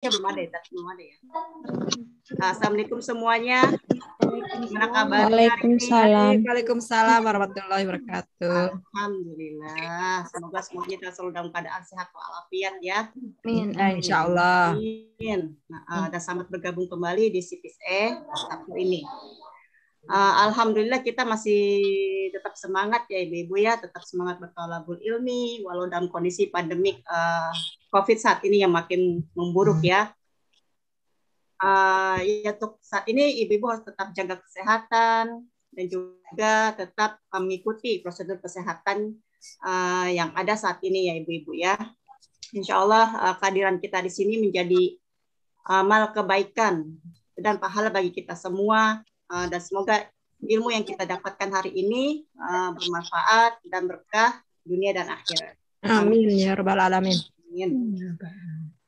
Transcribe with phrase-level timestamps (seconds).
[0.00, 1.16] belum ada ya, belum ada ya.
[2.40, 3.68] Assalamualaikum semuanya.
[4.64, 5.28] Gimana kabar?
[5.28, 6.40] Waalaikumsalam.
[6.40, 8.80] Waalaikumsalam warahmatullahi wabarakatuh.
[8.80, 10.24] Alhamdulillah.
[10.32, 13.12] Semoga semuanya kita selalu dalam keadaan sehat walafiat ya.
[13.44, 13.76] Amin.
[14.00, 14.72] Insya Allah.
[14.72, 15.60] Amin.
[15.68, 19.04] Nah, uh, dan selamat bergabung kembali di CPSE Sabtu ini.
[20.08, 21.60] Uh, Alhamdulillah kita masih
[22.32, 27.52] tetap semangat ya ibu-ibu ya, tetap semangat bertolabul ilmi walau dalam kondisi pandemik uh,
[27.92, 30.08] COVID saat ini yang makin memburuk ya.
[31.60, 35.44] Uh, ya untuk saat ini ibu-ibu harus tetap jaga kesehatan
[35.76, 39.20] dan juga tetap mengikuti prosedur kesehatan
[39.60, 41.76] uh, yang ada saat ini ya ibu-ibu ya.
[42.56, 44.96] Insya Allah uh, kehadiran kita di sini menjadi
[45.68, 46.88] amal kebaikan
[47.36, 49.96] dan pahala bagi kita semua uh, dan semoga
[50.42, 55.54] ilmu yang kita dapatkan hari ini uh, bermanfaat dan berkah dunia dan akhirat.
[55.86, 57.16] Amin ya rabbal alamin.
[57.48, 57.96] Amin.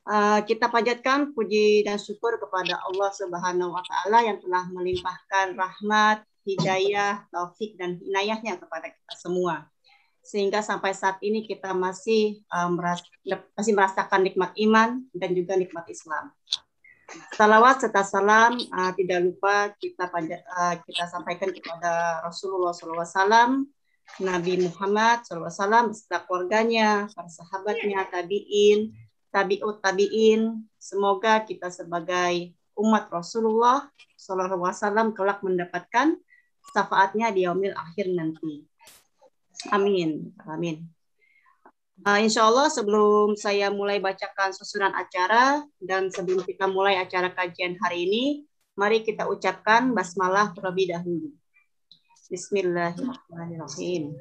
[0.03, 6.27] Uh, kita panjatkan puji dan syukur kepada Allah Subhanahu wa taala yang telah melimpahkan rahmat,
[6.43, 9.71] hidayah, taufik dan inayahnya kepada kita semua.
[10.23, 13.03] Sehingga sampai saat ini kita masih meras
[13.59, 16.31] masih merasakan nikmat iman dan juga nikmat Islam.
[17.37, 23.69] Salawat serta salam uh, tidak lupa kita panjat, uh, kita sampaikan kepada Rasulullah SAW,
[24.21, 28.97] Nabi Muhammad SAW beserta keluarganya, para sahabatnya, tabiin,
[29.29, 30.65] tabiut tabiin.
[30.81, 36.17] Semoga kita sebagai umat Rasulullah SAW kelak mendapatkan
[36.73, 38.65] syafaatnya di yaumil akhir nanti.
[39.69, 40.33] Amin.
[40.49, 40.89] Amin.
[42.03, 47.79] Uh, insya Allah sebelum saya mulai bacakan susunan acara dan sebelum kita mulai acara kajian
[47.79, 48.25] hari ini,
[48.75, 51.31] mari kita ucapkan basmalah terlebih dahulu.
[52.27, 54.19] Bismillahirrahmanirrahim.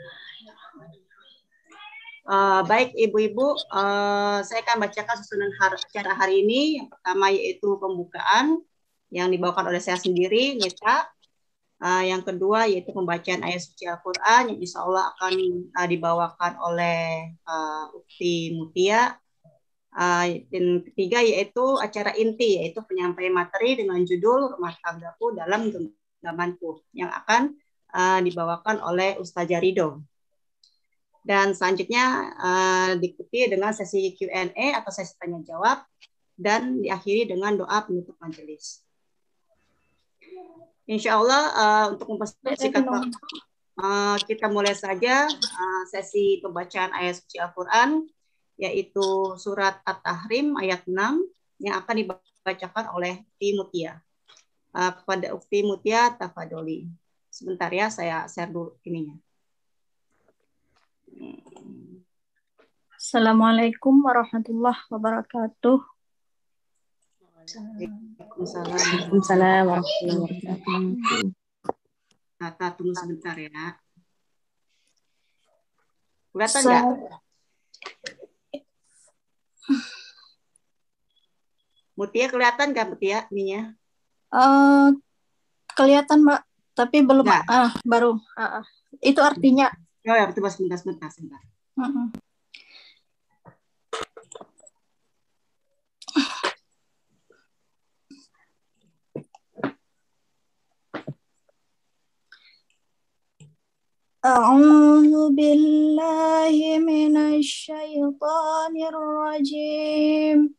[2.22, 6.86] Uh, baik ibu-ibu, uh, saya akan bacakan susunan acara hari ini.
[6.86, 8.62] Yang pertama yaitu pembukaan
[9.09, 11.09] yang dibawakan oleh saya sendiri, Nita.
[11.82, 15.34] Uh, yang kedua yaitu pembacaan ayat suci Al-Quran yang insya Allah akan
[15.74, 19.18] uh, dibawakan oleh uh, Ukti Mutia.
[19.91, 26.86] Uh, dan ketiga yaitu acara inti yaitu penyampaian materi dengan judul Rumah Tanggaku dalam Genggamanku
[26.94, 27.58] yang akan
[27.97, 30.06] uh, dibawakan oleh Ustazah Ridho.
[31.25, 32.06] Dan selanjutnya
[32.38, 35.81] uh, diikuti dengan sesi Q&A atau sesi tanya jawab
[36.38, 38.81] dan diakhiri dengan doa penutup majelis.
[40.91, 43.16] Insya Allah uh, untuk mempersingkat waktu,
[43.79, 48.12] uh, kita mulai saja uh, sesi pembacaan ayat suci Al-Quran,
[48.59, 50.91] yaitu surat At-Tahrim ayat 6
[51.63, 54.03] yang akan dibacakan oleh Ukti Mutia.
[54.75, 56.91] Uh, kepada Ukti Mutia Tafadoli.
[57.31, 59.16] Sebentar ya, saya share dulu ininya.
[63.00, 66.00] Assalamualaikum warahmatullahi wabarakatuh.
[67.41, 71.34] Waalaikumsalam warahmatullahi wabarakatuh.
[72.38, 73.81] Tata, tunggu sebentar ya.
[76.29, 76.85] Kelihatan nggak?
[81.97, 83.73] Mutia kelihatan nggak Mutia ininya?
[84.29, 84.94] Uh,
[85.73, 86.46] kelihatan Mbak,
[86.78, 87.41] tapi belum nah.
[87.50, 88.22] ah baru.
[88.38, 88.66] Uh, uh.
[89.02, 89.73] Itu artinya.
[90.06, 91.41] Oh ya, betul sebentar sebentar sebentar.
[91.73, 92.06] Uh -uh.
[104.26, 110.54] أعوذ بالله من الشيطان الرجيم.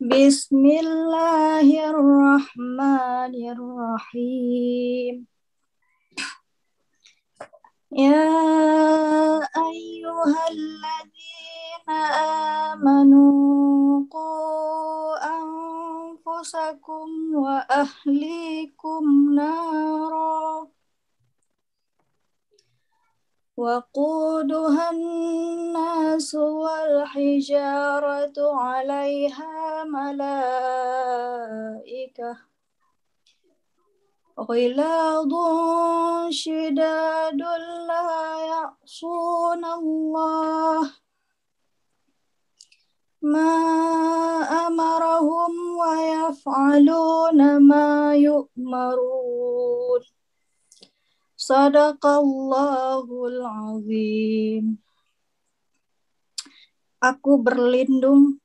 [0.00, 5.26] بسم الله الرحمن الرحيم.
[7.92, 8.32] يا
[9.44, 11.88] أيها الذين
[12.72, 19.04] آمنوا قوا أنفسكم وأهليكم
[19.36, 20.66] نارا.
[23.56, 30.26] وقودها الناس والحجارة عليها ملائكة.
[34.40, 35.32] غلاظ
[36.30, 37.42] شداد
[37.88, 40.92] لا يعصون الله.
[43.22, 43.50] ما
[44.66, 50.15] أمرهم ويفعلون ما يؤمرون.
[51.46, 54.82] Sadaqallahul azim.
[56.98, 58.42] Aku berlindung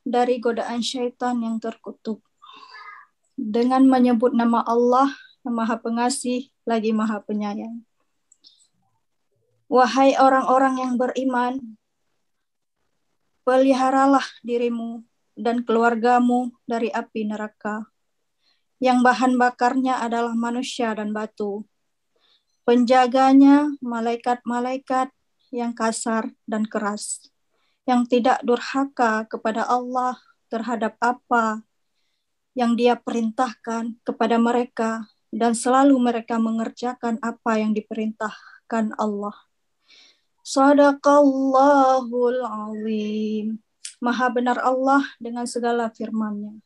[0.00, 2.24] dari godaan syaitan yang terkutuk.
[3.36, 5.12] Dengan menyebut nama Allah
[5.44, 7.84] yang maha pengasih lagi maha penyayang.
[9.68, 11.76] Wahai orang-orang yang beriman,
[13.44, 15.04] peliharalah dirimu
[15.36, 17.84] dan keluargamu dari api neraka,
[18.80, 21.68] yang bahan bakarnya adalah manusia dan batu.
[22.62, 25.10] Penjaganya malaikat-malaikat
[25.50, 27.26] yang kasar dan keras,
[27.88, 30.14] yang tidak durhaka kepada Allah
[30.52, 31.64] terhadap apa
[32.54, 39.34] yang Dia perintahkan kepada mereka, dan selalu mereka mengerjakan apa yang diperintahkan Allah.
[40.42, 43.62] Sadaqallahul azim.
[44.02, 46.58] Maha benar Allah dengan segala firman-Nya.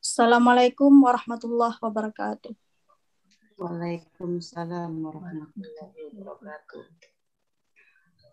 [0.00, 2.56] Assalamualaikum warahmatullahi wabarakatuh.
[3.60, 6.80] Waalaikumsalam warahmatullahi wabarakatuh.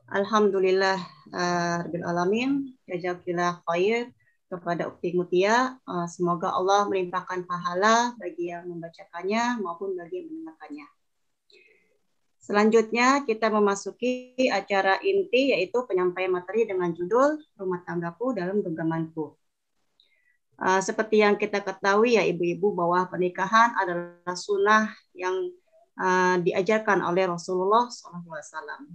[0.07, 0.95] Alhamdulillah
[1.35, 2.51] uh, Rabbil Alamin.
[2.88, 4.07] Jazakillah khair
[4.47, 5.75] kepada Ukti Mutia.
[5.83, 10.88] Uh, semoga Allah melimpahkan pahala bagi yang membacakannya maupun bagi yang mendengarkannya.
[12.39, 19.35] Selanjutnya kita memasuki acara inti yaitu penyampaian materi dengan judul Rumah Tanggaku dalam Genggamanku.
[20.57, 25.54] Uh, seperti yang kita ketahui ya ibu-ibu bahwa pernikahan adalah sunnah yang
[26.01, 28.89] uh, diajarkan oleh Rasulullah SAW.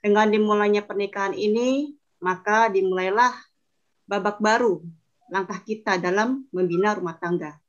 [0.00, 1.92] Dengan dimulainya pernikahan ini,
[2.24, 3.36] maka dimulailah
[4.08, 4.80] babak baru
[5.28, 7.60] langkah kita dalam membina rumah tangga.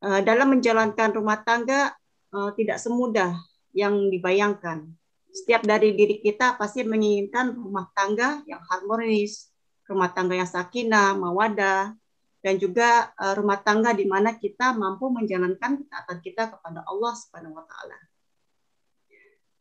[0.00, 1.92] Uh, dalam menjalankan rumah tangga
[2.32, 3.36] uh, tidak semudah
[3.76, 4.88] yang dibayangkan.
[5.32, 9.51] Setiap dari diri kita pasti menginginkan rumah tangga yang harmonis,
[9.92, 11.92] rumah tangga yang sakinah, mawadah,
[12.42, 17.54] dan juga uh, rumah tangga di mana kita mampu menjalankan ketaatan kita kepada Allah Subhanahu
[17.54, 17.98] wa taala.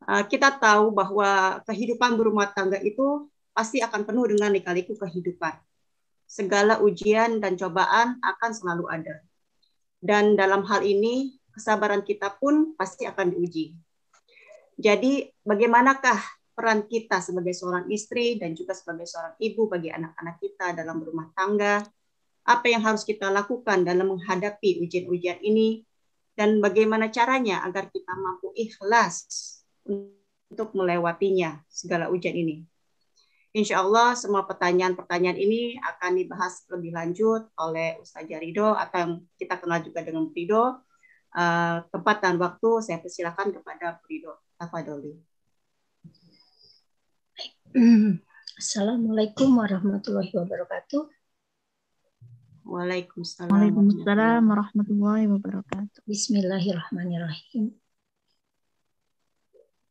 [0.02, 5.54] Uh, kita tahu bahwa kehidupan berumah tangga itu pasti akan penuh dengan lika-liku kehidupan.
[6.26, 9.16] Segala ujian dan cobaan akan selalu ada.
[10.02, 13.78] Dan dalam hal ini kesabaran kita pun pasti akan diuji.
[14.82, 16.18] Jadi bagaimanakah
[16.52, 21.32] peran kita sebagai seorang istri dan juga sebagai seorang ibu bagi anak-anak kita dalam berumah
[21.34, 21.84] tangga?
[22.42, 25.86] Apa yang harus kita lakukan dalam menghadapi ujian-ujian ini?
[26.32, 29.28] Dan bagaimana caranya agar kita mampu ikhlas
[29.86, 32.66] untuk melewatinya segala ujian ini?
[33.52, 39.60] Insya Allah semua pertanyaan-pertanyaan ini akan dibahas lebih lanjut oleh Ustaz Jarido atau yang kita
[39.60, 40.80] kenal juga dengan Prido
[41.36, 45.31] uh, tempat dan waktu saya persilakan kepada Prido Tafadoli.
[47.72, 51.08] Assalamualaikum warahmatullahi wabarakatuh.
[52.68, 53.48] Waalaikumsalam.
[53.48, 56.04] Waalaikumsalam warahmatullahi wabarakatuh.
[56.04, 57.72] Bismillahirrahmanirrahim.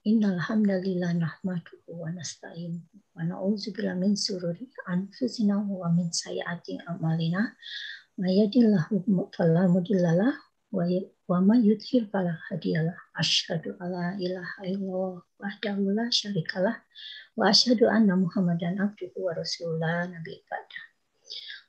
[0.05, 2.85] Innal hamdalillah nahmaduhu wa nasta'in
[3.17, 7.57] wa na'udzubillahi min sururi anfusina wa min sayyiati a'malina.
[8.21, 10.37] May yahdihillahu fala mudhillalah
[10.69, 10.85] wa
[11.39, 12.99] ma yudhil fala hadiyalah.
[13.15, 16.83] Asyhadu alla ilaha illallah wahdahu la syarikalah
[17.39, 20.83] wa asyhadu anna muhammadan abduhu wa rasulullah nabi ibadah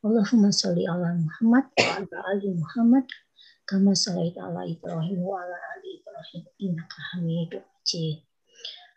[0.02, 3.06] Allahumma sholli ala Muhammad wa ala ali Muhammad
[3.70, 8.26] kama shallaita ala Ibrahim wa ala ali Ibrahim innaka Hamidum Majid.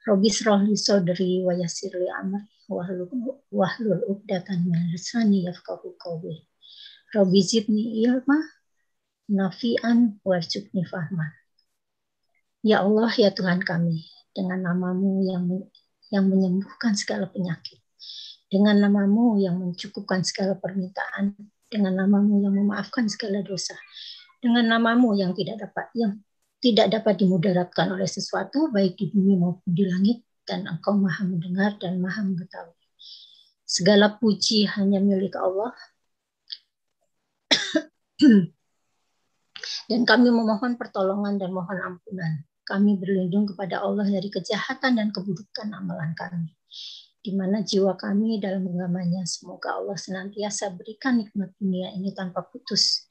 [0.08, 6.48] Rabbi shrahli sadri wa yassir li amri wahlul 'uqdatam min lisani yafqahu qawli.
[7.12, 8.40] Rabbi zidni ilma
[9.28, 11.32] nafi'an warjukni fahman.
[12.64, 15.44] Ya Allah, ya Tuhan kami, dengan namamu yang
[16.08, 17.80] yang menyembuhkan segala penyakit,
[18.48, 21.36] dengan namamu yang mencukupkan segala permintaan,
[21.68, 23.76] dengan namamu yang memaafkan segala dosa,
[24.40, 26.20] dengan namamu yang tidak dapat yang
[26.64, 31.76] tidak dapat dimudaratkan oleh sesuatu baik di bumi maupun di langit dan engkau maha mendengar
[31.76, 32.72] dan maha mengetahui.
[33.68, 35.76] Segala puji hanya milik Allah.
[39.86, 42.44] Dan kami memohon pertolongan dan mohon ampunan.
[42.64, 46.56] Kami berlindung kepada Allah dari kejahatan dan keburukan amalan kami.
[47.24, 49.24] Di mana jiwa kami dalam genggamannya.
[49.28, 53.04] Semoga Allah senantiasa berikan nikmat dunia ini tanpa putus.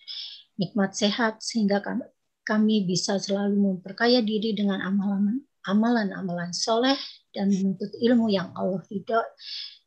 [0.57, 1.81] Nikmat sehat sehingga
[2.45, 4.81] kami bisa selalu memperkaya diri dengan
[5.65, 6.97] amalan-amalan soleh
[7.33, 9.19] dan menuntut ilmu yang Allah ridho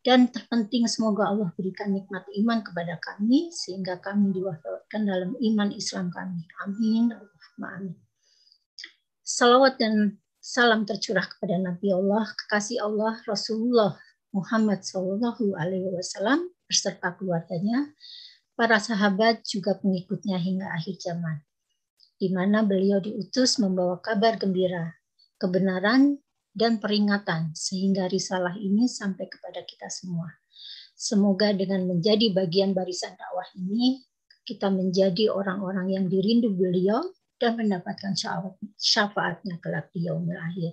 [0.03, 6.15] dan terpenting semoga Allah berikan nikmat iman kepada kami sehingga kami diwafatkan dalam iman Islam
[6.15, 6.47] kami.
[6.63, 7.11] Amin.
[7.59, 7.99] Amin.
[9.27, 13.99] Salawat dan salam tercurah kepada Nabi Allah, kekasih Allah, Rasulullah
[14.31, 17.91] Muhammad Shallallahu Alaihi Wasallam beserta keluarganya,
[18.55, 21.43] para sahabat juga pengikutnya hingga akhir zaman,
[22.23, 24.95] di mana beliau diutus membawa kabar gembira,
[25.43, 26.23] kebenaran
[26.57, 30.33] dan peringatan sehingga risalah ini sampai kepada kita semua.
[30.97, 34.01] Semoga dengan menjadi bagian barisan dakwah ini
[34.49, 37.05] kita menjadi orang-orang yang dirindu beliau
[37.37, 38.17] dan mendapatkan
[38.81, 40.73] syafaatnya kelak di yaumil akhir.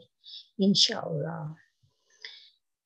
[0.55, 1.51] Insya Allah.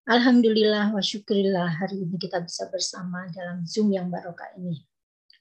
[0.10, 4.82] Alhamdulillah wa syukurillah hari ini kita bisa bersama dalam Zoom yang barokah ini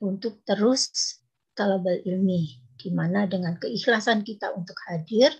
[0.03, 0.91] untuk terus
[1.57, 5.33] talabal ilmi di mana dengan keikhlasan kita untuk hadir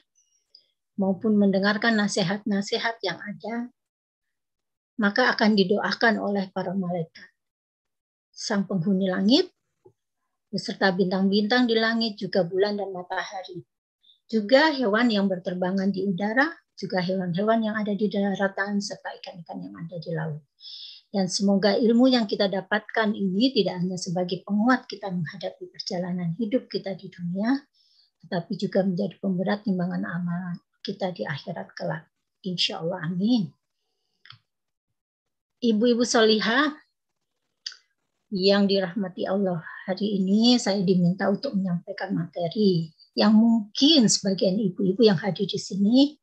[0.97, 3.71] maupun mendengarkan nasihat-nasihat yang ada
[4.97, 7.29] maka akan didoakan oleh para malaikat.
[8.33, 9.53] Sang penghuni langit
[10.49, 13.61] beserta bintang-bintang di langit juga bulan dan matahari.
[14.27, 19.75] Juga hewan yang berterbangan di udara juga hewan-hewan yang ada di daratan, serta ikan-ikan yang
[19.81, 20.45] ada di laut.
[21.09, 26.69] Dan semoga ilmu yang kita dapatkan ini tidak hanya sebagai penguat kita menghadapi perjalanan hidup
[26.69, 27.57] kita di dunia,
[28.27, 32.07] tetapi juga menjadi pemberat timbangan amalan kita di akhirat kelak.
[32.47, 33.51] Insya Allah, amin.
[35.59, 36.79] Ibu-ibu solihah
[38.31, 45.19] yang dirahmati Allah, hari ini saya diminta untuk menyampaikan materi yang mungkin sebagian ibu-ibu yang
[45.19, 46.15] hadir di sini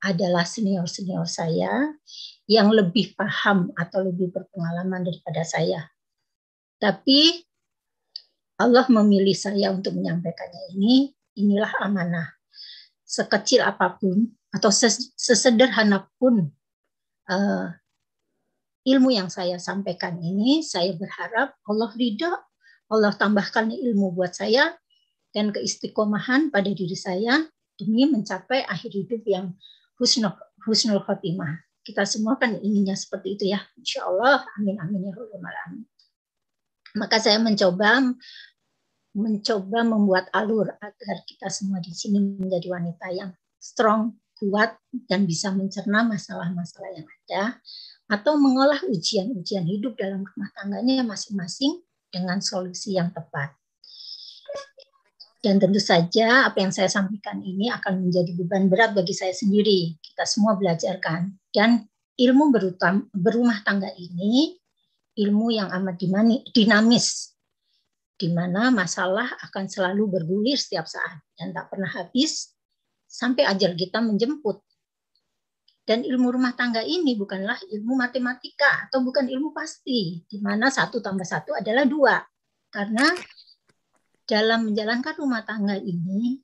[0.00, 1.92] adalah senior-senior saya
[2.48, 5.86] yang lebih paham atau lebih berpengalaman daripada saya.
[6.80, 7.44] Tapi
[8.60, 12.39] Allah memilih saya untuk menyampaikannya ini, inilah amanah.
[13.10, 16.46] Sekecil apa pun atau sesederhana pun
[17.26, 17.66] uh,
[18.86, 22.30] ilmu yang saya sampaikan ini, saya berharap Allah ridha,
[22.90, 24.78] Allah tambahkan ilmu buat saya
[25.30, 27.46] dan keistiqomahan pada diri saya
[27.78, 29.46] demi mencapai akhir hidup yang
[29.98, 30.34] husnul,
[30.66, 31.62] husnul khotimah.
[31.80, 33.62] Kita semua kan inginnya seperti itu ya.
[33.78, 34.44] Insya Allah.
[34.60, 35.12] Amin amin ya
[35.66, 35.86] amin.
[36.98, 38.12] Maka saya mencoba
[39.14, 44.78] mencoba membuat alur agar kita semua di sini menjadi wanita yang strong, kuat,
[45.10, 47.58] dan bisa mencerna masalah-masalah yang ada,
[48.10, 53.54] atau mengolah ujian-ujian hidup dalam rumah tangganya masing-masing dengan solusi yang tepat.
[55.40, 59.96] Dan tentu saja apa yang saya sampaikan ini akan menjadi beban berat bagi saya sendiri.
[59.96, 61.32] Kita semua belajar kan.
[61.48, 61.80] Dan
[62.20, 64.60] ilmu berutam, berumah tangga ini
[65.16, 65.96] ilmu yang amat
[66.52, 67.29] dinamis.
[68.20, 72.52] Di mana masalah akan selalu bergulir setiap saat dan tak pernah habis
[73.08, 74.60] sampai ajal kita menjemput.
[75.88, 81.00] Dan ilmu rumah tangga ini bukanlah ilmu matematika atau bukan ilmu pasti, di mana satu
[81.00, 82.20] tambah satu adalah dua.
[82.68, 83.08] Karena
[84.28, 86.38] dalam menjalankan rumah tangga ini,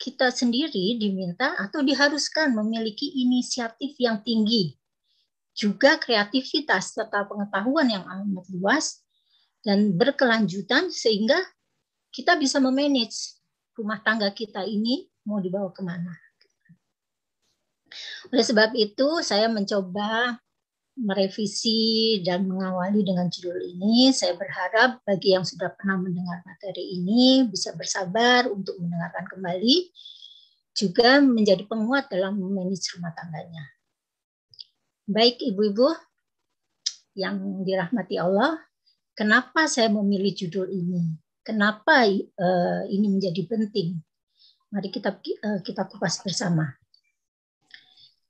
[0.00, 4.74] kita sendiri diminta atau diharuskan memiliki inisiatif yang tinggi,
[5.52, 9.01] juga kreativitas serta pengetahuan yang amat luas
[9.62, 11.38] dan berkelanjutan sehingga
[12.12, 13.40] kita bisa memanage
[13.78, 16.12] rumah tangga kita ini mau dibawa ke mana.
[18.32, 20.40] Oleh sebab itu, saya mencoba
[20.92, 24.12] merevisi dan mengawali dengan judul ini.
[24.12, 29.88] Saya berharap bagi yang sudah pernah mendengar materi ini bisa bersabar untuk mendengarkan kembali,
[30.72, 33.64] juga menjadi penguat dalam memanage rumah tangganya.
[35.08, 35.92] Baik ibu-ibu
[37.12, 38.56] yang dirahmati Allah,
[39.12, 41.16] kenapa saya memilih judul ini?
[41.42, 43.98] Kenapa uh, ini menjadi penting?
[44.70, 46.70] Mari kita uh, kita kupas bersama.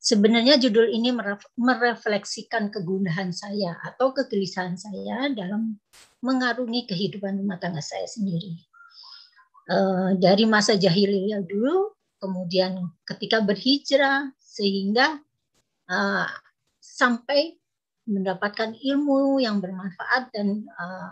[0.02, 1.14] Sebenarnya judul ini
[1.54, 5.78] merefleksikan kegundahan saya atau kegelisahan saya dalam
[6.18, 8.58] mengarungi kehidupan rumah tangga saya sendiri.
[9.70, 15.22] Eh, dari masa jahiliyah dulu, kemudian ketika berhijrah, sehingga
[15.86, 16.28] eh,
[16.82, 17.61] sampai
[18.08, 21.10] mendapatkan ilmu yang bermanfaat dan uh,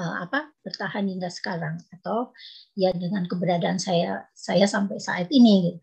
[0.00, 2.32] apa bertahan hingga sekarang atau
[2.72, 5.80] ya dengan keberadaan saya saya sampai saat ini gitu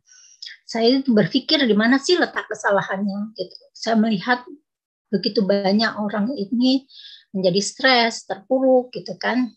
[0.67, 3.55] saya berpikir di mana sih letak kesalahannya gitu.
[3.72, 4.43] Saya melihat
[5.07, 6.84] begitu banyak orang ini
[7.31, 9.48] menjadi stres, terpuruk gitu kan.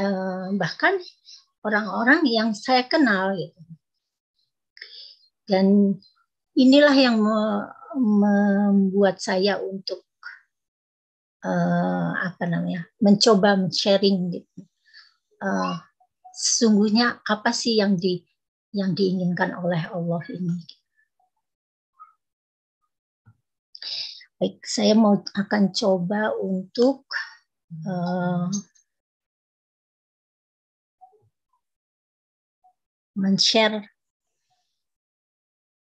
[0.00, 0.96] Eh, bahkan
[1.60, 3.60] orang-orang yang saya kenal gitu.
[5.48, 5.96] Dan
[6.56, 7.20] inilah yang
[7.96, 10.04] membuat saya untuk
[11.44, 14.60] uh, apa namanya mencoba sharing gitu.
[15.38, 15.78] Uh,
[16.34, 18.22] sesungguhnya apa sih yang di
[18.74, 20.58] yang diinginkan oleh Allah ini.
[24.38, 27.02] Baik, saya mau akan coba untuk
[27.82, 28.46] uh,
[33.18, 33.82] men-share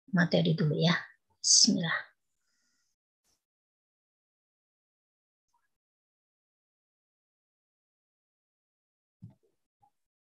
[0.09, 0.97] materi dulu ya.
[1.47, 1.95] Bismillah.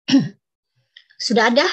[1.26, 1.66] Sudah ada?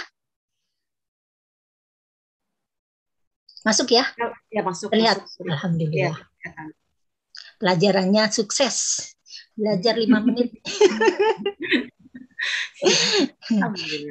[3.62, 4.10] Masuk ya?
[4.50, 4.90] Ya, masuk.
[4.90, 5.22] Terlihat.
[5.22, 5.46] Masuk.
[5.46, 6.18] Alhamdulillah.
[6.18, 6.52] Ya.
[7.62, 9.14] Pelajarannya sukses.
[9.54, 10.58] Belajar lima menit.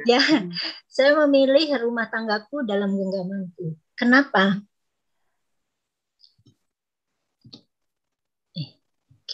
[0.07, 0.23] ya,
[0.87, 3.75] saya memilih rumah tanggaku dalam genggamanku.
[3.99, 4.63] Kenapa?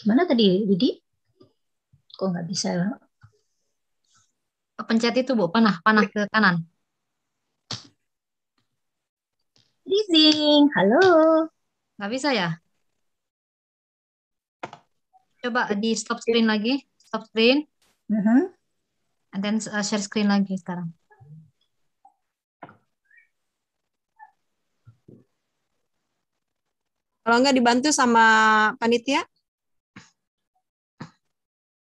[0.02, 0.98] Gimana tadi, Widi?
[2.18, 2.74] Kok nggak bisa?
[4.82, 6.66] Pencet itu Bu, panah, panah ke kanan.
[9.86, 10.98] Freezing, halo.
[12.02, 12.58] Nggak bisa ya?
[15.38, 17.62] Coba di stop screen lagi, stop screen,
[18.10, 18.50] Mhm.
[19.34, 20.90] and then uh, share screen lagi sekarang.
[27.22, 28.26] Kalau nggak dibantu sama
[28.82, 29.22] panitia,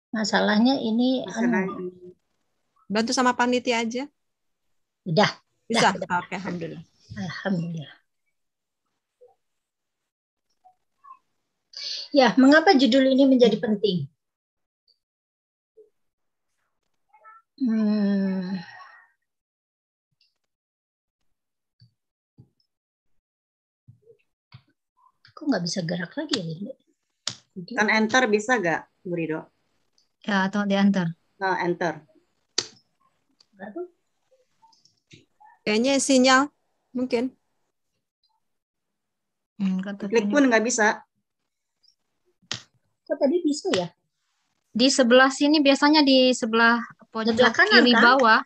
[0.09, 2.09] Masalahnya ini Masalah anu, ini.
[2.89, 4.03] bantu sama panitia aja.
[5.05, 5.29] udah,
[5.69, 5.93] Bisa?
[5.93, 6.83] Udah, Oke, alhamdulillah.
[7.13, 7.93] alhamdulillah.
[12.09, 14.09] Ya, mengapa judul ini menjadi penting?
[17.59, 18.55] Hmm,
[25.35, 26.45] kok nggak bisa gerak lagi ya?
[27.55, 27.73] Widi?
[27.75, 29.58] Kan enter bisa gak, Bu Rido?
[30.27, 31.15] Ya, atau diantar.
[31.39, 32.03] Nah, enter.
[33.55, 33.87] Nggak tuh?
[35.63, 36.41] Kayaknya sinyal
[36.95, 37.35] mungkin.
[39.59, 41.03] Hmm, kata Klik pun nggak bisa.
[43.07, 43.87] Kok tadi bisa ya?
[44.69, 46.79] Di sebelah sini biasanya di sebelah
[47.11, 48.03] pojok Sebelah kanan, kiri kan?
[48.05, 48.39] bawah,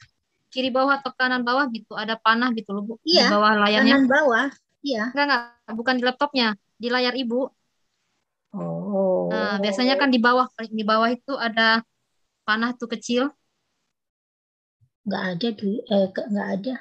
[0.50, 2.94] kiri bawah atau kanan bawah gitu ada panah gitu loh Bu.
[3.06, 3.96] Iya, Di bawah layarnya.
[3.98, 4.46] Kanan bawah.
[4.82, 5.04] Iya.
[5.14, 5.42] Enggak, enggak,
[5.78, 6.48] bukan di laptopnya,
[6.80, 7.40] di layar Ibu.
[8.54, 9.34] Oh.
[9.34, 11.82] Nah, biasanya kan di bawah di bawah itu ada
[12.46, 13.34] panah tuh kecil.
[15.04, 16.76] nggak ada di eh nggak ada.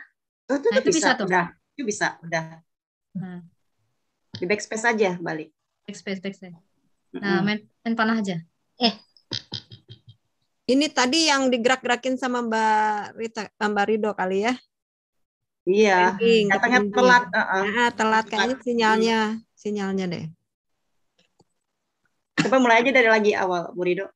[0.47, 1.27] Oh, itu, Nah, tuh itu bisa tuh.
[1.27, 2.45] Udah, itu bisa, udah.
[3.19, 3.39] Nah,
[4.39, 5.49] Di backspace aja balik.
[5.89, 6.57] backspace, backspace.
[7.19, 8.37] Nah, main, main panah aja.
[10.63, 14.55] Ini tadi yang digerak-gerakin sama Mbak Rita, eh, Mbak Rido kali ya?
[15.67, 16.17] Iya.
[16.17, 17.23] Pending, Katanya telat.
[17.29, 17.65] uh-uh.
[17.77, 19.19] Ah, telat kayaknya sinyalnya,
[19.59, 20.25] sinyalnya deh.
[22.43, 24.07] Coba mulai aja dari lagi awal, Bu Rido.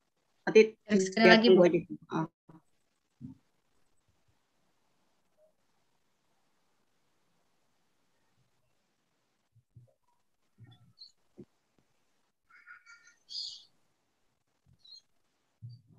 [0.46, 0.74] Nanti
[1.18, 1.62] biar lagi, Bu.
[1.66, 1.78] aja.
[2.14, 2.26] Oh.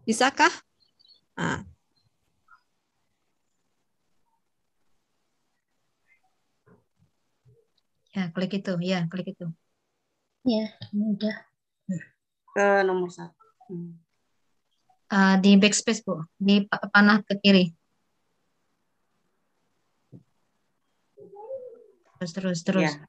[0.07, 0.53] Bisakah?
[1.35, 1.67] Ah,
[8.17, 8.73] Ya, klik itu.
[8.81, 9.45] Ya, klik itu.
[10.41, 11.35] Ya, ini udah.
[12.57, 13.37] Ke nomor satu.
[13.69, 14.01] Hmm.
[15.13, 16.25] Eh, di backspace, Bu.
[16.41, 17.69] Di pa- panah ke kiri.
[22.17, 22.81] Terus, terus, terus.
[22.81, 23.05] Iya.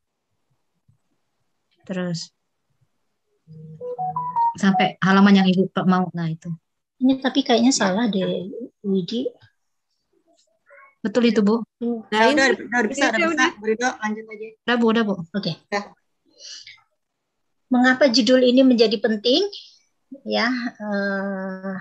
[1.88, 2.28] Terus.
[4.60, 6.12] Sampai halaman yang Ibu mau.
[6.12, 6.52] Nah, itu.
[7.00, 8.52] Ini tapi kayaknya salah deh,
[8.84, 9.32] Widi.
[11.00, 11.64] Betul itu, Bu.
[12.12, 13.32] Nah, Ya, udah, ini udah, udah bisa, ini udah bisa.
[13.32, 13.50] udah.
[13.56, 14.46] Bu Rido, lanjut aja.
[14.60, 15.14] Udah, Bu, udah, Bu.
[15.32, 15.52] Oke.
[17.68, 19.44] Mengapa judul ini menjadi penting?
[20.24, 20.48] Ya,
[20.80, 21.76] eh,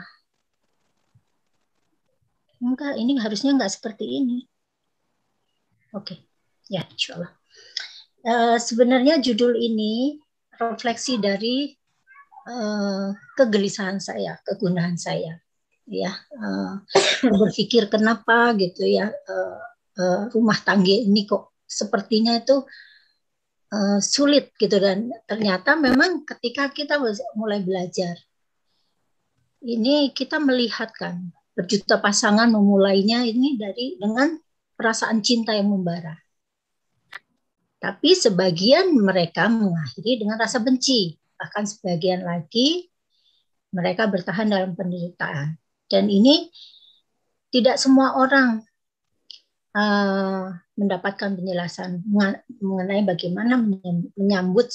[2.59, 4.43] enggak, ini harusnya enggak seperti ini.
[5.95, 6.19] Oke,
[6.67, 7.31] ya, insya Allah.
[8.27, 10.19] Eh, sebenarnya judul ini
[10.59, 11.71] refleksi dari
[12.47, 15.39] eh, kegelisahan saya, kegundahan saya.
[15.87, 16.73] Ya, eh,
[17.23, 19.59] berpikir kenapa gitu ya eh,
[20.03, 22.67] eh, rumah tangga ini kok sepertinya itu
[23.73, 26.99] eh, sulit gitu dan ternyata memang ketika kita
[27.35, 28.15] mulai belajar
[29.63, 34.37] ini kita melihat kan berjuta pasangan memulainya ini dari dengan
[34.77, 36.13] perasaan cinta yang membara.
[37.81, 42.93] Tapi sebagian mereka mengakhiri dengan rasa benci, bahkan sebagian lagi
[43.73, 45.57] mereka bertahan dalam penderitaan.
[45.89, 46.53] Dan ini
[47.49, 48.61] tidak semua orang
[49.77, 52.01] uh, mendapatkan penjelasan
[52.57, 53.61] mengenai bagaimana
[54.17, 54.73] menyambut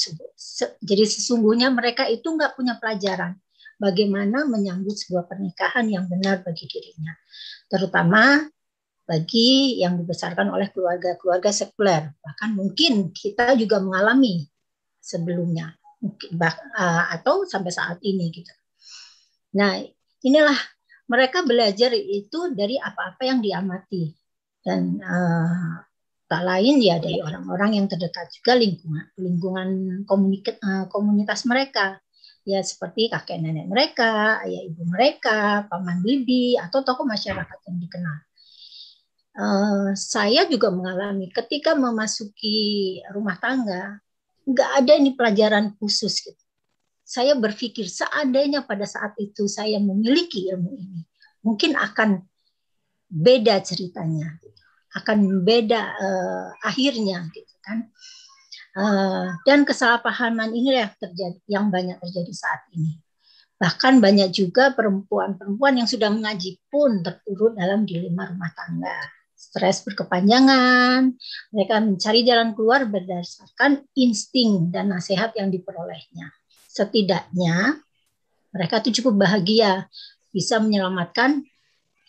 [0.83, 3.35] jadi sesungguhnya mereka itu nggak punya pelajaran
[3.83, 7.19] bagaimana menyambut sebuah pernikahan yang benar bagi dirinya
[7.67, 8.47] terutama
[9.03, 12.15] bagi yang dibesarkan oleh keluarga-keluarga sekuler.
[12.23, 14.47] Bahkan mungkin kita juga mengalami
[15.03, 18.53] sebelumnya uh, atau sampai saat ini gitu.
[19.59, 19.83] Nah
[20.23, 20.57] inilah
[21.11, 24.22] mereka belajar itu dari apa-apa yang diamati
[24.63, 25.83] dan uh,
[26.31, 29.69] tak lain ya dari orang-orang yang terdekat juga lingkungan lingkungan
[30.09, 32.01] uh, komunitas mereka.
[32.43, 38.17] Ya seperti kakek nenek mereka ayah ibu mereka paman bibi atau tokoh masyarakat yang dikenal.
[39.33, 44.03] Uh, saya juga mengalami ketika memasuki rumah tangga
[44.43, 46.45] nggak ada ini pelajaran khusus gitu.
[47.07, 51.01] Saya berpikir seandainya pada saat itu saya memiliki ilmu ini.
[51.45, 52.25] Mungkin akan
[53.13, 54.41] beda ceritanya
[54.93, 57.89] akan beda uh, akhirnya gitu kan
[58.73, 62.97] Uh, dan kesalahpahaman ini yang terjadi yang banyak terjadi saat ini.
[63.61, 68.97] Bahkan banyak juga perempuan-perempuan yang sudah mengaji pun terpuruk dalam dilema rumah tangga.
[69.37, 71.13] Stres berkepanjangan,
[71.53, 76.33] mereka mencari jalan keluar berdasarkan insting dan nasihat yang diperolehnya.
[76.65, 77.77] Setidaknya
[78.57, 79.85] mereka itu cukup bahagia
[80.33, 81.45] bisa menyelamatkan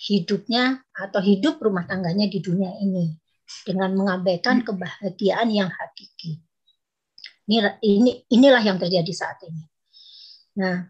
[0.04, 3.16] hidupnya atau hidup rumah tangganya di dunia ini
[3.64, 6.44] dengan mengabaikan kebahagiaan yang hakiki.
[7.48, 9.64] Ini, ini inilah yang terjadi saat ini.
[10.60, 10.88] Nah,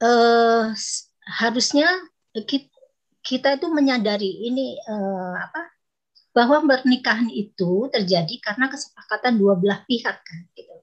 [0.00, 0.64] eh,
[1.40, 1.88] harusnya
[2.32, 2.68] kita,
[3.24, 5.72] kita itu menyadari ini eh, apa
[6.34, 10.76] bahwa pernikahan itu terjadi karena kesepakatan dua belah pihak kan gitu.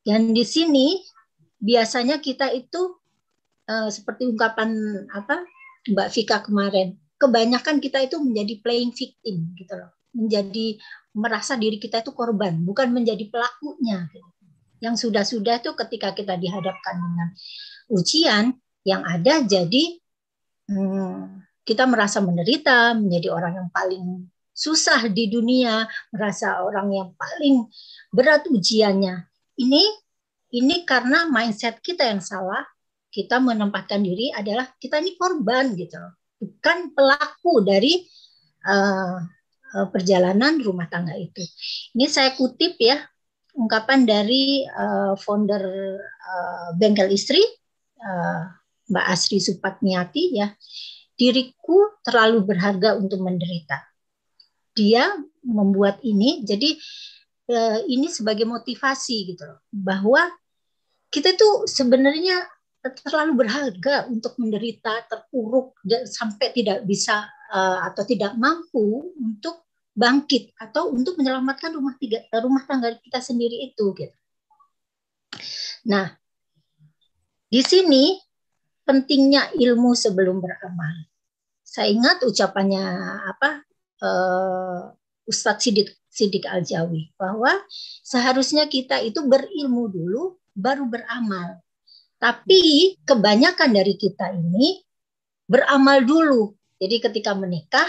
[0.00, 0.96] Dan di sini
[1.60, 2.99] biasanya kita itu
[3.70, 4.70] eh, seperti ungkapan
[5.14, 5.46] apa
[5.86, 10.76] Mbak Vika kemarin, kebanyakan kita itu menjadi playing victim gitu loh, menjadi
[11.14, 14.10] merasa diri kita itu korban, bukan menjadi pelakunya.
[14.80, 17.28] Yang sudah-sudah itu ketika kita dihadapkan dengan
[17.92, 18.44] ujian
[18.84, 20.00] yang ada jadi
[20.68, 27.68] hmm, kita merasa menderita, menjadi orang yang paling susah di dunia, merasa orang yang paling
[28.12, 29.28] berat ujiannya.
[29.60, 29.82] Ini
[30.50, 32.64] ini karena mindset kita yang salah,
[33.10, 35.98] kita menempatkan diri adalah kita ini korban gitu,
[36.38, 38.06] bukan pelaku dari
[38.64, 39.18] uh,
[39.90, 41.42] perjalanan rumah tangga itu.
[41.94, 42.98] Ini saya kutip ya
[43.54, 45.62] ungkapan dari uh, founder
[46.06, 47.42] uh, Bengkel Istri
[47.98, 48.42] uh,
[48.90, 50.50] Mbak Asri Supatniati ya.
[51.14, 53.76] Diriku terlalu berharga untuk menderita.
[54.72, 55.12] Dia
[55.44, 56.72] membuat ini jadi
[57.52, 60.24] uh, ini sebagai motivasi gitu loh bahwa
[61.10, 62.46] kita tuh sebenarnya
[62.80, 65.76] terlalu berharga untuk menderita, terpuruk
[66.08, 72.64] sampai tidak bisa uh, atau tidak mampu untuk bangkit atau untuk menyelamatkan rumah tiga rumah
[72.64, 74.16] tangga kita sendiri itu gitu.
[75.90, 76.08] Nah,
[77.50, 78.16] di sini
[78.86, 81.06] pentingnya ilmu sebelum beramal.
[81.60, 82.82] Saya ingat ucapannya
[83.30, 83.62] apa
[84.02, 84.90] uh,
[85.28, 87.54] Ustadz Sidik Sidik Aljawi bahwa
[88.02, 90.22] seharusnya kita itu berilmu dulu
[90.56, 91.62] baru beramal.
[92.20, 94.84] Tapi kebanyakan dari kita ini
[95.48, 97.86] beramal dulu jadi ketika menikah,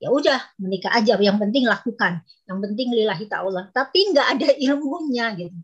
[0.00, 1.20] ya udah menikah aja.
[1.20, 2.24] Yang penting lakukan.
[2.48, 3.68] Yang penting lillahi ta'ala.
[3.68, 5.58] Tapi nggak ada ilmunya gitu.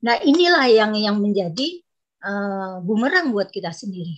[0.00, 1.84] Nah inilah yang yang menjadi
[2.24, 4.16] uh, bumerang buat kita sendiri.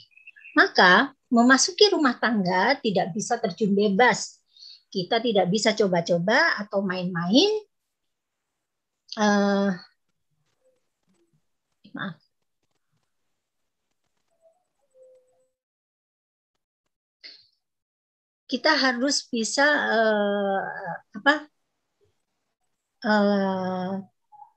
[0.55, 4.39] Maka memasuki rumah tangga tidak bisa terjun bebas.
[4.87, 7.51] Kita tidak bisa coba-coba atau main-main.
[9.19, 9.75] Uh,
[11.91, 12.20] maaf
[18.51, 20.61] kita harus bisa uh,
[21.15, 21.35] apa
[23.07, 23.93] uh,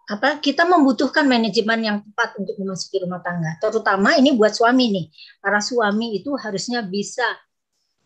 [0.04, 3.56] apa kita membutuhkan manajemen yang tepat untuk memasuki rumah tangga.
[3.62, 5.06] Terutama ini buat suami nih.
[5.40, 7.24] Para suami itu harusnya bisa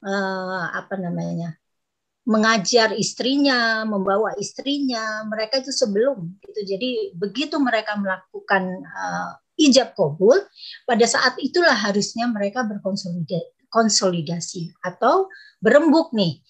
[0.04, 1.56] uh, apa namanya
[2.28, 5.24] mengajar istrinya membawa istrinya.
[5.26, 10.38] Mereka itu sebelum itu jadi begitu mereka melakukan uh, ijab kabul
[10.86, 15.30] pada saat itulah harusnya mereka berkonsolidasi konsolidasi atau
[15.62, 16.42] berembuk nih.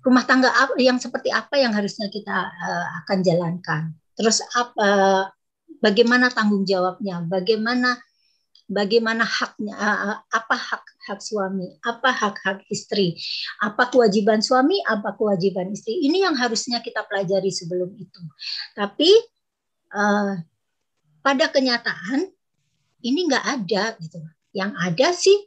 [0.00, 0.48] Rumah tangga
[0.80, 3.92] yang seperti apa yang harusnya kita uh, akan jalankan?
[4.16, 5.28] Terus apa
[5.84, 7.20] bagaimana tanggung jawabnya?
[7.28, 8.00] Bagaimana
[8.64, 11.76] bagaimana haknya uh, apa hak hak suami?
[11.84, 13.20] Apa hak hak istri?
[13.60, 14.80] Apa kewajiban suami?
[14.88, 16.00] Apa kewajiban istri?
[16.00, 18.22] Ini yang harusnya kita pelajari sebelum itu.
[18.72, 19.10] Tapi
[19.92, 20.40] uh,
[21.20, 22.24] pada kenyataan
[23.04, 24.20] ini nggak ada gitu.
[24.56, 25.38] Yang ada sih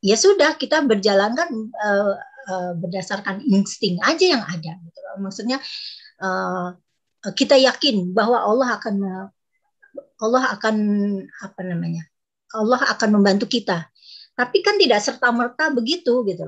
[0.00, 2.14] ya sudah kita berjalan kan uh,
[2.50, 5.58] uh, berdasarkan insting aja yang ada gitu maksudnya
[6.20, 6.76] uh,
[7.34, 8.96] kita yakin bahwa Allah akan
[10.16, 10.76] Allah akan
[11.42, 12.06] apa namanya
[12.54, 13.90] Allah akan membantu kita.
[14.36, 16.44] Tapi kan tidak serta merta begitu gitu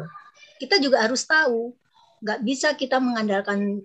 [0.58, 1.72] kita juga harus tahu
[2.18, 3.78] nggak bisa kita mengandalkan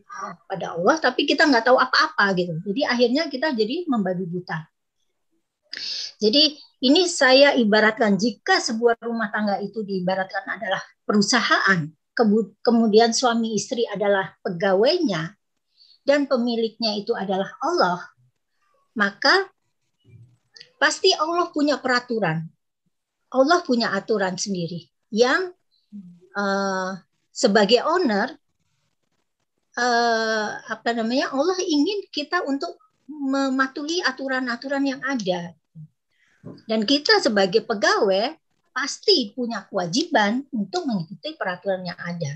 [0.50, 2.54] pada Allah tapi kita nggak tahu apa-apa gitu.
[2.66, 4.66] Jadi akhirnya kita jadi membabi buta.
[6.18, 11.88] Jadi ini saya ibaratkan jika sebuah rumah tangga itu diibaratkan adalah perusahaan,
[12.60, 15.32] kemudian suami istri adalah pegawainya
[16.04, 18.04] dan pemiliknya itu adalah Allah,
[19.00, 19.48] maka
[20.76, 22.52] pasti Allah punya peraturan.
[23.34, 25.50] Allah punya aturan sendiri yang
[26.38, 26.92] uh,
[27.34, 28.30] sebagai owner
[29.74, 32.78] uh, apa namanya Allah ingin kita untuk
[33.10, 35.58] mematuhi aturan-aturan yang ada
[36.44, 38.36] dan kita sebagai pegawai
[38.74, 42.34] pasti punya kewajiban untuk mengikuti peraturan yang ada.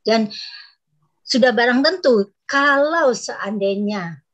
[0.00, 0.30] Dan
[1.20, 4.24] sudah barang tentu kalau seandainya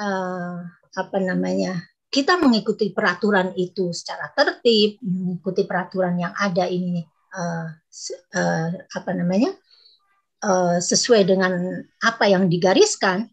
[0.00, 0.58] uh,
[0.92, 1.80] apa namanya
[2.12, 7.00] kita mengikuti peraturan itu secara tertib, mengikuti peraturan yang ada ini
[7.32, 7.68] uh,
[8.36, 9.56] uh, apa namanya
[10.44, 13.32] uh, sesuai dengan apa yang digariskan,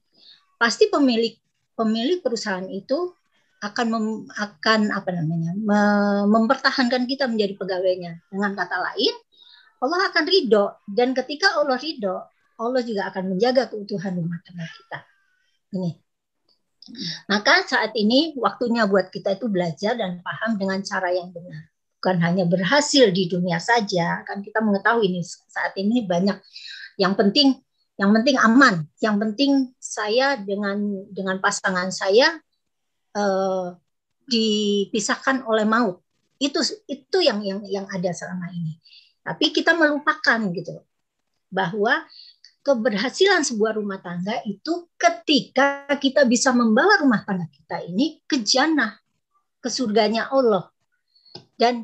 [0.55, 1.35] pasti pemilik
[1.75, 3.18] pemilik perusahaan itu
[3.59, 5.51] akan mem, akan apa namanya
[6.27, 8.23] mempertahankan kita menjadi pegawainya.
[8.31, 9.13] Dengan kata lain,
[9.83, 12.23] Allah akan ridho dan ketika Allah ridho,
[12.59, 14.99] Allah juga akan menjaga keutuhan rumah tangga kita.
[15.75, 16.09] Ini
[17.29, 21.69] maka saat ini waktunya buat kita itu belajar dan paham dengan cara yang benar.
[21.99, 26.39] Bukan hanya berhasil di dunia saja, kan kita mengetahui ini saat ini banyak
[26.95, 27.59] yang penting
[27.99, 30.79] yang penting aman, yang penting saya dengan
[31.11, 32.39] dengan pasangan saya
[33.19, 33.67] eh,
[34.29, 35.99] dipisahkan oleh maut.
[36.39, 38.79] Itu itu yang yang yang ada selama ini.
[39.19, 40.79] Tapi kita melupakan gitu
[41.51, 42.07] bahwa
[42.63, 48.95] keberhasilan sebuah rumah tangga itu ketika kita bisa membawa rumah tangga kita ini ke jannah,
[49.59, 50.71] ke surganya Allah.
[51.59, 51.83] Dan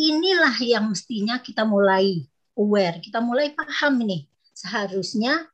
[0.00, 2.24] inilah yang mestinya kita mulai
[2.56, 4.24] aware, kita mulai paham ini.
[4.56, 5.48] Seharusnya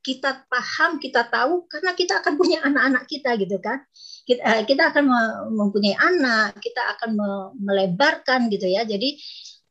[0.00, 3.84] kita paham, kita tahu karena kita akan punya anak-anak kita gitu kan.
[4.30, 5.04] Kita, eh, kita akan
[5.50, 7.10] mempunyai anak, kita akan
[7.58, 8.86] melebarkan gitu ya.
[8.86, 9.18] Jadi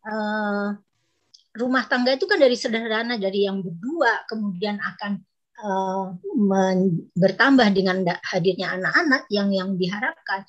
[0.04, 0.76] uh,
[1.56, 5.24] rumah tangga itu kan dari sederhana dari yang berdua kemudian akan
[5.64, 6.16] uh,
[7.16, 10.44] bertambah dengan hadirnya anak-anak yang yang diharapkan.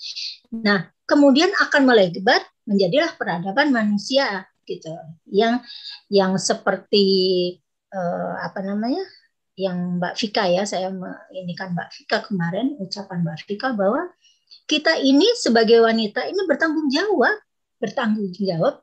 [0.58, 4.94] Nah, kemudian akan melebar menjadilah peradaban manusia gitu.
[5.26, 5.66] Yang
[6.10, 7.06] yang seperti
[7.90, 9.02] uh, apa namanya?
[9.60, 10.88] Yang Mbak Vika ya, saya
[11.36, 14.08] ini kan Mbak Vika kemarin ucapan Mbak Vika bahwa
[14.64, 17.36] kita ini sebagai wanita ini bertanggung jawab,
[17.76, 18.80] bertanggung jawab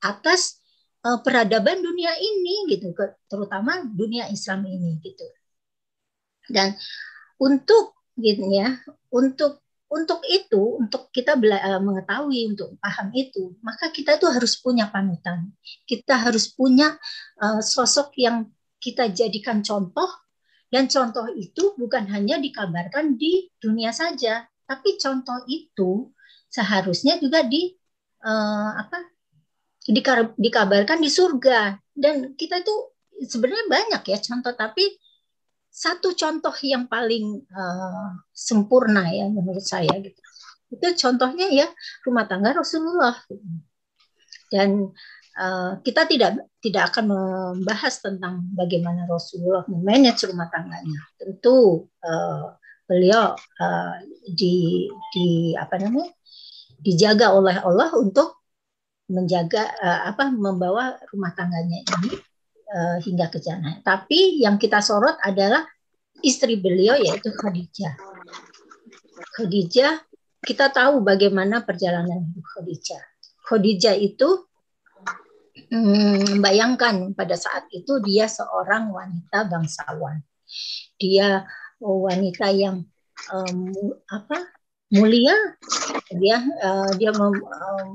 [0.00, 0.60] atas
[1.04, 2.92] uh, peradaban dunia ini gitu
[3.28, 5.26] terutama dunia Islam ini gitu.
[6.50, 6.76] Dan
[7.40, 8.76] untuk gitu ya
[9.08, 14.92] untuk untuk itu untuk kita uh, mengetahui untuk paham itu maka kita itu harus punya
[14.92, 15.50] panutan.
[15.88, 16.94] Kita harus punya
[17.40, 18.46] uh, sosok yang
[18.80, 20.08] kita jadikan contoh
[20.72, 26.14] dan contoh itu bukan hanya dikabarkan di dunia saja tapi contoh itu
[26.46, 27.74] seharusnya juga di
[28.22, 29.02] uh, apa
[30.38, 31.74] dikabarkan di surga.
[31.90, 32.74] Dan kita itu
[33.26, 34.84] sebenarnya banyak ya contoh tapi
[35.70, 40.20] satu contoh yang paling uh, sempurna ya menurut saya gitu.
[40.70, 41.66] Itu contohnya ya
[42.06, 43.18] rumah tangga Rasulullah.
[44.50, 44.90] Dan
[45.86, 52.52] kita tidak tidak akan membahas tentang bagaimana Rasulullah memanage rumah tangganya tentu uh,
[52.84, 53.94] beliau uh,
[54.26, 56.10] di di apa namanya
[56.82, 58.42] dijaga oleh Allah untuk
[59.10, 59.74] menjaga
[60.06, 62.14] apa membawa rumah tangganya ini
[63.02, 63.82] hingga ke jannah.
[63.82, 65.66] Tapi yang kita sorot adalah
[66.22, 67.94] istri beliau yaitu Khadijah.
[69.34, 69.98] Khadijah
[70.40, 73.02] kita tahu bagaimana perjalanan hidup Khadijah.
[73.44, 74.46] Khadijah itu
[75.70, 80.22] hmm, bayangkan pada saat itu dia seorang wanita bangsawan.
[81.00, 81.46] Dia
[81.80, 82.84] wanita yang
[83.32, 83.70] um,
[84.10, 84.38] apa
[84.92, 85.34] mulia.
[86.10, 87.88] Dia uh, dia mem, um,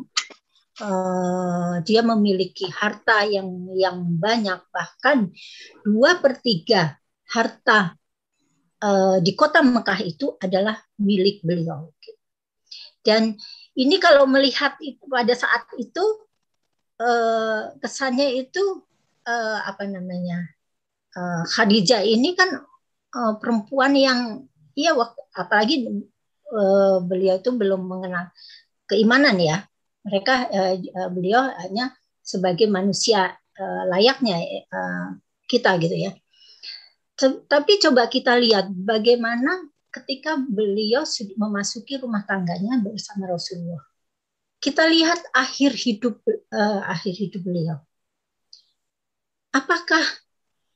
[0.82, 4.60] uh, dia memiliki harta yang yang banyak.
[4.72, 5.18] Bahkan
[5.84, 6.96] dua per tiga
[7.30, 7.96] harta
[8.82, 11.92] uh, di kota Mekah itu adalah milik beliau.
[13.06, 13.38] Dan
[13.78, 16.25] ini kalau melihat itu pada saat itu
[17.00, 18.64] uh, kesannya itu
[19.26, 20.46] uh, apa namanya
[21.16, 22.62] uh, Khadijah ini kan
[23.40, 24.44] perempuan yang
[24.76, 25.88] iya waktu apalagi
[27.08, 28.28] beliau itu belum mengenal
[28.92, 29.64] keimanan ya
[30.04, 30.52] mereka
[31.16, 33.40] beliau hanya sebagai manusia
[33.88, 34.36] layaknya
[35.48, 36.12] kita gitu ya.
[37.48, 39.64] Tapi coba kita lihat bagaimana
[39.96, 41.08] ketika beliau
[41.40, 43.95] memasuki rumah tangganya bersama Rasulullah.
[44.66, 47.78] Kita lihat akhir hidup uh, akhir hidup beliau.
[49.54, 50.02] Apakah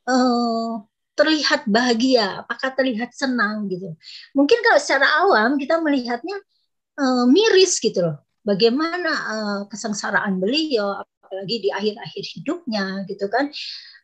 [0.06, 0.86] uh,
[1.18, 2.46] terlihat bahagia?
[2.46, 3.98] Apakah terlihat senang gitu?
[4.38, 6.38] Mungkin kalau secara awam kita melihatnya
[7.02, 13.52] uh, miris gitu loh bagaimana uh, kesengsaraan beliau apalagi di akhir-akhir hidupnya gitu kan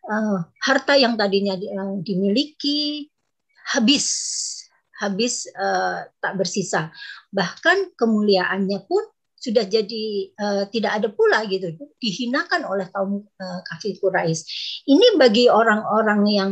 [0.07, 3.09] uh, harta yang tadinya yang dimiliki
[3.73, 4.07] habis
[4.95, 6.93] habis uh, tak bersisa
[7.33, 9.03] bahkan kemuliaannya pun
[9.45, 10.05] sudah jadi
[10.41, 14.41] uh, tidak ada pula gitu dihinakan oleh kaum uh, kafir Quraisy
[14.89, 16.51] ini bagi orang-orang yang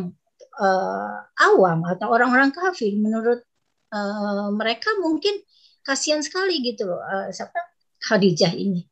[0.62, 3.42] uh, awam atau orang-orang kafir menurut
[3.90, 5.42] uh, mereka mungkin
[5.82, 7.58] kasihan sekali gitu loh uh, siapa
[8.04, 8.84] Khadijah ini.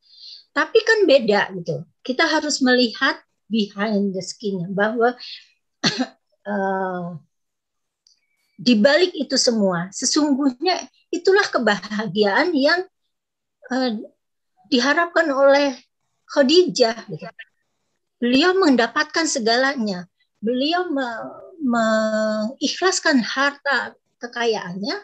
[0.51, 1.83] Tapi kan beda gitu.
[2.03, 5.15] Kita harus melihat behind the skin bahwa
[6.47, 7.07] uh,
[8.65, 12.79] di balik itu semua, sesungguhnya itulah kebahagiaan yang
[13.71, 13.91] uh,
[14.67, 15.75] diharapkan oleh
[16.27, 17.07] Khadijah.
[18.21, 20.05] Beliau mendapatkan segalanya.
[20.43, 20.89] Beliau
[21.61, 24.97] mengikhlaskan harta kekayaannya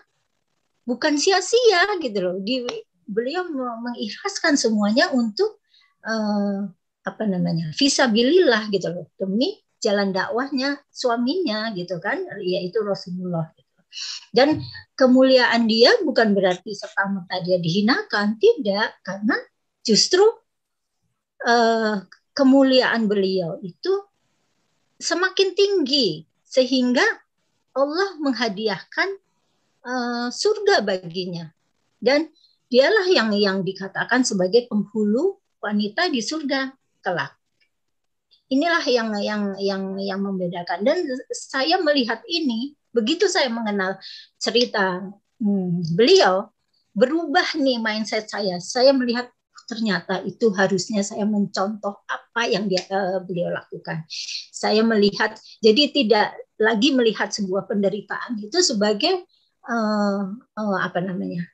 [0.88, 2.38] bukan sia-sia gitu loh.
[2.42, 2.64] Di,
[3.08, 3.48] beliau
[3.82, 5.60] mengikhlaskan semuanya untuk
[6.04, 6.68] uh,
[7.08, 13.48] apa namanya visabilillah gitu loh demi jalan dakwahnya suaminya gitu kan yaitu Rasulullah.
[14.36, 14.62] Dan
[14.94, 19.00] kemuliaan dia bukan berarti serta merta dia dihinakan tidak.
[19.02, 19.36] Karena
[19.82, 20.24] justru
[21.48, 22.04] uh,
[22.36, 23.94] kemuliaan beliau itu
[25.02, 27.04] semakin tinggi sehingga
[27.78, 29.10] Allah menghadiahkan
[29.86, 31.50] uh, surga baginya.
[31.98, 32.30] Dan
[32.70, 36.70] dialah yang yang dikatakan sebagai penghulu wanita di surga
[37.02, 37.34] kelak.
[38.48, 40.86] Inilah yang yang yang yang membedakan.
[40.86, 44.02] Dan saya melihat ini begitu saya mengenal
[44.42, 45.06] cerita
[45.38, 46.50] hmm, beliau
[46.98, 48.58] berubah nih mindset saya.
[48.58, 49.30] Saya melihat
[49.70, 54.02] ternyata itu harusnya saya mencontoh apa yang dia uh, beliau lakukan.
[54.50, 59.22] Saya melihat jadi tidak lagi melihat sebuah penderitaan itu sebagai
[59.70, 61.46] uh, uh, apa namanya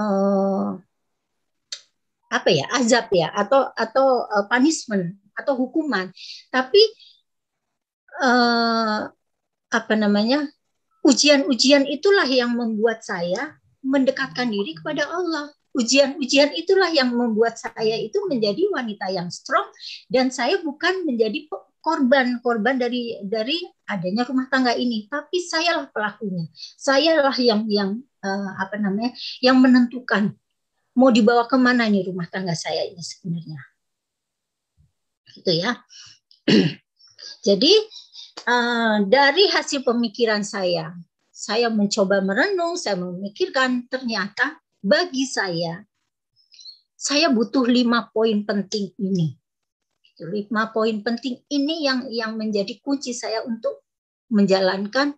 [0.00, 0.80] uh,
[2.30, 6.10] apa ya azab ya atau atau uh, punishment atau hukuman
[6.50, 6.78] tapi
[8.22, 9.10] uh,
[9.70, 10.50] apa namanya
[11.06, 15.48] ujian-ujian itulah yang membuat saya mendekatkan diri kepada Allah.
[15.70, 19.70] Ujian-ujian itulah yang membuat saya itu menjadi wanita yang strong
[20.10, 21.46] dan saya bukan menjadi
[21.80, 25.06] korban-korban dari dari adanya rumah tangga ini.
[25.06, 26.50] Tapi sayalah pelakunya.
[26.74, 30.34] Sayalah yang yang uh, apa namanya yang menentukan
[30.98, 33.60] mau dibawa ke mana nih rumah tangga saya ini sebenarnya.
[35.38, 35.78] Gitu ya.
[37.46, 37.72] Jadi
[38.46, 40.94] uh, dari hasil pemikiran saya
[41.28, 45.84] saya mencoba merenung saya memikirkan ternyata bagi saya
[47.00, 49.32] saya butuh lima poin penting ini.
[50.20, 53.88] Lima poin penting ini yang yang menjadi kunci saya untuk
[54.28, 55.16] menjalankan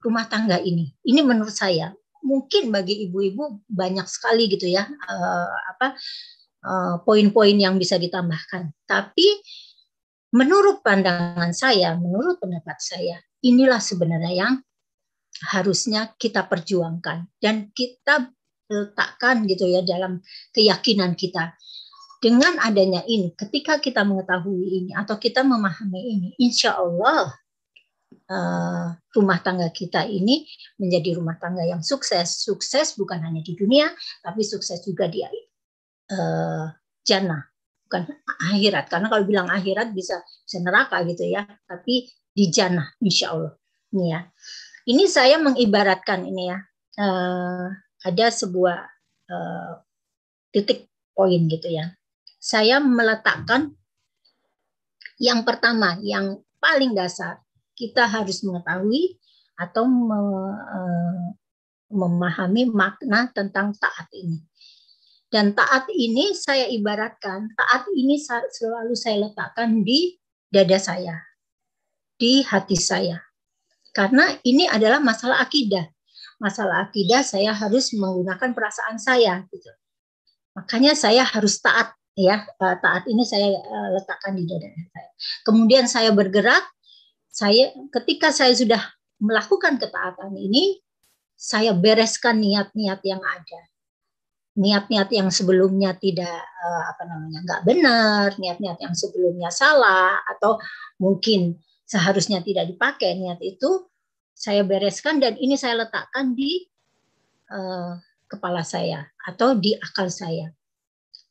[0.00, 0.96] rumah tangga ini.
[1.04, 1.92] Ini menurut saya.
[2.24, 5.94] Mungkin bagi ibu-ibu banyak sekali gitu ya uh, apa
[6.64, 8.72] uh, poin-poin yang bisa ditambahkan.
[8.88, 9.28] Tapi
[10.34, 14.54] menurut pandangan saya, menurut pendapat saya, inilah sebenarnya yang
[15.54, 18.34] harusnya kita perjuangkan dan kita
[18.68, 20.20] letakkan gitu ya dalam
[20.52, 21.56] keyakinan kita.
[22.18, 27.30] Dengan adanya ini, ketika kita mengetahui ini atau kita memahami ini, insya Allah
[28.26, 30.42] uh, rumah tangga kita ini
[30.82, 32.42] menjadi rumah tangga yang sukses.
[32.42, 33.86] Sukses bukan hanya di dunia,
[34.18, 36.66] tapi sukses juga di uh,
[37.06, 37.46] jannah,
[37.88, 38.04] bukan
[38.52, 38.92] akhirat.
[38.92, 43.56] Karena kalau bilang akhirat bisa bisa neraka gitu ya, tapi di jannah, insya Allah.
[43.96, 44.20] Ini ya.
[44.88, 46.58] Ini saya mengibaratkan ini ya.
[46.98, 47.72] Uh,
[48.04, 48.78] ada sebuah
[49.32, 49.72] uh,
[50.52, 51.96] titik poin gitu ya.
[52.38, 53.74] Saya meletakkan
[55.18, 57.42] yang pertama, yang paling dasar
[57.74, 59.18] kita harus mengetahui
[59.58, 61.26] atau eh,
[61.90, 64.38] memahami makna tentang taat ini.
[65.28, 70.16] Dan taat ini saya ibaratkan, taat ini selalu saya letakkan di
[70.48, 71.20] dada saya,
[72.16, 73.20] di hati saya.
[73.92, 75.84] Karena ini adalah masalah akidah.
[76.40, 79.68] Masalah akidah saya harus menggunakan perasaan saya gitu.
[80.56, 82.48] Makanya saya harus taat ya.
[82.48, 85.10] Eh, taat ini saya eh, letakkan di dada saya.
[85.44, 86.64] Kemudian saya bergerak
[87.28, 88.80] saya ketika saya sudah
[89.22, 90.82] melakukan ketaatan ini,
[91.38, 93.60] saya bereskan niat-niat yang ada.
[94.58, 100.58] Niat-niat yang sebelumnya tidak uh, apa namanya nggak benar, niat-niat yang sebelumnya salah atau
[100.98, 101.54] mungkin
[101.86, 103.86] seharusnya tidak dipakai niat itu
[104.34, 106.66] saya bereskan dan ini saya letakkan di
[107.54, 110.52] uh, kepala saya atau di akal saya.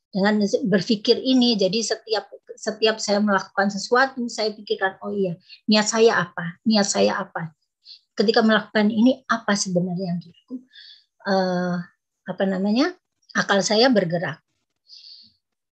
[0.08, 5.38] Dengan berpikir ini, jadi setiap setiap saya melakukan sesuatu, saya pikirkan, oh iya,
[5.70, 6.58] niat saya apa?
[6.66, 7.54] Niat saya apa?
[8.18, 10.58] Ketika melakukan ini, apa sebenarnya yang dilakukan?
[11.22, 11.76] Uh,
[12.26, 12.98] apa namanya?
[13.36, 14.40] Akal saya bergerak.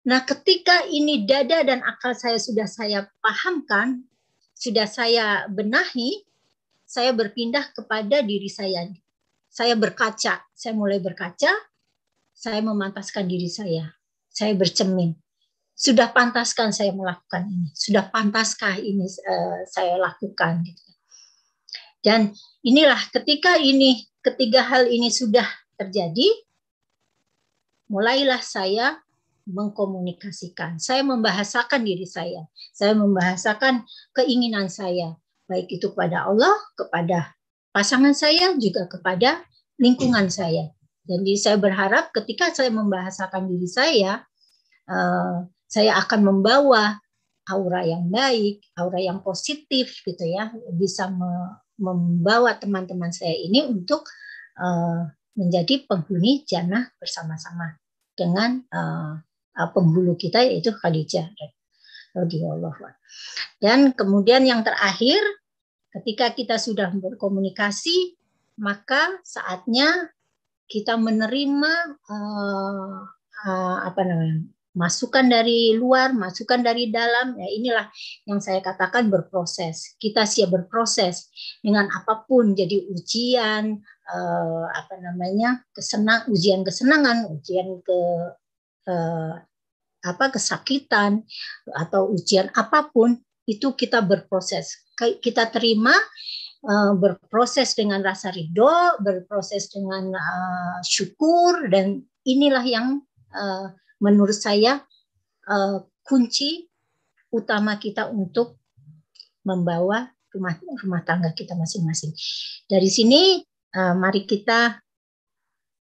[0.06, 4.06] Nah, ketika ini dada dan akal saya sudah saya pahamkan,
[4.54, 6.22] sudah saya benahi,
[6.86, 8.86] saya berpindah kepada diri saya.
[9.50, 11.50] Saya berkaca, saya mulai berkaca,
[12.36, 13.98] saya memantaskan diri saya.
[14.30, 15.16] Saya bercermin
[15.76, 17.68] sudah pantaskah saya melakukan ini?
[17.76, 20.64] Sudah pantaskah ini uh, saya lakukan?
[22.00, 22.32] Dan
[22.64, 25.44] inilah ketika ini ketiga hal ini sudah
[25.76, 26.45] terjadi,
[27.90, 29.00] mulailah saya
[29.46, 30.82] mengkomunikasikan.
[30.82, 32.50] Saya membahasakan diri saya.
[32.74, 35.16] Saya membahasakan keinginan saya.
[35.46, 37.38] baik itu kepada Allah, kepada
[37.70, 39.46] pasangan saya, juga kepada
[39.78, 40.74] lingkungan saya.
[41.06, 44.26] Jadi saya berharap ketika saya membahasakan diri saya,
[44.90, 46.98] uh, saya akan membawa
[47.46, 54.08] aura yang baik, aura yang positif gitu ya, bisa me membawa teman-teman saya ini untuk
[54.58, 57.76] uh, menjadi penghuni jannah bersama-sama
[58.16, 59.20] dengan uh,
[59.76, 61.32] penghulu kita yaitu Khadijah.
[62.16, 62.80] Radhiyallahu
[63.60, 65.20] Dan kemudian yang terakhir
[65.92, 68.16] ketika kita sudah berkomunikasi
[68.56, 70.16] maka saatnya
[70.72, 73.04] kita menerima uh,
[73.44, 77.88] uh, apa namanya masukan dari luar, masukan dari dalam, ya inilah
[78.28, 79.96] yang saya katakan berproses.
[79.96, 81.32] Kita siap berproses
[81.64, 88.00] dengan apa pun, jadi ujian, eh, apa namanya, kesenang, ujian kesenangan, ujian ke
[88.90, 89.34] eh,
[90.06, 91.26] apa kesakitan
[91.74, 93.18] atau ujian apa pun
[93.50, 94.86] itu kita berproses.
[94.98, 95.94] Kita terima
[96.66, 103.02] eh, berproses dengan rasa ridho, berproses dengan uh, syukur dan inilah yang
[103.34, 103.70] uh,
[104.02, 104.82] menurut saya
[105.50, 106.70] uh, kunci
[107.30, 108.58] utama kita untuk
[109.46, 112.12] membawa rumah rumah tangga kita masing-masing.
[112.68, 113.40] Dari sini
[113.76, 114.80] uh, mari kita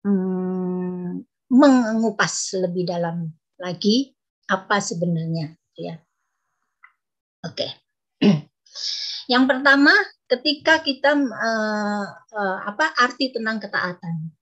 [0.03, 1.21] um,
[1.53, 3.31] mengupas lebih dalam
[3.61, 4.17] lagi
[4.49, 6.01] apa sebenarnya ya.
[7.45, 7.69] Oke.
[7.69, 7.71] Okay.
[9.33, 9.93] Yang pertama
[10.25, 14.33] ketika kita uh, uh, apa arti tentang ketaatan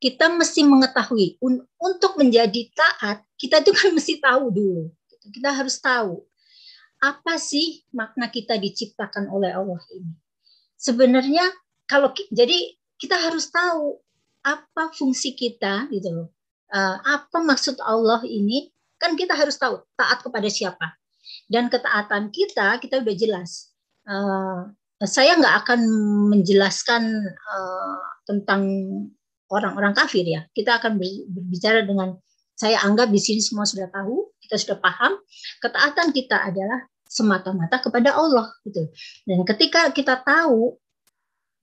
[0.00, 4.84] kita mesti mengetahui un untuk menjadi taat kita itu kan mesti tahu dulu
[5.30, 6.24] kita harus tahu
[7.00, 10.12] apa sih makna kita diciptakan oleh Allah ini
[10.80, 11.44] sebenarnya
[11.90, 13.98] kalau jadi kita harus tahu
[14.46, 16.28] apa fungsi kita gitu loh
[16.70, 18.70] uh, apa maksud Allah ini
[19.02, 20.94] kan kita harus tahu taat kepada siapa
[21.50, 23.74] dan ketaatan kita kita udah jelas
[24.06, 24.70] uh,
[25.02, 25.80] saya nggak akan
[26.28, 28.62] menjelaskan uh, tentang
[29.50, 30.46] orang-orang kafir ya.
[30.54, 32.16] Kita akan berbicara dengan
[32.54, 35.16] saya anggap di sini semua sudah tahu, kita sudah paham,
[35.64, 38.86] ketaatan kita adalah semata-mata kepada Allah gitu.
[39.26, 40.78] Dan ketika kita tahu,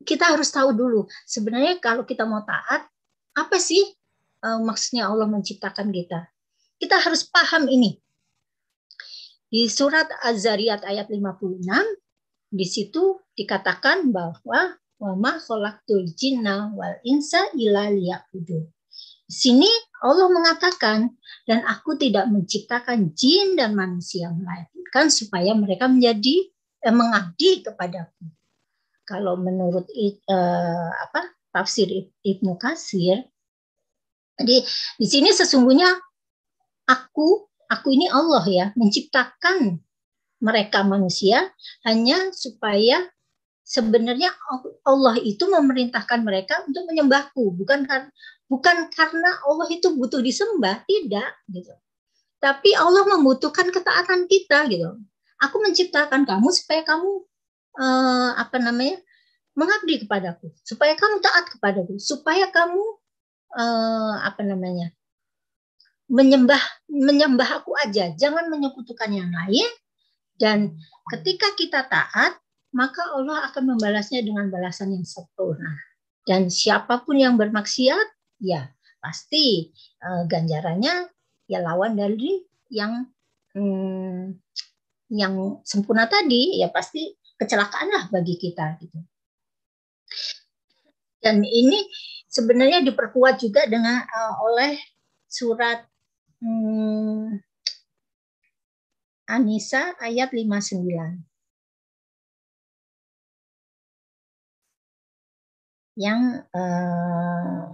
[0.03, 2.85] kita harus tahu dulu sebenarnya kalau kita mau taat,
[3.33, 3.81] apa sih
[4.45, 6.29] uh, maksudnya Allah menciptakan kita?
[6.77, 7.97] Kita harus paham ini.
[9.47, 11.63] Di surat Az-Zariyat ayat 56
[12.51, 18.65] di situ dikatakan bahwa wa ma khalaqtul jinna wal insa illa liya'budun.
[19.27, 19.69] Di sini
[20.03, 21.11] Allah mengatakan
[21.43, 26.47] dan aku tidak menciptakan jin dan manusia melainkan supaya mereka menjadi
[26.83, 28.36] eh, mengabdi kepadaku.
[29.07, 31.87] Kalau menurut eh, apa tafsir
[32.21, 33.23] Ibnu Kasir
[34.37, 34.61] jadi
[35.01, 35.89] di sini sesungguhnya
[36.85, 39.81] aku aku ini Allah ya menciptakan
[40.37, 41.49] mereka manusia
[41.81, 43.01] hanya supaya
[43.65, 44.31] sebenarnya
[44.87, 47.57] Allah itu memerintahkan mereka untuk menyembahku.
[47.57, 48.09] Bukan karena
[48.47, 51.73] bukan karena Allah itu butuh disembah tidak gitu.
[52.37, 55.01] Tapi Allah membutuhkan ketaatan kita gitu.
[55.41, 57.26] Aku menciptakan kamu supaya kamu
[57.77, 58.97] eh, apa namanya
[59.57, 60.53] mengabdi kepadaku.
[60.61, 61.97] Supaya kamu taat kepadaku.
[62.01, 62.83] Supaya kamu
[63.57, 64.93] eh, apa namanya
[66.07, 68.13] menyembah menyembah aku aja.
[68.17, 69.69] Jangan menyekutukan yang lain.
[70.37, 70.77] Dan
[71.09, 72.37] ketika kita taat
[72.75, 75.71] maka Allah akan membalasnya dengan balasan yang sempurna.
[76.27, 78.07] Dan siapa pun yang bermaksiat,
[78.43, 78.67] ya
[78.99, 79.71] pasti
[80.03, 81.07] uh, ganjarannya
[81.47, 83.07] ya lawan dari yang
[83.55, 84.35] hmm,
[85.09, 88.99] yang sempurna tadi, ya pasti kecelakaan lah bagi kita gitu.
[91.21, 91.85] Dan ini
[92.29, 94.77] sebenarnya diperkuat juga dengan uh, oleh
[95.27, 95.85] surat
[96.41, 97.37] hmm,
[99.27, 101.27] Anisa ayat 59.
[105.97, 107.73] yang uh,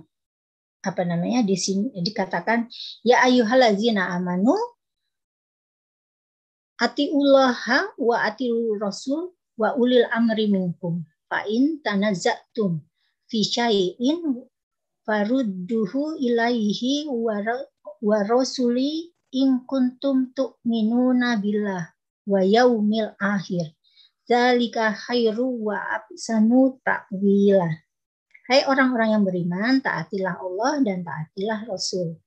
[0.84, 2.72] apa namanya di sini dikatakan
[3.04, 4.56] ya ayyuhallazina amanu
[6.80, 12.82] atiullaha wa atiu rasul wa ulil amri minkum fa in tanazatum
[13.30, 14.48] fi syai'in
[15.06, 21.94] farudduhu ilaihi wa rasuli in kuntum tu'minuna billah
[22.30, 23.74] wa yaumil akhir
[24.30, 27.84] zalika khairu wa absanu ta'wila
[28.44, 32.20] Hai orang-orang yang beriman, taatilah Allah dan taatilah Rasul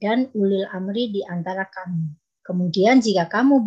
[0.00, 2.08] dan ulil amri di antara kamu.
[2.40, 3.60] Kemudian jika kamu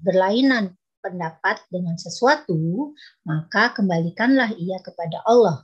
[0.00, 0.72] berlainan
[1.04, 2.96] pendapat dengan sesuatu,
[3.28, 5.60] maka kembalikanlah ia kepada Allah,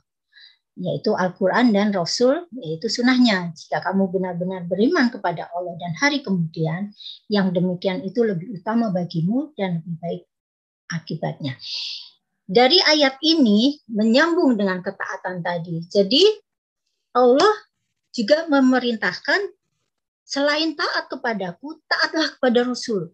[0.77, 3.49] yaitu Al-Quran dan Rasul, yaitu sunnahnya.
[3.57, 6.93] Jika kamu benar-benar beriman kepada Allah dan hari kemudian,
[7.25, 10.23] yang demikian itu lebih utama bagimu dan lebih baik
[10.93, 11.57] akibatnya.
[12.51, 15.87] dari ayat ini menyambung dengan ketaatan tadi.
[15.87, 16.23] Jadi
[17.15, 17.55] Allah
[18.11, 19.55] juga memerintahkan
[20.27, 23.11] selain taat kepadaku, taatlah kepada Rasul.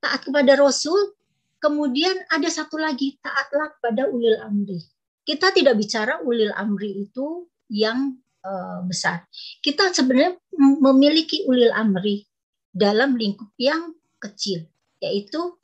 [0.00, 1.12] Taat kepada Rasul,
[1.60, 4.80] kemudian ada satu lagi, taatlah kepada ulil amri.
[5.22, 9.28] Kita tidak bicara ulil amri itu yang uh, besar.
[9.60, 12.24] Kita sebenarnya memiliki ulil amri
[12.72, 14.64] dalam lingkup yang kecil,
[15.04, 15.60] yaitu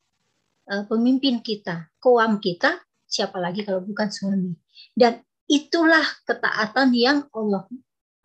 [0.68, 2.76] uh, pemimpin kita, koam kita,
[3.08, 4.52] siapa lagi kalau bukan suami.
[4.92, 5.18] Dan
[5.48, 7.64] itulah ketaatan yang Allah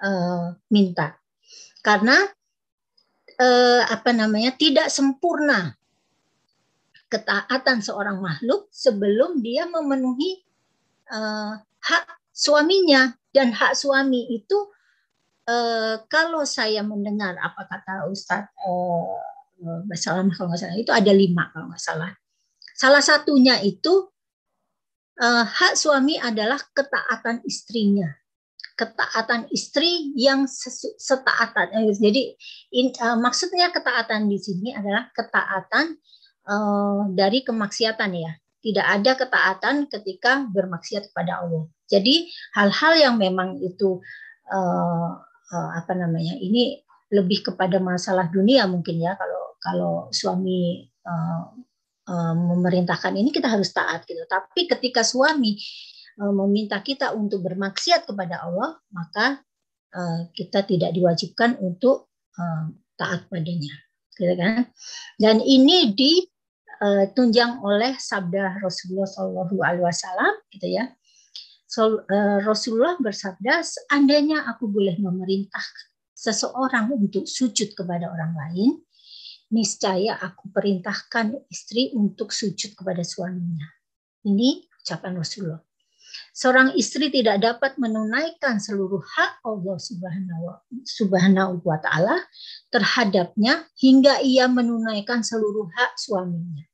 [0.03, 1.15] uh, minta.
[1.81, 2.19] Karena
[3.39, 5.73] uh, apa namanya tidak sempurna
[7.11, 10.39] ketaatan seorang makhluk sebelum dia memenuhi
[11.11, 13.11] uh, hak suaminya.
[13.31, 14.57] Dan hak suami itu
[15.47, 21.47] uh, kalau saya mendengar apa kata Ustadz uh, Basalam kalau nggak salah itu ada lima
[21.51, 22.11] kalau nggak salah.
[22.75, 24.09] Salah satunya itu
[25.21, 28.09] uh, hak suami adalah ketaatan istrinya.
[28.73, 31.69] Ketaatan istri yang setaatan.
[31.93, 32.33] Jadi
[32.73, 36.01] in, uh, maksudnya ketaatan di sini adalah ketaatan
[36.47, 38.31] uh, dari kemaksiatan ya.
[38.61, 41.65] Tidak ada ketaatan ketika bermaksiat kepada Allah.
[41.89, 43.97] Jadi hal-hal yang memang itu
[44.53, 45.11] uh,
[45.49, 46.77] uh, apa namanya ini
[47.09, 51.43] lebih kepada masalah dunia mungkin ya kalau kalau suami uh,
[52.05, 54.21] uh, memerintahkan ini kita harus taat gitu.
[54.29, 55.57] Tapi ketika suami
[56.21, 59.41] uh, meminta kita untuk bermaksiat kepada Allah maka
[59.97, 63.73] uh, kita tidak diwajibkan untuk uh, taat padanya
[64.21, 64.69] gitu kan
[65.17, 66.21] dan ini di
[66.81, 70.89] uh, tunjang oleh sabda Rasulullah Shallallahu Alaihi Wasallam gitu ya.
[71.71, 75.63] So, uh, Rasulullah bersabda seandainya aku boleh memerintah
[76.11, 78.71] seseorang untuk sujud kepada orang lain
[79.51, 83.67] niscaya aku perintahkan istri untuk sujud kepada suaminya.
[84.23, 85.61] Ini ucapan Rasulullah.
[86.31, 89.77] Seorang istri tidak dapat menunaikan seluruh hak Allah
[90.83, 92.19] Subhanahu wa taala
[92.71, 96.67] terhadapnya hingga ia menunaikan seluruh hak suaminya.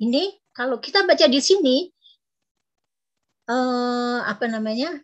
[0.00, 1.76] Ini kalau kita baca di sini
[3.50, 4.96] eh, apa namanya?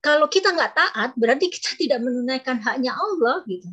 [0.00, 3.68] Kalau kita nggak taat, berarti kita tidak menunaikan haknya Allah gitu.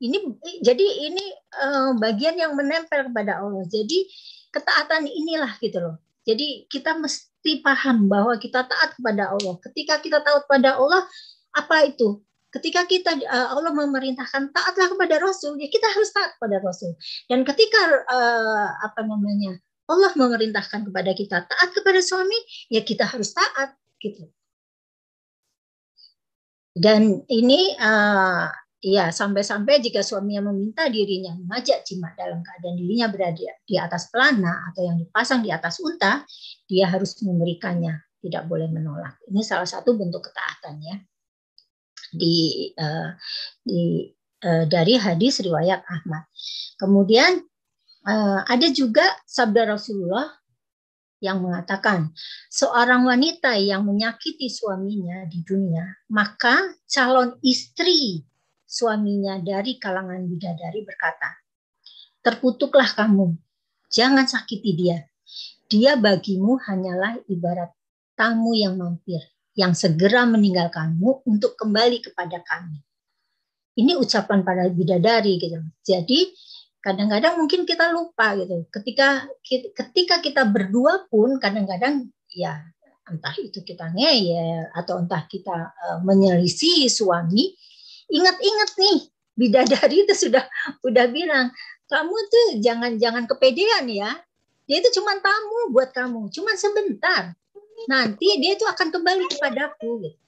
[0.00, 0.18] Ini
[0.64, 3.64] jadi ini eh, bagian yang menempel kepada Allah.
[3.68, 4.08] Jadi
[4.54, 5.96] ketaatan inilah gitu loh.
[6.24, 9.60] Jadi kita mesti paham bahwa kita taat kepada Allah.
[9.60, 11.04] Ketika kita taat kepada Allah,
[11.52, 12.24] apa itu?
[12.54, 16.94] Ketika kita uh, Allah memerintahkan taatlah kepada Rasul, ya kita harus taat kepada Rasul.
[17.26, 19.58] Dan ketika uh, apa namanya
[19.90, 22.38] Allah memerintahkan kepada kita taat kepada suami,
[22.70, 24.30] ya kita harus taat gitu.
[26.74, 28.50] Dan ini uh,
[28.82, 34.70] ya sampai-sampai jika suaminya meminta dirinya mengajak jimat dalam keadaan dirinya berada di atas pelana
[34.70, 36.22] atau yang dipasang di atas unta,
[36.70, 39.18] dia harus memberikannya, tidak boleh menolak.
[39.30, 40.96] Ini salah satu bentuk ketaatan ya
[42.14, 43.10] di uh,
[43.66, 44.08] di
[44.46, 46.24] uh, dari hadis riwayat Ahmad.
[46.78, 47.42] Kemudian
[48.06, 50.30] uh, ada juga sabda Rasulullah
[51.18, 52.12] yang mengatakan
[52.52, 58.20] seorang wanita yang menyakiti suaminya di dunia, maka calon istri
[58.62, 61.32] suaminya dari kalangan bidadari berkata,
[62.20, 63.32] "Terkutuklah kamu,
[63.88, 64.98] jangan sakiti dia.
[65.64, 67.72] Dia bagimu hanyalah ibarat
[68.14, 72.82] tamu yang mampir yang segera meninggalkanmu untuk kembali kepada kami.
[73.74, 75.58] Ini ucapan para bidadari gitu.
[75.82, 76.30] Jadi
[76.82, 78.66] kadang-kadang mungkin kita lupa gitu.
[78.70, 79.26] Ketika
[79.74, 82.62] ketika kita berdua pun kadang-kadang ya
[83.06, 87.54] entah itu kita ngeyel atau entah kita uh, menyelisih suami,
[88.10, 88.98] ingat-ingat nih
[89.34, 90.46] bidadari itu sudah
[90.82, 91.50] sudah bilang
[91.90, 94.10] kamu tuh jangan jangan kepedean ya.
[94.64, 97.36] Dia itu cuma tamu buat kamu, cuma sebentar
[97.90, 100.20] nanti dia itu akan kembali kepadaku gitu.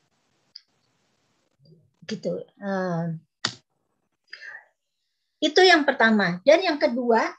[2.06, 2.34] Gitu.
[2.62, 3.18] Uh,
[5.42, 6.38] itu yang pertama.
[6.46, 7.34] Dan yang kedua,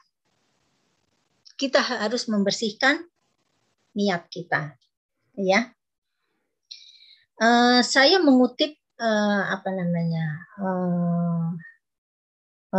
[1.58, 3.02] kita harus membersihkan
[3.96, 4.76] niat kita.
[5.34, 5.72] Ya.
[7.38, 10.26] Uh, saya mengutip uh, apa namanya
[10.58, 11.54] uh,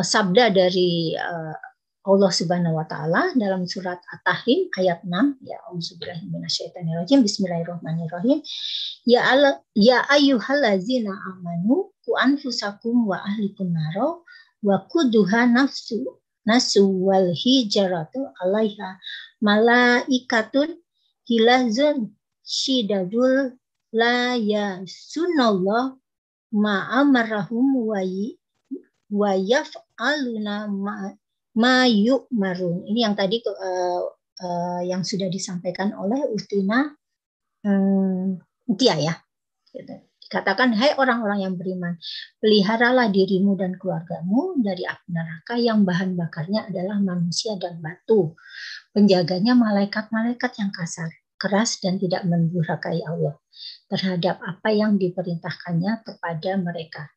[0.04, 1.69] sabda dari uh,
[2.10, 8.42] Allah Subhanahu wa taala dalam surat At-Tahrim ayat 6 ya Auzubillahiminasyaitonirrajim Bismillahirrahmanirrahim.
[9.06, 14.26] Ya ala, ya ayyuhallazina amanu ku anfusakum wa ahlikum naro
[14.66, 16.18] wa kuduha nafsu
[16.50, 18.98] nasu wal hijaratu alaiha
[19.46, 20.82] malaikatun
[21.30, 23.54] hilazun shidadul
[23.94, 25.94] la ya sunallah
[26.50, 28.02] ma amarahum wa
[29.10, 31.14] wa yaf'aluna ma
[31.60, 32.88] mayu marun.
[32.88, 34.04] Ini yang tadi uh,
[34.40, 36.88] uh, yang sudah disampaikan oleh Ustina
[37.68, 38.40] um,
[38.80, 39.14] Tia ya.
[39.76, 40.08] Gitu.
[40.30, 41.98] Dikatakan, hai orang-orang yang beriman,
[42.38, 48.38] peliharalah dirimu dan keluargamu dari api neraka yang bahan bakarnya adalah manusia dan batu.
[48.94, 53.42] Penjaganya malaikat-malaikat yang kasar, keras dan tidak mendurhakai Allah
[53.90, 57.10] terhadap apa yang diperintahkannya kepada mereka.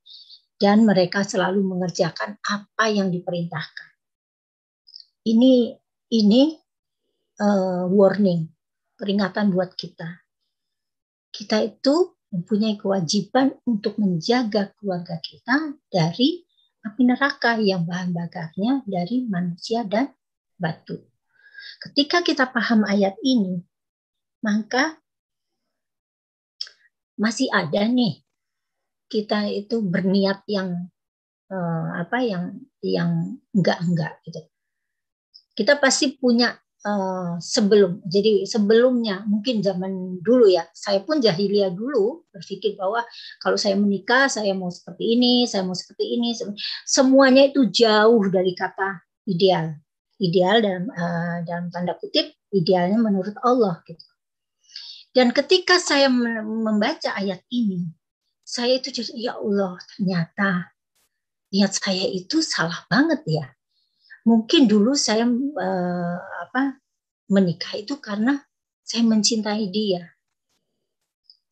[0.56, 3.91] Dan mereka selalu mengerjakan apa yang diperintahkan.
[5.22, 5.78] Ini
[6.12, 6.42] ini
[7.38, 8.50] uh, warning,
[8.98, 10.22] peringatan buat kita.
[11.30, 16.42] Kita itu mempunyai kewajiban untuk menjaga keluarga kita dari
[16.82, 20.10] api neraka yang bahan bakarnya dari manusia dan
[20.58, 20.98] batu.
[21.78, 23.62] Ketika kita paham ayat ini,
[24.42, 24.98] maka
[27.14, 28.26] masih ada nih
[29.06, 30.90] kita itu berniat yang
[31.52, 34.51] uh, apa yang yang enggak enggak gitu.
[35.62, 36.50] Kita pasti punya
[36.82, 38.02] uh, sebelum.
[38.02, 40.66] Jadi sebelumnya mungkin zaman dulu ya.
[40.74, 43.06] Saya pun jahiliyah dulu berpikir bahwa
[43.38, 46.34] kalau saya menikah saya mau seperti ini saya mau seperti ini.
[46.82, 49.78] Semuanya itu jauh dari kata ideal.
[50.18, 54.02] Ideal dalam uh, dalam tanda kutip idealnya menurut Allah gitu.
[55.12, 57.84] Dan ketika saya membaca ayat ini
[58.52, 60.76] saya itu jadi ya Allah ternyata
[61.52, 63.46] niat saya itu salah banget ya
[64.22, 66.18] mungkin dulu saya uh,
[66.48, 66.78] apa
[67.30, 68.38] menikah itu karena
[68.82, 70.04] saya mencintai dia.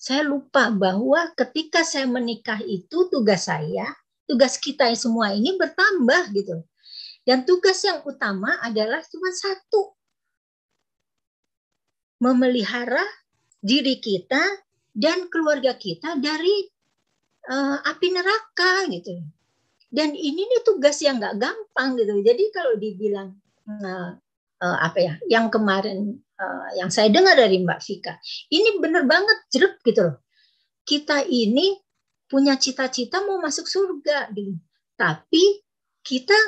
[0.00, 3.84] Saya lupa bahwa ketika saya menikah itu tugas saya,
[4.24, 6.64] tugas kita semua ini bertambah gitu.
[7.20, 9.92] Dan tugas yang utama adalah cuma satu.
[12.20, 13.04] Memelihara
[13.60, 14.40] diri kita
[14.96, 16.64] dan keluarga kita dari
[17.48, 19.20] uh, api neraka gitu
[19.90, 22.14] dan ini nih tugas yang nggak gampang gitu.
[22.22, 23.34] Jadi kalau dibilang
[23.66, 24.14] uh,
[24.62, 28.14] uh, apa ya yang kemarin uh, yang saya dengar dari Mbak Vika
[28.54, 30.16] ini bener banget jeruk gitu loh.
[30.86, 31.74] Kita ini
[32.30, 34.54] punya cita-cita mau masuk surga gitu.
[34.94, 35.44] Tapi
[36.06, 36.38] kita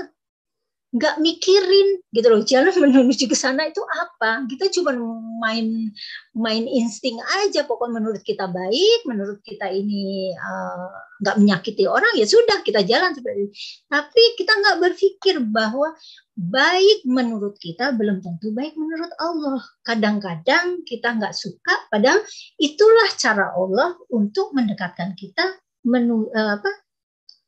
[0.93, 4.45] nggak mikirin gitu loh jalan menuju ke sana itu apa?
[4.45, 4.93] Kita cuma
[5.41, 5.89] main
[6.37, 7.65] main insting aja.
[7.65, 10.93] Pokoknya menurut kita baik menurut kita ini uh,
[11.25, 13.53] nggak menyakiti orang ya sudah kita jalan seperti itu.
[13.89, 15.97] Tapi kita nggak berpikir bahwa
[16.37, 19.65] baik menurut kita belum tentu baik menurut Allah.
[19.89, 22.21] Kadang-kadang kita nggak suka padahal
[22.61, 25.57] itulah cara Allah untuk mendekatkan kita
[25.89, 26.69] menu, uh, apa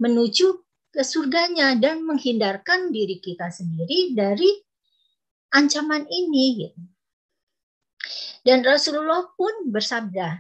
[0.01, 0.65] menuju
[0.95, 4.47] ke surganya dan menghindarkan diri kita sendiri dari
[5.51, 6.47] ancaman ini.
[6.63, 6.83] Gitu.
[8.47, 10.39] Dan Rasulullah pun bersabda,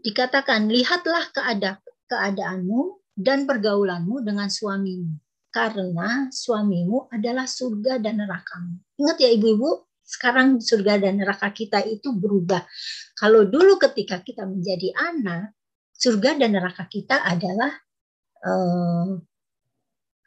[0.00, 5.20] dikatakan, lihatlah keada keadaanmu dan pergaulanmu dengan suamimu,
[5.52, 8.80] karena suamimu adalah surga dan nerakamu.
[9.02, 12.62] Ingat ya ibu-ibu, sekarang surga dan neraka kita itu berubah.
[13.18, 15.52] Kalau dulu ketika kita menjadi anak,
[15.92, 17.70] surga dan neraka kita adalah
[18.46, 19.18] uh,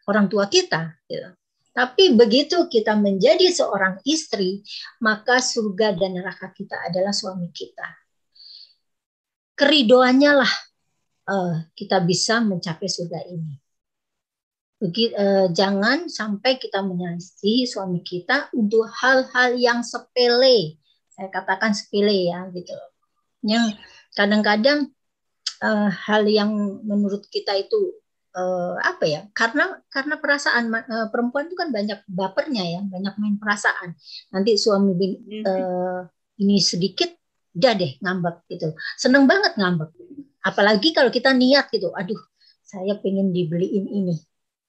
[0.08, 0.96] orang tua kita.
[1.08, 1.30] Gitu.
[1.76, 4.64] Tapi begitu kita menjadi seorang istri,
[5.04, 7.84] maka surga dan neraka kita adalah suami kita.
[9.60, 10.54] Keridoannya lah
[11.28, 13.60] uh, kita bisa mencapai surga ini.
[14.80, 20.80] Begitu, uh, jangan sampai kita menyelisih suami kita untuk hal-hal yang sepele.
[21.12, 22.76] Saya katakan sepele ya gitu.
[23.44, 23.80] Yang
[24.16, 24.96] kadang-kadang
[25.60, 26.52] uh, hal yang
[26.84, 28.00] menurut kita itu
[28.36, 33.36] uh, apa ya karena karena perasaan uh, perempuan itu kan banyak bapernya ya banyak main
[33.40, 33.96] perasaan.
[34.36, 34.94] Nanti suami
[35.48, 36.04] uh,
[36.44, 37.10] ini sedikit
[37.56, 38.76] udah deh ngambek gitu.
[39.00, 39.90] Seneng banget ngambek.
[40.44, 41.96] Apalagi kalau kita niat gitu.
[41.96, 42.20] Aduh
[42.62, 44.16] saya pengen dibeliin ini.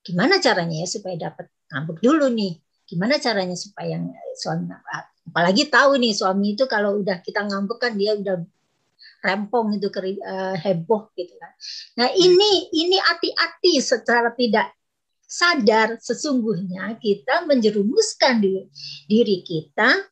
[0.07, 2.55] Gimana caranya ya supaya dapat ngambek dulu nih?
[2.87, 3.99] Gimana caranya supaya
[4.39, 4.71] suami
[5.27, 8.47] apalagi tahu nih suami itu kalau udah kita ngambek kan dia udah
[9.27, 11.53] rempong itu uh, heboh gitu kan.
[11.99, 14.71] Nah ini ini hati-hati secara tidak
[15.27, 18.71] sadar sesungguhnya kita menjerumuskan diri,
[19.11, 20.07] diri kita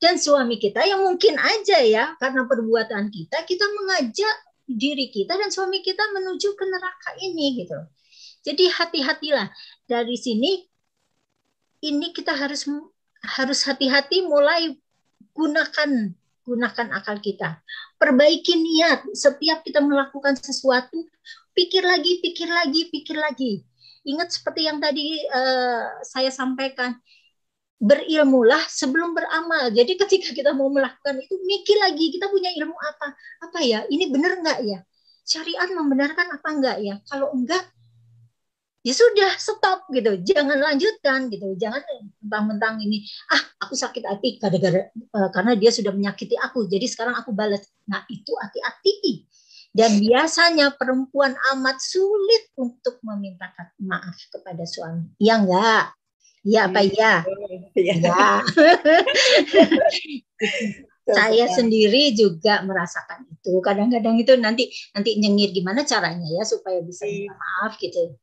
[0.00, 5.52] dan suami kita yang mungkin aja ya karena perbuatan kita kita mengajak diri kita dan
[5.52, 7.76] suami kita menuju ke neraka ini gitu.
[8.44, 9.52] Jadi hati-hatilah
[9.84, 10.64] dari sini
[11.84, 12.64] ini kita harus
[13.36, 14.76] harus hati-hati mulai
[15.36, 16.14] gunakan
[16.46, 17.60] gunakan akal kita.
[17.98, 21.02] Perbaiki niat setiap kita melakukan sesuatu,
[21.50, 23.66] pikir lagi, pikir lagi, pikir lagi.
[24.06, 26.94] Ingat seperti yang tadi uh, saya sampaikan,
[27.78, 29.70] berilmulah sebelum beramal.
[29.70, 33.14] Jadi ketika kita mau melakukan itu, mikir lagi, kita punya ilmu apa?
[33.50, 33.86] Apa ya?
[33.90, 34.78] Ini benar nggak ya?
[35.26, 36.94] Syariat membenarkan apa enggak ya?
[37.06, 37.66] Kalau enggak,
[38.88, 40.16] ya sudah stop gitu.
[40.24, 41.52] Jangan lanjutkan gitu.
[41.60, 41.84] Jangan
[42.24, 47.12] mentang-mentang ini ah aku sakit hati gara-gara uh, karena dia sudah menyakiti aku jadi sekarang
[47.20, 47.68] aku balas.
[47.84, 49.28] Nah itu hati-hati.
[49.68, 53.52] Dan biasanya perempuan amat sulit untuk meminta
[53.84, 55.12] maaf kepada suami.
[55.20, 55.92] Ya enggak
[56.48, 57.12] ya apa ya
[57.76, 57.94] Ya.
[58.00, 58.40] ya
[61.08, 63.52] saya sendiri juga merasakan itu.
[63.64, 68.16] Kadang-kadang itu nanti nanti nyengir gimana caranya ya supaya bisa minta maaf gitu.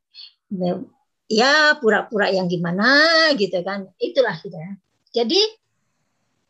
[1.26, 3.90] Ya pura-pura yang gimana gitu kan.
[3.98, 4.72] Itulah gitu ya.
[5.16, 5.42] Jadi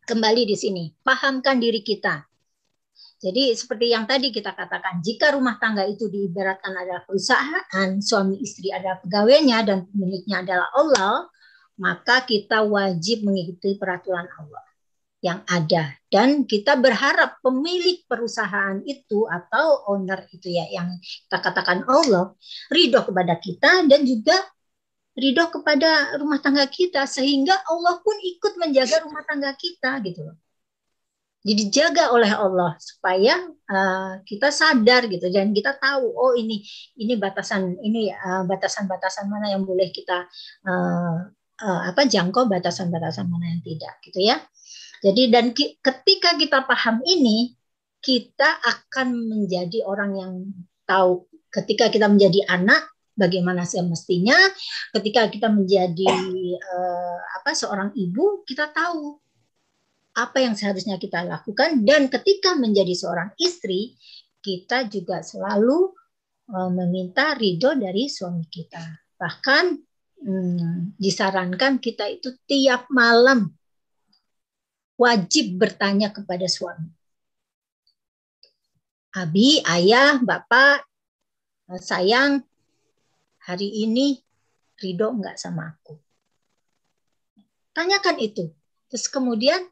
[0.05, 2.25] kembali di sini, pahamkan diri kita.
[3.15, 8.69] Jadi seperti yang tadi kita katakan, jika rumah tangga itu diibaratkan adalah perusahaan, suami istri
[8.69, 11.15] adalah pegawainya dan pemiliknya adalah Allah,
[11.79, 14.74] maka kita wajib mengikuti peraturan Allah
[15.25, 21.81] yang ada dan kita berharap pemilik perusahaan itu atau owner itu ya yang kita katakan
[21.89, 22.37] Allah
[22.69, 24.37] ridho kepada kita dan juga
[25.17, 30.37] ridho kepada rumah tangga kita sehingga Allah pun ikut menjaga rumah tangga kita gitu loh.
[31.45, 33.37] Jadi jaga oleh Allah supaya
[33.69, 36.65] uh, kita sadar gitu dan kita tahu oh ini
[36.97, 40.25] ini batasan ini uh, batasan-batasan mana yang boleh kita
[40.65, 41.17] uh,
[41.61, 44.41] uh, apa jangkau batasan-batasan mana yang tidak gitu ya.
[45.03, 47.55] Jadi dan ki, ketika kita paham ini,
[47.99, 50.33] kita akan menjadi orang yang
[50.85, 51.25] tahu.
[51.49, 54.35] Ketika kita menjadi anak bagaimana semestinya,
[54.93, 56.13] ketika kita menjadi
[56.59, 59.17] uh, apa seorang ibu, kita tahu
[60.15, 61.81] apa yang seharusnya kita lakukan.
[61.81, 63.97] Dan ketika menjadi seorang istri,
[64.43, 65.95] kita juga selalu
[66.53, 68.83] uh, meminta ridho dari suami kita.
[69.17, 69.65] Bahkan
[70.21, 73.49] hmm, disarankan kita itu tiap malam
[74.95, 76.91] wajib bertanya kepada suami.
[79.15, 80.83] Abi, ayah, bapak,
[81.79, 82.43] sayang,
[83.47, 84.19] hari ini
[84.75, 85.95] ridho enggak sama aku?
[87.71, 88.51] Tanyakan itu.
[88.91, 89.63] Terus kemudian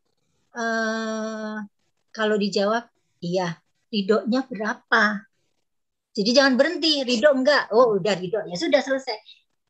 [0.55, 1.57] eh,
[2.15, 2.87] kalau dijawab,
[3.19, 3.59] iya,
[3.91, 5.27] ridhonya berapa?
[6.13, 7.73] Jadi jangan berhenti, ridho enggak?
[7.75, 9.17] Oh udah ridho, ya sudah selesai.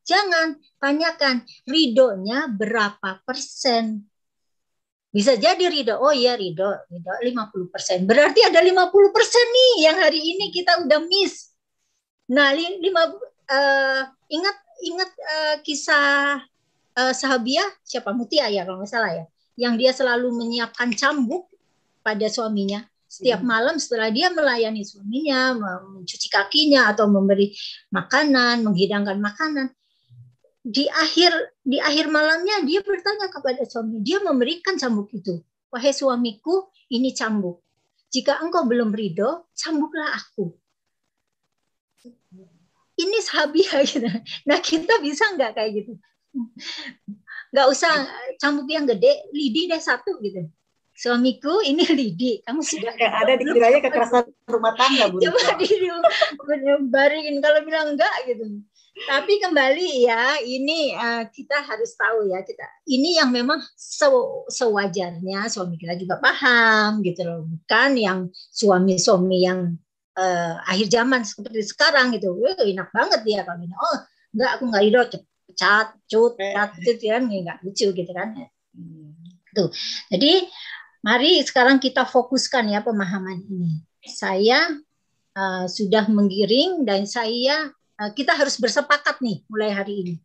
[0.03, 4.12] Jangan, tanyakan ridhonya berapa persen?
[5.13, 8.09] Bisa jadi Ridho, oh iya Ridho, Ridho 50%.
[8.09, 11.53] Berarti ada 50% nih yang hari ini kita udah miss.
[12.33, 13.13] Nah, lima,
[13.45, 16.41] uh, ingat ingat uh, kisah
[16.97, 21.45] uh, Sahabiah siapa Mutia ya kalau nggak salah ya, yang dia selalu menyiapkan cambuk
[22.01, 23.49] pada suaminya setiap hmm.
[23.53, 25.53] malam setelah dia melayani suaminya,
[25.93, 27.53] mencuci kakinya atau memberi
[27.93, 29.69] makanan, menghidangkan makanan
[30.63, 35.43] di akhir di akhir malamnya dia bertanya kepada suami, dia memberikan cambuk itu.
[35.67, 37.59] Wahai suamiku, ini cambuk.
[38.07, 40.55] Jika engkau belum ridho, cambuklah aku.
[42.95, 44.07] Ini sahabiah gitu.
[44.47, 45.93] Nah kita bisa nggak kayak gitu?
[47.51, 47.91] Nggak usah
[48.39, 50.47] cambuk yang gede, lidi deh satu gitu.
[50.93, 55.19] Suamiku ini lidi, kamu sudah Kayak ada dikiranya kekerasan rumah tangga, Bu.
[55.19, 55.67] Coba di
[56.87, 62.61] baringin kalau bilang enggak gitu tapi kembali ya, ini uh, kita harus tahu ya kita
[62.85, 64.05] ini yang memang se
[64.53, 68.19] sewajarnya suami kita juga paham gitu loh, bukan yang
[68.53, 69.81] suami-suami yang
[70.13, 72.37] uh, akhir zaman seperti sekarang gitu.
[72.37, 73.73] Wah, enak banget dia kalau ini.
[73.73, 73.97] Oh,
[74.37, 75.23] enggak aku enggak ridho, cat,
[76.05, 78.37] cut, cat, cut kan enggak lucu gitu kan.
[79.57, 79.73] Tuh.
[80.13, 80.45] Jadi
[81.01, 83.81] mari sekarang kita fokuskan ya pemahaman ini.
[84.05, 84.69] Saya
[85.33, 90.15] uh, sudah menggiring dan saya Eh, kita harus bersepakat nih mulai hari ini.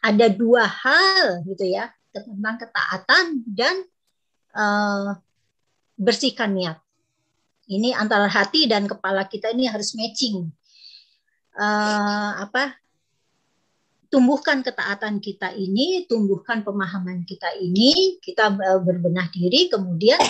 [0.00, 3.84] Ada dua hal gitu ya tentang ketaatan dan
[4.56, 5.20] uh,
[6.00, 6.80] bersihkan niat.
[7.66, 10.48] Ini antara hati dan kepala kita ini harus matching.
[11.56, 12.78] Uh, apa?
[14.06, 20.22] Tumbuhkan ketaatan kita ini, tumbuhkan pemahaman kita ini, kita berbenah diri, kemudian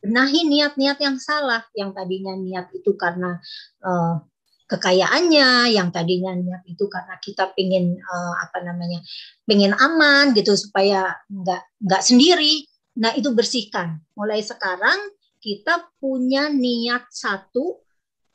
[0.00, 3.36] benahi niat-niat yang salah, yang tadinya niat itu karena
[3.84, 4.24] uh,
[4.70, 9.02] kekayaannya yang tadinya niat itu karena kita pengen uh, apa namanya
[9.42, 12.62] pengen aman gitu supaya nggak nggak sendiri.
[13.02, 13.98] Nah itu bersihkan.
[14.14, 14.98] Mulai sekarang
[15.42, 17.82] kita punya niat satu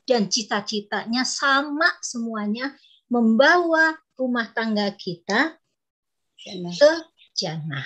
[0.04, 2.76] dan cita-citanya sama semuanya
[3.08, 5.56] membawa rumah tangga kita
[6.76, 6.92] ke
[7.32, 7.84] jannah.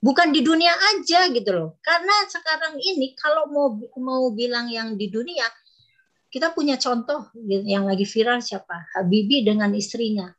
[0.00, 1.70] Bukan di dunia aja gitu loh.
[1.82, 5.44] Karena sekarang ini kalau mau mau bilang yang di dunia
[6.30, 8.94] kita punya contoh yang lagi viral siapa?
[8.94, 10.30] Habibi dengan istrinya.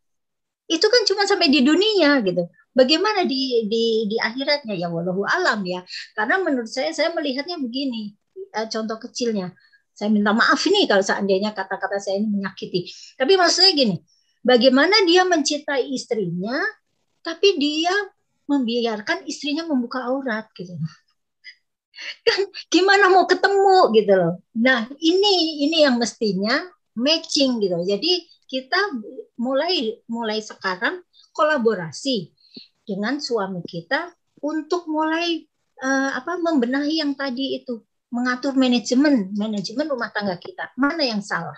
[0.71, 2.47] Itu kan cuma sampai di dunia gitu.
[2.71, 5.83] Bagaimana di di di akhiratnya ya wallahu alam ya.
[6.15, 8.15] Karena menurut saya saya melihatnya begini,
[8.55, 9.51] eh, contoh kecilnya.
[9.91, 12.87] Saya minta maaf ini kalau seandainya kata-kata saya ini menyakiti.
[13.19, 13.95] Tapi maksudnya gini,
[14.39, 16.55] bagaimana dia mencintai istrinya,
[17.19, 17.91] tapi dia
[18.47, 20.71] membiarkan istrinya membuka aurat gitu.
[22.25, 22.39] Kan
[22.69, 24.33] gimana mau ketemu gitu loh.
[24.57, 26.61] Nah, ini ini yang mestinya
[26.97, 27.77] matching gitu.
[27.85, 28.79] Jadi kita
[29.39, 32.35] mulai mulai sekarang kolaborasi
[32.83, 34.11] dengan suami kita
[34.43, 35.47] untuk mulai
[35.79, 37.81] uh, apa membenahi yang tadi itu.
[38.11, 40.75] Mengatur manajemen manajemen rumah tangga kita.
[40.75, 41.55] Mana yang salah?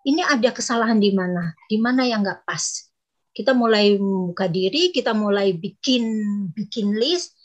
[0.00, 1.52] Ini ada kesalahan di mana?
[1.68, 2.88] Di mana yang nggak pas?
[3.36, 6.02] Kita mulai buka diri kita mulai bikin
[6.56, 7.37] bikin list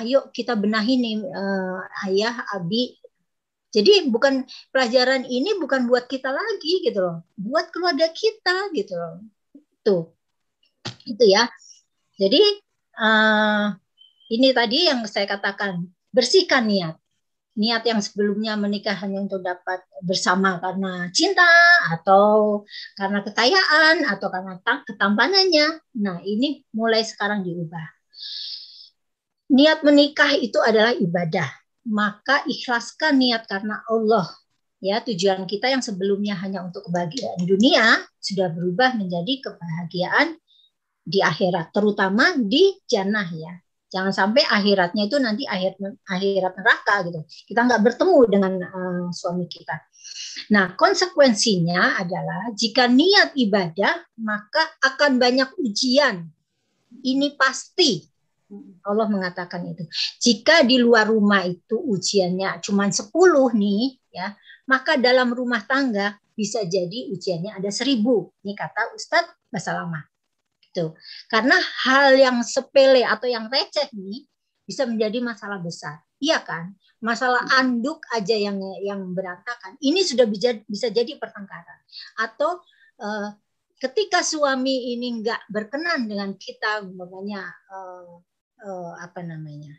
[0.00, 1.80] ayo kita benahi nih uh,
[2.10, 2.98] ayah abi.
[3.74, 7.16] Jadi bukan pelajaran ini bukan buat kita lagi gitu loh.
[7.34, 9.14] Buat keluarga kita gitu loh.
[9.82, 10.04] Tuh.
[11.02, 11.50] Itu ya.
[12.14, 12.42] Jadi
[13.02, 13.74] uh,
[14.30, 16.94] ini tadi yang saya katakan bersihkan niat.
[17.54, 21.46] Niat yang sebelumnya menikah hanya untuk dapat bersama karena cinta
[21.94, 22.62] atau
[22.98, 25.66] karena kekayaan atau karena ketampanannya.
[26.02, 27.86] Nah, ini mulai sekarang diubah.
[29.52, 31.48] Niat menikah itu adalah ibadah.
[31.84, 34.24] Maka ikhlaskan niat karena Allah.
[34.80, 40.36] Ya, tujuan kita yang sebelumnya hanya untuk kebahagiaan dunia sudah berubah menjadi kebahagiaan
[41.04, 43.52] di akhirat, terutama di jannah ya.
[43.92, 45.78] Jangan sampai akhiratnya itu nanti akhir
[46.08, 47.20] akhirat neraka gitu.
[47.46, 49.76] Kita nggak bertemu dengan uh, suami kita.
[50.50, 56.26] Nah, konsekuensinya adalah jika niat ibadah, maka akan banyak ujian.
[57.06, 58.13] Ini pasti.
[58.84, 59.84] Allah mengatakan itu.
[60.20, 63.10] Jika di luar rumah itu ujiannya cuma 10
[63.54, 63.82] nih,
[64.12, 64.34] ya,
[64.68, 68.34] maka dalam rumah tangga bisa jadi ujiannya ada seribu.
[68.42, 70.14] Ini kata Ustadz Basalamah
[70.74, 70.98] gitu.
[71.30, 71.54] Karena
[71.86, 74.26] hal yang sepele atau yang receh nih
[74.66, 76.02] bisa menjadi masalah besar.
[76.18, 76.74] Iya kan?
[76.98, 79.78] Masalah anduk aja yang yang berantakan.
[79.78, 81.78] Ini sudah bisa bisa jadi pertengkaran.
[82.18, 82.58] Atau
[82.98, 83.28] uh,
[83.78, 88.18] ketika suami ini nggak berkenan dengan kita, makanya uh,
[88.64, 89.76] uh, apa namanya?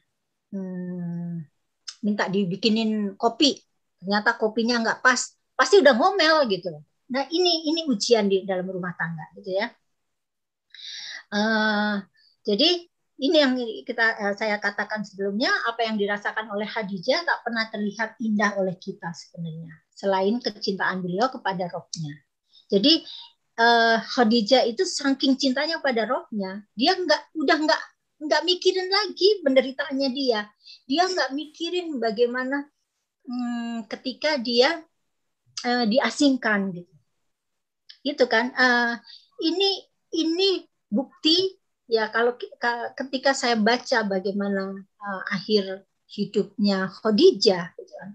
[0.54, 1.42] Hmm,
[2.06, 3.58] minta dibikinin kopi,
[4.00, 6.70] ternyata kopinya nggak pas, pasti udah ngomel gitu.
[7.12, 9.68] Nah ini ini ujian di dalam rumah tangga gitu ya.
[11.34, 12.06] Uh,
[12.46, 13.58] jadi ini yang
[13.88, 18.78] kita uh, saya katakan sebelumnya apa yang dirasakan oleh Hadijah tak pernah terlihat indah oleh
[18.78, 22.14] kita sebenarnya selain kecintaan beliau kepada rohnya.
[22.68, 23.02] Jadi
[23.56, 27.82] uh, Khadijah itu saking cintanya pada rohnya, dia nggak udah nggak
[28.22, 30.42] nggak mikirin lagi penderitaannya dia.
[30.88, 32.64] Dia nggak mikirin bagaimana
[33.28, 34.80] hmm, ketika dia
[35.66, 36.94] uh, diasingkan gitu.
[38.06, 38.96] Itu kan uh,
[39.44, 39.84] ini
[40.16, 41.58] ini bukti
[41.92, 42.38] ya kalau
[42.96, 48.12] ketika saya baca bagaimana uh, akhir hidupnya Khadijah gitu kan.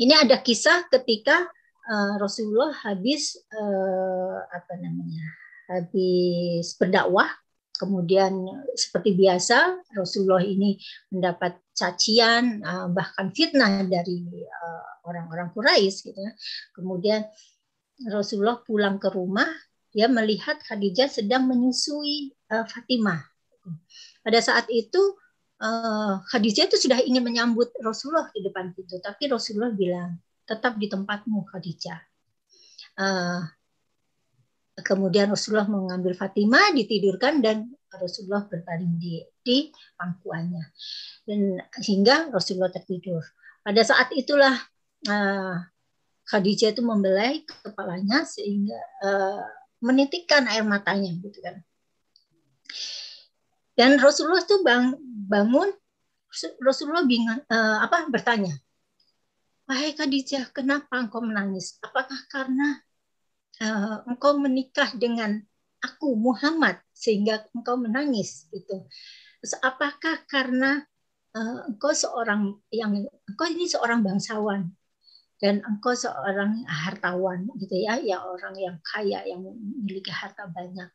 [0.00, 1.48] ini ada kisah ketika
[1.88, 5.24] uh, Rasulullah habis uh, apa namanya
[5.68, 7.28] habis berdakwah
[7.76, 8.46] kemudian
[8.76, 10.76] seperti biasa Rasulullah ini
[11.10, 14.22] mendapat cacian uh, bahkan fitnah dari
[15.08, 16.32] orang-orang uh, Quraisy gitu ya.
[16.76, 17.20] kemudian
[18.06, 19.48] Rasulullah pulang ke rumah
[19.92, 23.20] dia melihat Khadijah sedang menyusui uh, Fatimah.
[24.24, 24.98] Pada saat itu
[26.26, 31.46] Khadijah itu sudah ingin menyambut Rasulullah di depan pintu, tapi Rasulullah bilang tetap di tempatmu
[31.46, 32.02] Khadijah.
[34.72, 39.68] Kemudian Rasulullah mengambil Fatimah, ditidurkan dan Rasulullah berbaring di di
[40.00, 40.64] pangkuannya
[41.28, 43.20] dan sehingga Rasulullah tertidur.
[43.60, 44.56] Pada saat itulah
[45.12, 45.56] uh,
[46.24, 49.44] Khadijah itu membelai kepalanya sehingga uh,
[49.82, 51.60] menitikkan air matanya gitu kan.
[53.76, 54.96] Dan Rasulullah itu bang,
[55.28, 55.68] bangun
[56.64, 58.56] Rasulullah bingung uh, apa bertanya,
[59.68, 61.76] "Wahai Khadijah, kenapa engkau menangis?
[61.84, 62.80] Apakah karena
[63.62, 65.38] uh, engkau menikah dengan
[65.78, 68.82] aku Muhammad sehingga engkau menangis?" gitu.
[69.62, 70.82] Apakah karena
[71.36, 72.92] uh, engkau seorang yang
[73.30, 74.70] engkau ini seorang bangsawan
[75.42, 80.86] dan engkau seorang hartawan gitu ya ya orang yang kaya yang memiliki harta banyak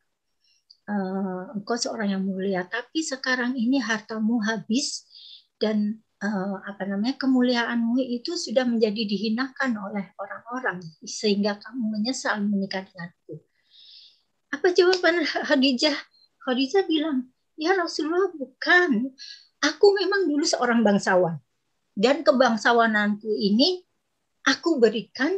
[0.88, 5.04] uh, engkau seorang yang mulia tapi sekarang ini hartamu habis
[5.60, 12.86] dan uh, apa namanya kemuliaanmu itu sudah menjadi dihinakan oleh orang-orang sehingga kamu menyesal menikah
[12.86, 13.42] denganku
[14.54, 15.98] apa jawaban Khadijah
[16.48, 17.28] Khadijah bilang
[17.60, 19.12] ya Rasulullah bukan
[19.62, 21.38] aku memang dulu seorang bangsawan
[21.98, 23.82] dan kebangsawananku ini
[24.46, 25.34] aku berikan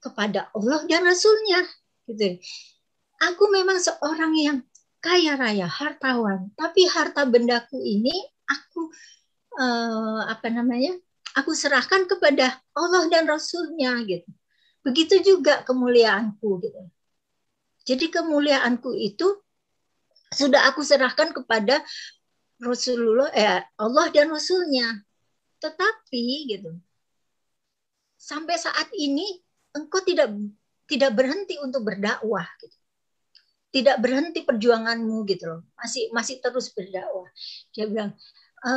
[0.00, 1.60] kepada Allah dan Rasulnya.
[2.08, 2.40] Gitu.
[3.20, 4.58] Aku memang seorang yang
[5.02, 8.16] kaya raya, hartawan, tapi harta bendaku ini
[8.48, 8.88] aku
[9.60, 10.96] uh, apa namanya?
[11.36, 14.26] Aku serahkan kepada Allah dan Rasulnya gitu.
[14.82, 16.80] Begitu juga kemuliaanku gitu.
[17.84, 19.38] Jadi kemuliaanku itu
[20.32, 21.82] sudah aku serahkan kepada
[22.60, 25.04] Rasulullah, eh, Allah dan Rasulnya.
[25.60, 26.24] Tetapi
[26.56, 26.72] gitu,
[28.20, 29.26] sampai saat ini
[29.76, 30.32] engkau tidak
[30.88, 32.46] tidak berhenti untuk berdakwah.
[32.60, 32.76] Gitu.
[33.70, 35.62] Tidak berhenti perjuanganmu gitu loh.
[35.78, 37.30] Masih masih terus berdakwah.
[37.70, 38.12] Dia bilang,
[38.66, 38.72] e,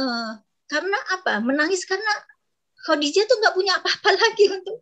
[0.74, 1.38] karena apa?
[1.46, 2.10] Menangis karena
[2.84, 4.78] Khadijah tuh nggak punya apa-apa lagi untuk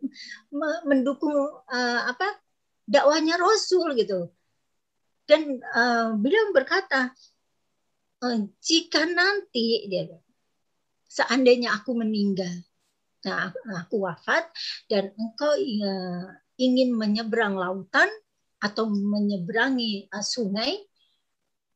[0.88, 1.36] mendukung
[1.68, 2.40] uh, apa
[2.88, 4.32] dakwahnya Rasul gitu.
[5.28, 7.12] Dan uh, beliau berkata,
[8.24, 10.08] uh, jika nanti dia
[11.12, 12.64] seandainya aku meninggal,
[13.22, 13.52] nah
[13.84, 14.48] aku wafat
[14.88, 15.52] dan engkau
[16.56, 18.08] ingin menyeberang lautan
[18.64, 20.80] atau menyeberangi sungai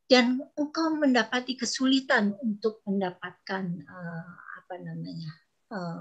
[0.07, 4.30] dan engkau mendapati kesulitan untuk mendapatkan uh,
[4.62, 5.30] apa namanya
[5.74, 6.00] uh,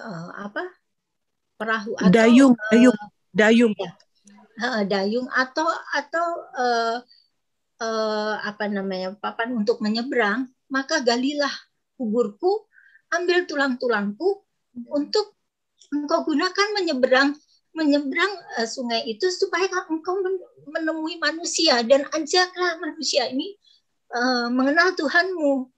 [0.00, 0.64] uh, apa?
[1.56, 3.72] Perahu atau dayung dayung uh, dayung.
[3.80, 3.92] ya,
[4.60, 5.64] uh, dayung atau
[5.96, 6.96] atau uh,
[7.80, 11.52] uh, apa namanya papan untuk menyeberang maka galilah
[11.96, 12.68] kuburku
[13.08, 14.44] ambil tulang-tulangku
[14.92, 15.32] untuk
[15.94, 17.32] engkau gunakan menyeberang
[17.76, 20.16] menyeberang uh, sungai itu supaya engkau
[20.66, 23.54] menemui manusia dan ajaklah manusia ini
[24.16, 25.68] uh, mengenal Tuhanmu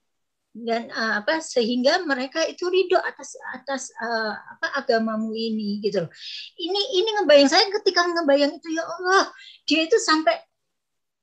[0.55, 6.11] dan uh, apa sehingga mereka itu ridho atas atas uh, apa agamamu ini gitu loh.
[6.57, 9.29] Ini ini ngebayang saya ketika ngebayang itu ya Allah
[9.69, 10.35] dia itu sampai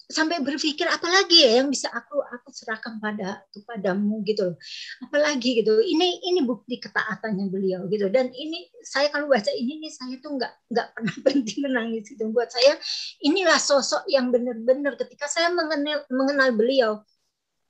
[0.07, 4.57] sampai berpikir apalagi ya yang bisa aku aku serahkan pada kepadamu gitu loh.
[5.03, 5.83] Apalagi gitu.
[5.83, 10.39] Ini ini bukti ketaatannya beliau gitu dan ini saya kalau baca ini nih saya tuh
[10.39, 12.79] nggak nggak pernah berhenti menangis itu buat saya
[13.27, 16.93] inilah sosok yang benar-benar ketika saya mengenal mengenal beliau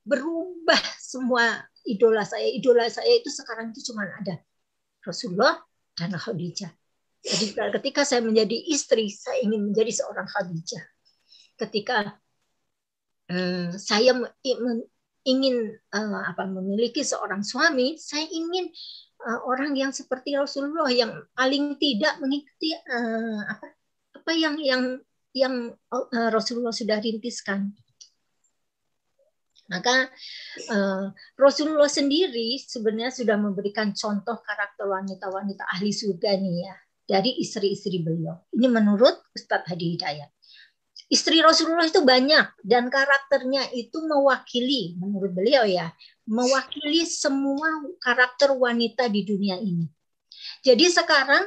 [0.07, 2.47] berubah semua idola saya.
[2.53, 4.39] Idola saya itu sekarang itu cuma ada
[5.03, 5.57] Rasulullah
[5.97, 6.71] dan Khadijah.
[7.27, 10.85] Jadi ketika saya menjadi istri, saya ingin menjadi seorang Khadijah.
[11.59, 12.23] Ketika
[13.31, 14.15] um, saya
[15.27, 18.71] ingin uh, apa memiliki seorang suami, saya ingin
[19.27, 23.67] uh, orang yang seperti Rasulullah yang paling tidak mengikuti uh, apa
[24.17, 24.83] apa yang yang
[25.37, 25.55] yang
[25.93, 27.75] uh, Rasulullah sudah rintiskan.
[29.67, 30.07] Maka
[30.71, 36.75] uh, Rasulullah sendiri sebenarnya sudah memberikan contoh karakter wanita-wanita ahli surga nih ya
[37.07, 38.47] dari istri-istri beliau.
[38.55, 40.31] Ini menurut Ustadz Hadi Hidayat.
[41.07, 45.95] Istri Rasulullah itu banyak dan karakternya itu mewakili menurut beliau ya,
[46.27, 49.87] mewakili semua karakter wanita di dunia ini.
[50.67, 51.47] Jadi sekarang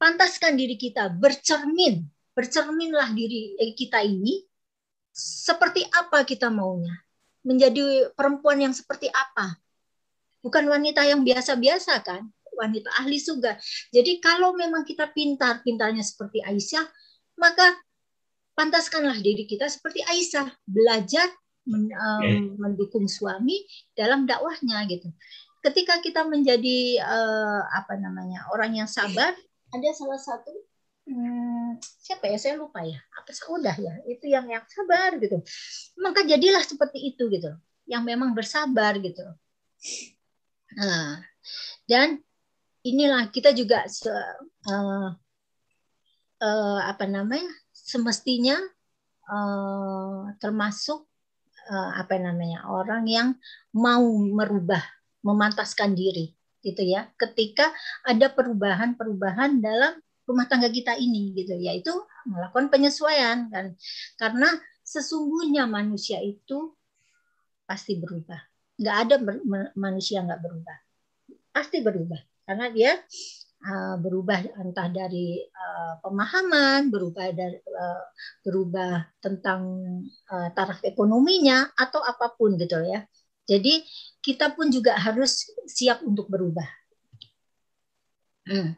[0.00, 4.40] pantaskan diri kita bercermin, bercerminlah diri eh, kita ini
[5.12, 6.96] seperti apa kita maunya
[7.44, 9.54] menjadi perempuan yang seperti apa.
[10.40, 12.24] Bukan wanita yang biasa-biasa kan,
[12.56, 13.60] wanita ahli surga.
[13.92, 16.88] Jadi kalau memang kita pintar, pintarnya seperti Aisyah,
[17.38, 17.76] maka
[18.56, 21.28] pantaskanlah diri kita seperti Aisyah, belajar
[21.68, 25.12] men, um, mendukung suami dalam dakwahnya gitu.
[25.60, 29.36] Ketika kita menjadi uh, apa namanya orang yang sabar,
[29.70, 30.52] ada salah satu
[31.04, 32.38] hmm, siapa ya?
[32.40, 32.96] Saya lupa ya.
[33.20, 33.92] Apa saudah ya.
[34.08, 35.42] Itu yang yang sabar gitu.
[36.00, 37.52] Maka jadilah seperti itu gitu.
[37.84, 39.26] Yang memang bersabar gitu.
[40.76, 41.22] Nah,
[41.90, 42.22] dan
[42.86, 44.10] inilah kita juga se,
[44.70, 45.10] uh,
[46.42, 47.50] uh, apa namanya
[47.86, 48.58] semestinya
[49.30, 51.06] uh, termasuk
[51.70, 53.28] uh, apa namanya orang yang
[53.70, 54.82] mau merubah
[55.22, 56.34] memantaskan diri
[56.66, 57.06] gitu ya.
[57.14, 57.70] Ketika
[58.02, 61.94] ada perubahan-perubahan dalam rumah tangga kita ini gitu yaitu
[62.26, 63.78] melakukan penyesuaian kan.
[64.18, 64.50] Karena
[64.82, 66.74] sesungguhnya manusia itu
[67.62, 68.38] pasti berubah.
[68.82, 69.36] Nggak ada ber,
[69.78, 70.76] manusia nggak berubah.
[71.54, 72.18] Pasti berubah.
[72.46, 72.98] Karena dia
[73.64, 78.04] uh, berubah entah dari uh, pemahaman berubah dari uh,
[78.44, 79.60] berubah tentang
[80.26, 83.06] taraf ekonominya atau apa pun gitu ya
[83.46, 83.80] jadi
[84.20, 86.66] kita pun juga harus siap untuk berubah
[88.50, 88.70] hmm.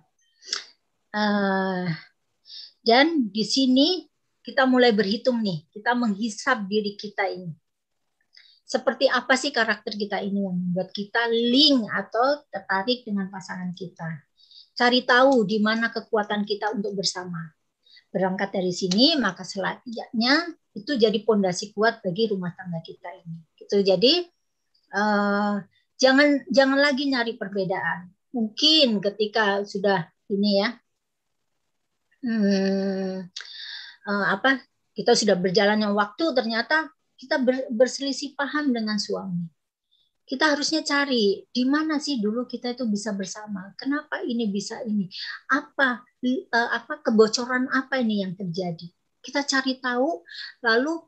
[2.88, 4.08] Dan di sini
[4.48, 7.52] kita mulai berhitung nih, kita menghisap diri kita ini.
[8.64, 14.27] Seperti apa sih karakter kita ini yang membuat kita link atau tertarik dengan pasangan kita.
[14.78, 17.50] Cari tahu di mana kekuatan kita untuk bersama.
[18.14, 23.42] Berangkat dari sini, maka selanjutnya itu jadi pondasi kuat bagi rumah tangga kita ini.
[23.58, 23.82] Gitu.
[23.82, 24.22] Jadi
[24.94, 25.58] uh,
[25.98, 28.14] jangan jangan lagi nyari perbedaan.
[28.30, 30.68] Mungkin ketika sudah ini ya
[32.22, 33.26] hmm,
[34.06, 34.62] uh, apa
[34.94, 39.50] kita sudah berjalannya waktu ternyata kita ber, berselisih paham dengan suami.
[40.28, 43.72] Kita harusnya cari di mana sih dulu kita itu bisa bersama.
[43.80, 45.08] Kenapa ini bisa ini?
[45.48, 48.92] Apa uh, apa kebocoran apa ini yang terjadi?
[49.28, 50.24] kita cari tahu
[50.64, 51.04] lalu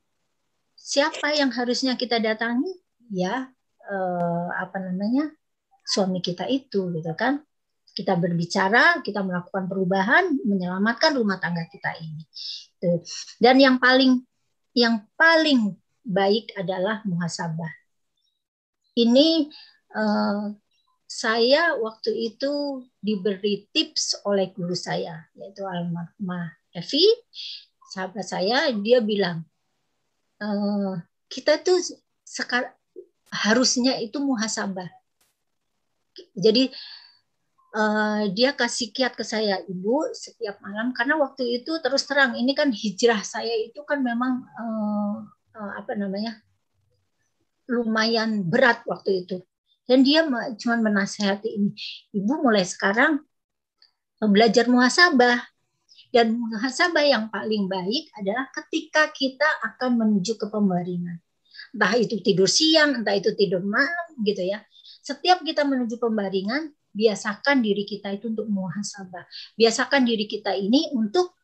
[0.75, 2.69] siapa yang harusnya kita datangi
[3.09, 3.49] ya
[3.87, 5.31] eh, apa namanya
[5.87, 7.41] suami kita itu gitu kan
[7.97, 12.23] kita berbicara kita melakukan perubahan menyelamatkan rumah tangga kita ini
[13.41, 14.21] dan yang paling
[14.77, 15.75] yang paling
[16.07, 17.80] baik adalah muhasabah
[19.07, 19.49] ini
[19.97, 20.45] eh,
[21.11, 27.03] saya waktu itu diberi tips oleh guru saya yaitu almarhumah Evi.
[27.91, 29.43] Sahabat saya dia bilang
[30.39, 30.49] e,
[31.27, 31.83] kita tuh
[32.23, 32.71] sekarang
[33.35, 34.87] harusnya itu muhasabah.
[36.39, 36.71] Jadi
[37.75, 42.55] uh, dia kasih kiat ke saya ibu setiap malam karena waktu itu terus terang ini
[42.55, 45.17] kan hijrah saya itu kan memang uh,
[45.55, 46.39] uh, apa namanya
[47.71, 49.39] lumayan berat waktu itu.
[49.87, 50.27] Dan dia
[50.59, 51.71] cuma menasehati ini
[52.15, 53.23] ibu mulai sekarang
[54.19, 55.39] belajar muhasabah.
[56.11, 61.23] Dan muhasabah yang paling baik adalah ketika kita akan menuju ke pembaringan.
[61.71, 64.59] Entah itu tidur siang entah itu tidur malam gitu ya.
[65.07, 69.23] Setiap kita menuju pembaringan biasakan diri kita itu untuk muhasabah.
[69.55, 71.39] Biasakan diri kita ini untuk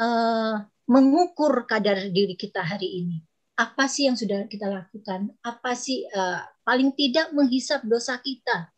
[0.00, 0.56] uh,
[0.88, 3.27] mengukur kadar diri kita hari ini
[3.58, 5.34] apa sih yang sudah kita lakukan?
[5.42, 8.70] Apa sih uh, paling tidak menghisap dosa kita?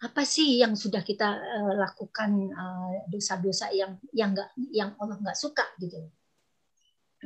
[0.00, 2.48] Apa sih yang sudah kita uh, lakukan
[3.12, 6.00] dosa-dosa uh, yang yang enggak yang Allah nggak suka gitu?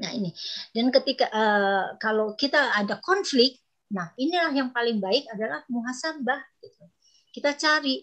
[0.03, 0.35] Nah ini
[0.75, 3.63] dan ketika uh, kalau kita ada konflik,
[3.95, 6.43] nah inilah yang paling baik adalah muhasabah.
[6.59, 6.85] Gitu.
[7.31, 8.03] Kita cari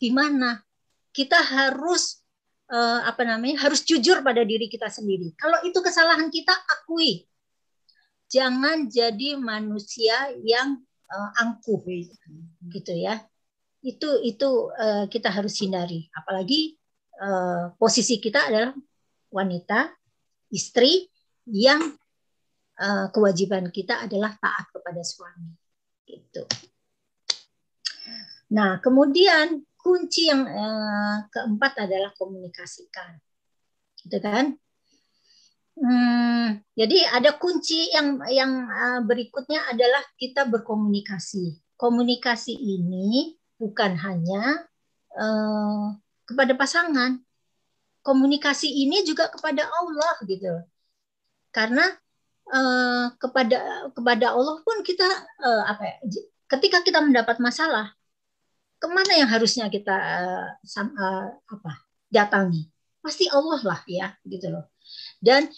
[0.00, 0.56] di mana
[1.12, 2.24] kita harus
[2.72, 5.36] uh, apa namanya harus jujur pada diri kita sendiri.
[5.36, 7.28] Kalau itu kesalahan kita akui
[8.34, 11.78] jangan jadi manusia yang uh, angkuh
[12.74, 13.22] gitu ya.
[13.78, 16.10] Itu itu uh, kita harus hindari.
[16.10, 16.74] Apalagi
[17.22, 18.74] uh, posisi kita adalah
[19.30, 19.94] wanita
[20.50, 21.06] istri
[21.46, 21.94] yang
[22.82, 25.54] uh, kewajiban kita adalah taat kepada suami
[26.10, 26.42] gitu.
[28.50, 33.20] Nah kemudian kunci yang uh, keempat adalah komunikasikan
[34.00, 34.56] gitu kan
[35.74, 41.58] Hmm, jadi ada kunci yang yang uh, berikutnya adalah kita berkomunikasi.
[41.74, 44.70] Komunikasi ini bukan hanya
[45.18, 45.98] uh,
[46.30, 47.18] kepada pasangan,
[48.06, 50.62] komunikasi ini juga kepada Allah gitu.
[51.50, 51.90] Karena
[52.54, 55.06] uh, kepada kepada Allah pun kita
[55.42, 55.96] uh, apa ya?
[56.54, 57.90] Ketika kita mendapat masalah,
[58.78, 61.72] ke mana yang harusnya kita uh, uh, apa
[62.14, 62.70] datangi?
[63.02, 64.73] Pasti Allah lah ya gitu loh
[65.18, 65.48] dan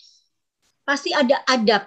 [0.87, 1.87] pasti ada adab.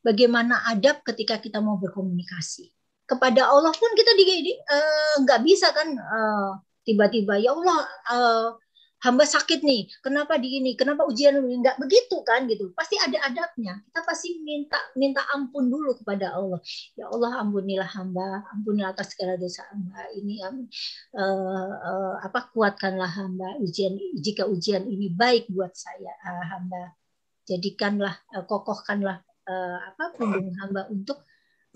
[0.00, 2.72] Bagaimana adab ketika kita mau berkomunikasi.
[3.04, 6.50] Kepada Allah pun kita eh, nggak uh, bisa kan uh,
[6.86, 8.48] tiba-tiba ya Allah uh,
[9.00, 12.68] hamba sakit nih, kenapa di ini, kenapa ujian ini nggak begitu kan gitu.
[12.76, 13.80] Pasti ada adabnya.
[13.88, 16.60] Kita pasti minta minta ampun dulu kepada Allah.
[16.96, 20.44] Ya Allah ampunilah hamba, ampunilah atas segala dosa hamba ini.
[20.44, 20.68] Um,
[21.16, 26.92] uh, uh, apa kuatkanlah hamba ujian jika ujian ini baik buat saya uh, hamba.
[27.48, 31.24] Jadikanlah uh, kokohkanlah uh, apa punggung hamba untuk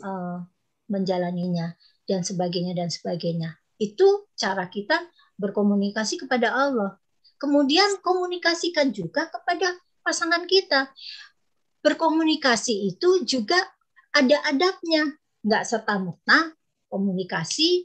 [0.04, 0.44] uh,
[0.92, 1.72] menjalaninya
[2.04, 3.56] dan sebagainya dan sebagainya.
[3.80, 5.00] Itu cara kita
[5.40, 7.00] berkomunikasi kepada Allah
[7.44, 10.88] Kemudian komunikasikan juga kepada pasangan kita.
[11.84, 13.60] Berkomunikasi itu juga
[14.16, 15.12] ada adabnya.
[15.44, 16.56] Nggak serta-merta
[16.88, 17.84] komunikasi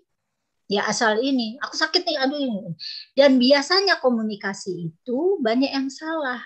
[0.72, 1.60] ya asal ini.
[1.60, 2.72] Aku sakit nih, aduh ini.
[3.11, 6.40] Dan biasanya komunikasi itu banyak yang salah.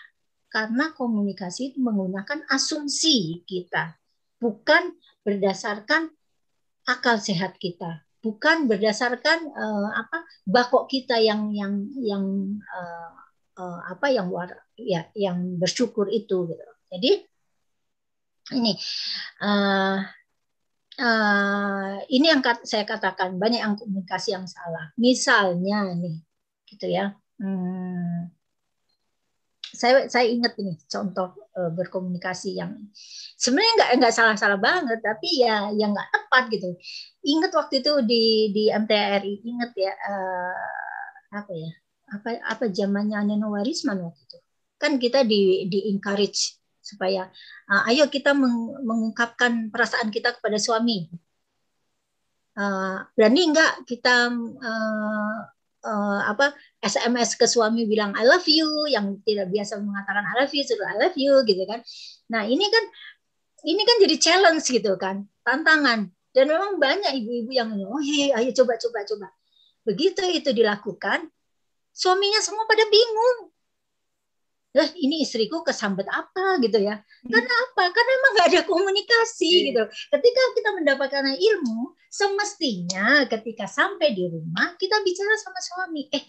[0.50, 3.94] Karena komunikasi itu menggunakan asumsi kita.
[4.42, 6.10] Bukan berdasarkan
[6.90, 12.24] akal sehat kita bukan berdasarkan uh, apa bakok kita yang yang yang
[12.72, 13.12] uh,
[13.60, 16.64] uh, apa yang war, ya yang bersyukur itu gitu.
[16.88, 17.12] Jadi
[18.56, 18.74] ini
[19.44, 20.00] uh,
[21.00, 24.96] uh, ini yang kat, saya katakan banyak yang komunikasi yang salah.
[24.96, 26.18] Misalnya nih
[26.72, 27.12] gitu ya.
[27.44, 28.32] Hmm,
[29.74, 32.78] saya saya ingat ini contoh uh, berkomunikasi yang
[33.42, 36.70] sebenarnya nggak nggak salah-salah banget tapi ya yang nggak tepat gitu.
[37.26, 38.24] Ingat waktu itu di
[38.54, 40.70] di MTRI ingat ya uh,
[41.42, 41.72] apa ya
[42.14, 44.38] apa apa zamannya Neno Warisman waktu itu?
[44.78, 47.26] Kan kita di di encourage supaya
[47.74, 51.10] uh, ayo kita meng, mengungkapkan perasaan kita kepada suami.
[52.54, 54.30] Uh, berani nggak kita
[54.62, 55.38] uh,
[55.84, 60.52] uh, apa SMS ke suami bilang I love you yang tidak biasa mengatakan I love
[60.56, 61.84] you suruh I love you gitu kan.
[62.32, 62.84] Nah ini kan
[63.64, 66.10] ini kan jadi challenge gitu kan tantangan.
[66.34, 69.28] Dan memang banyak ibu-ibu yang oh iya, ayo coba coba coba.
[69.86, 71.30] Begitu itu dilakukan
[71.94, 73.53] suaminya semua pada bingung
[74.74, 76.98] eh ini istriku kesambet apa gitu ya?
[77.30, 77.84] Karena apa?
[77.94, 79.66] Karena emang nggak ada komunikasi Iya.
[79.70, 79.84] gitu.
[80.18, 86.10] Ketika kita mendapatkan ilmu semestinya ketika sampai di rumah kita bicara sama suami.
[86.10, 86.24] Eh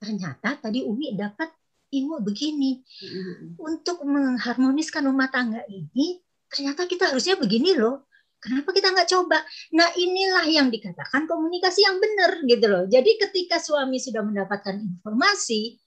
[0.00, 1.52] ternyata tadi Umi dapat
[1.92, 2.80] ilmu begini.
[3.60, 8.08] Untuk mengharmoniskan rumah tangga ini ternyata kita harusnya begini loh.
[8.42, 9.38] Kenapa kita nggak coba?
[9.76, 12.84] Nah inilah yang dikatakan komunikasi yang benar gitu loh.
[12.90, 15.78] Jadi ketika suami sudah mendapatkan informasi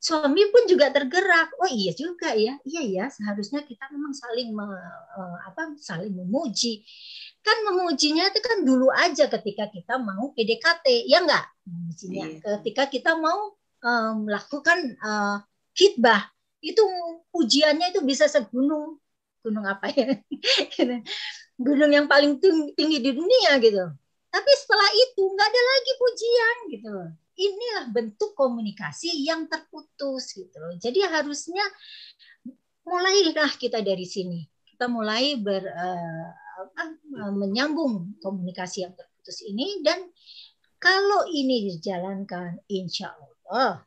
[0.00, 1.48] suami pun juga tergerak.
[1.60, 3.04] Oh iya juga ya, iya ya.
[3.12, 4.80] Seharusnya kita memang saling me-
[5.18, 6.82] eh, apa, saling memuji.
[7.44, 11.44] Kan memujinya itu kan dulu aja ketika kita mau PDKT, ya enggak?
[11.68, 12.38] Memujinya Iya.
[12.60, 15.36] ketika kita mau eh, melakukan eh,
[15.76, 16.20] hitbah,
[16.60, 16.82] itu
[17.32, 19.00] pujiannya itu bisa segunung,
[19.44, 20.16] gunung apa ya?
[21.66, 23.84] gunung yang paling tinggi, di dunia gitu.
[24.30, 26.92] Tapi setelah itu nggak ada lagi pujian gitu
[27.40, 30.76] inilah bentuk komunikasi yang terputus gitu loh.
[30.76, 31.64] Jadi harusnya
[32.84, 34.44] mulailah kita dari sini.
[34.68, 36.28] Kita mulai ber eh,
[37.32, 40.04] menyambung komunikasi yang terputus ini dan
[40.80, 43.84] kalau ini dijalankan insya Allah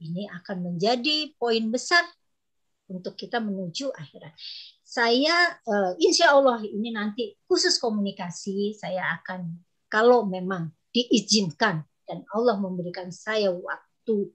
[0.00, 2.04] ini akan menjadi poin besar
[2.88, 4.36] untuk kita menuju akhirat.
[4.84, 9.56] Saya eh, insya Allah ini nanti khusus komunikasi saya akan
[9.88, 14.30] kalau memang diizinkan dan Allah memberikan saya waktu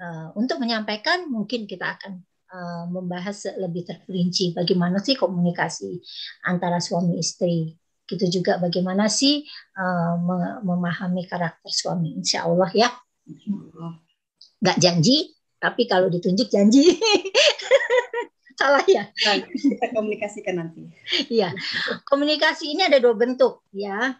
[0.00, 6.00] uh, untuk menyampaikan, mungkin kita akan uh, membahas lebih terperinci bagaimana sih komunikasi
[6.46, 7.74] antara suami istri.
[8.04, 9.48] Gitu juga bagaimana sih
[9.80, 12.20] uh, me- memahami karakter suami.
[12.20, 12.92] Insya Allah ya,
[14.60, 16.84] nggak janji, tapi kalau ditunjuk janji.
[18.54, 19.10] Salah ya.
[19.50, 20.86] Kita komunikasikan nanti.
[21.26, 21.50] Iya,
[22.06, 24.14] komunikasi ini ada dua bentuk ya.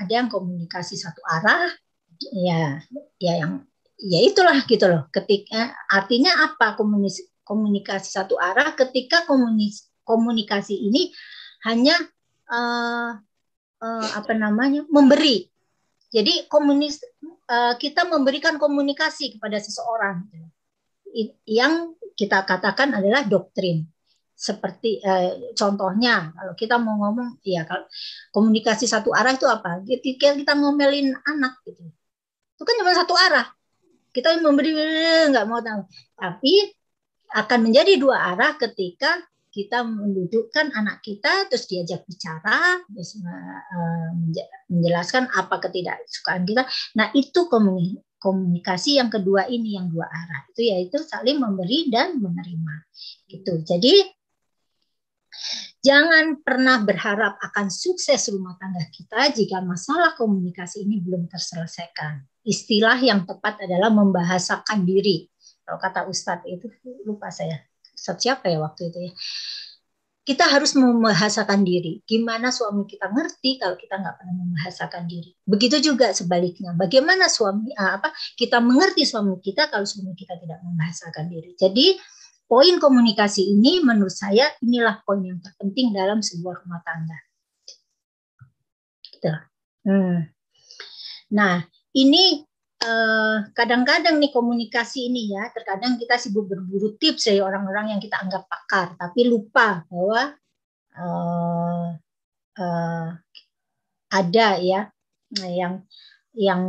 [0.00, 1.68] Ada yang komunikasi satu arah,
[2.32, 2.80] ya,
[3.20, 3.66] ya yang
[3.96, 5.08] ya itulah gitu loh.
[5.08, 6.76] Ketika artinya apa?
[6.76, 11.12] Komunis- komunikasi satu arah ketika komunis- komunikasi ini
[11.64, 11.96] hanya
[12.46, 13.10] eh,
[13.82, 14.84] eh, apa namanya?
[14.92, 15.48] Memberi.
[16.12, 17.02] Jadi komunis
[17.48, 20.28] eh, kita memberikan komunikasi kepada seseorang.
[21.48, 23.88] Yang kita katakan adalah doktrin.
[24.36, 27.88] Seperti eh, contohnya kalau kita mau ngomong ya kalau
[28.36, 29.80] komunikasi satu arah itu apa?
[29.80, 31.95] Ketika kita ngomelin anak gitu
[32.56, 33.46] itu kan cuma satu arah.
[34.16, 34.72] Kita memberi
[35.28, 35.84] nggak mau tahu.
[36.16, 36.72] Tapi
[37.36, 39.20] akan menjadi dua arah ketika
[39.52, 46.64] kita mendudukkan anak kita terus diajak bicara terus, eh, menje- menjelaskan apa ketidaksukaan kita.
[46.96, 50.48] Nah itu komuni- komunikasi yang kedua ini yang dua arah.
[50.52, 52.74] Itu yaitu saling memberi dan menerima.
[53.28, 53.52] Gitu.
[53.68, 54.16] Jadi
[55.84, 62.26] Jangan pernah berharap akan sukses rumah tangga kita jika masalah komunikasi ini belum terselesaikan.
[62.46, 65.26] Istilah yang tepat adalah membahasakan diri.
[65.66, 66.70] Kalau kata Ustadz itu
[67.02, 67.58] lupa saya.
[67.90, 69.12] Ustadz siapa ya waktu itu ya?
[70.26, 72.02] Kita harus membahasakan diri.
[72.06, 75.34] Gimana suami kita ngerti kalau kita nggak pernah membahasakan diri.
[75.42, 76.74] Begitu juga sebaliknya.
[76.74, 81.54] Bagaimana suami ah, apa kita mengerti suami kita kalau suami kita tidak membahasakan diri.
[81.58, 81.98] Jadi
[82.46, 87.18] poin komunikasi ini menurut saya inilah poin yang terpenting dalam sebuah rumah tangga.
[89.02, 89.30] Gitu.
[89.86, 90.26] Hmm.
[91.30, 91.66] Nah,
[91.96, 92.44] ini
[92.84, 98.20] eh, kadang-kadang nih komunikasi ini ya, terkadang kita sibuk berburu tips dari orang-orang yang kita
[98.20, 100.22] anggap pakar, tapi lupa bahwa
[100.92, 101.86] eh,
[102.60, 103.08] eh,
[104.12, 104.80] ada ya
[105.42, 105.82] yang
[106.36, 106.62] yang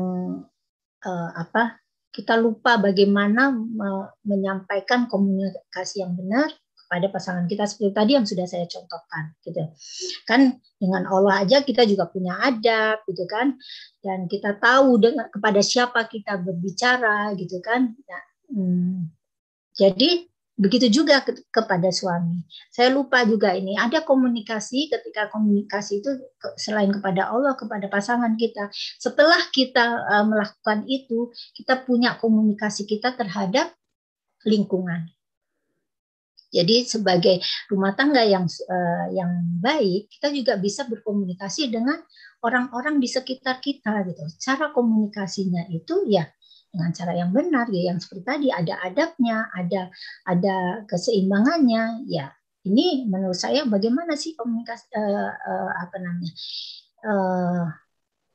[1.04, 1.80] eh, apa
[2.16, 6.50] kita lupa bagaimana me- menyampaikan komunikasi yang benar
[6.88, 9.60] kepada pasangan kita seperti tadi yang sudah saya contohkan gitu.
[10.24, 13.60] Kan dengan Allah aja kita juga punya adab gitu kan.
[14.00, 17.92] Dan kita tahu dengan kepada siapa kita berbicara gitu kan.
[17.92, 18.24] Nah,
[18.56, 19.12] hmm,
[19.76, 22.42] jadi begitu juga ke- kepada suami.
[22.72, 26.10] Saya lupa juga ini ada komunikasi ketika komunikasi itu
[26.40, 28.72] ke- selain kepada Allah kepada pasangan kita.
[28.98, 33.76] Setelah kita uh, melakukan itu kita punya komunikasi kita terhadap
[34.48, 35.12] lingkungan
[36.48, 42.00] jadi sebagai rumah tangga yang uh, yang baik kita juga bisa berkomunikasi dengan
[42.40, 44.24] orang-orang di sekitar kita gitu.
[44.40, 46.24] Cara komunikasinya itu ya
[46.72, 49.92] dengan cara yang benar ya yang seperti tadi ada adabnya ada
[50.24, 50.58] ada
[50.88, 52.32] keseimbangannya ya.
[52.68, 56.34] Ini menurut saya bagaimana sih komunikasi uh, uh, apa namanya
[57.08, 57.66] uh,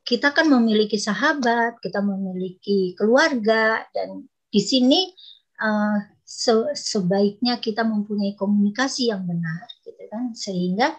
[0.03, 5.13] kita kan memiliki sahabat kita memiliki keluarga dan di sini
[5.61, 10.97] uh, se sebaiknya kita mempunyai komunikasi yang benar gitu kan sehingga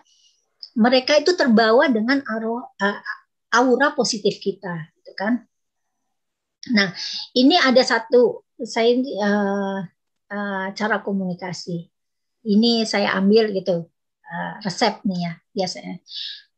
[0.77, 2.21] mereka itu terbawa dengan
[3.53, 5.41] aura, positif kita gitu kan
[6.71, 6.95] Nah,
[7.35, 9.79] ini ada satu saya uh,
[10.31, 11.91] uh, cara komunikasi.
[12.47, 13.83] Ini saya ambil gitu
[14.23, 15.95] uh, resep nih ya biasanya.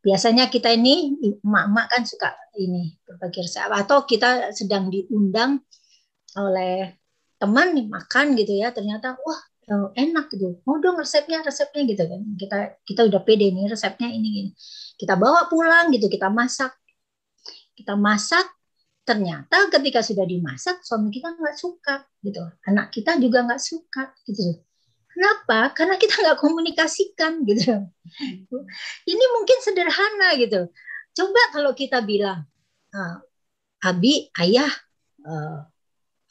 [0.06, 2.30] Biasanya kita ini emak-emak kan suka
[2.62, 5.66] ini berbagi resep atau kita sedang diundang
[6.38, 6.94] oleh
[7.36, 9.42] teman nih makan gitu ya ternyata wah
[9.98, 10.62] enak gitu.
[10.66, 12.22] Mau dong resepnya resepnya gitu kan.
[12.38, 14.52] Kita kita udah pede nih resepnya ini gini.
[14.96, 16.74] Kita bawa pulang gitu kita masak.
[17.74, 18.46] Kita masak
[19.06, 22.42] ternyata ketika sudah dimasak suami kita nggak suka gitu.
[22.70, 24.62] Anak kita juga nggak suka gitu.
[25.10, 25.72] Kenapa?
[25.74, 27.90] Karena kita nggak komunikasikan gitu.
[29.12, 30.70] Ini mungkin sederhana gitu.
[31.16, 32.44] Coba kalau kita bilang
[32.92, 33.24] ah,
[33.82, 34.68] abi ayah
[35.24, 35.64] uh,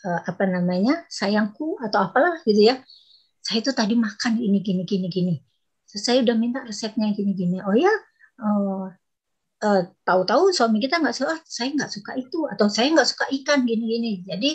[0.04, 2.78] uh, apa namanya sayangku atau apalah gitu ya.
[3.44, 5.34] Saya itu tadi makan ini gini gini gini.
[5.88, 7.58] Saya udah minta resepnya gini gini.
[7.64, 7.92] Oh ya
[8.40, 8.88] uh,
[9.64, 13.64] uh, tahu-tahu suami kita nggak suka saya nggak suka itu atau saya nggak suka ikan
[13.64, 14.12] gini gini.
[14.24, 14.50] Jadi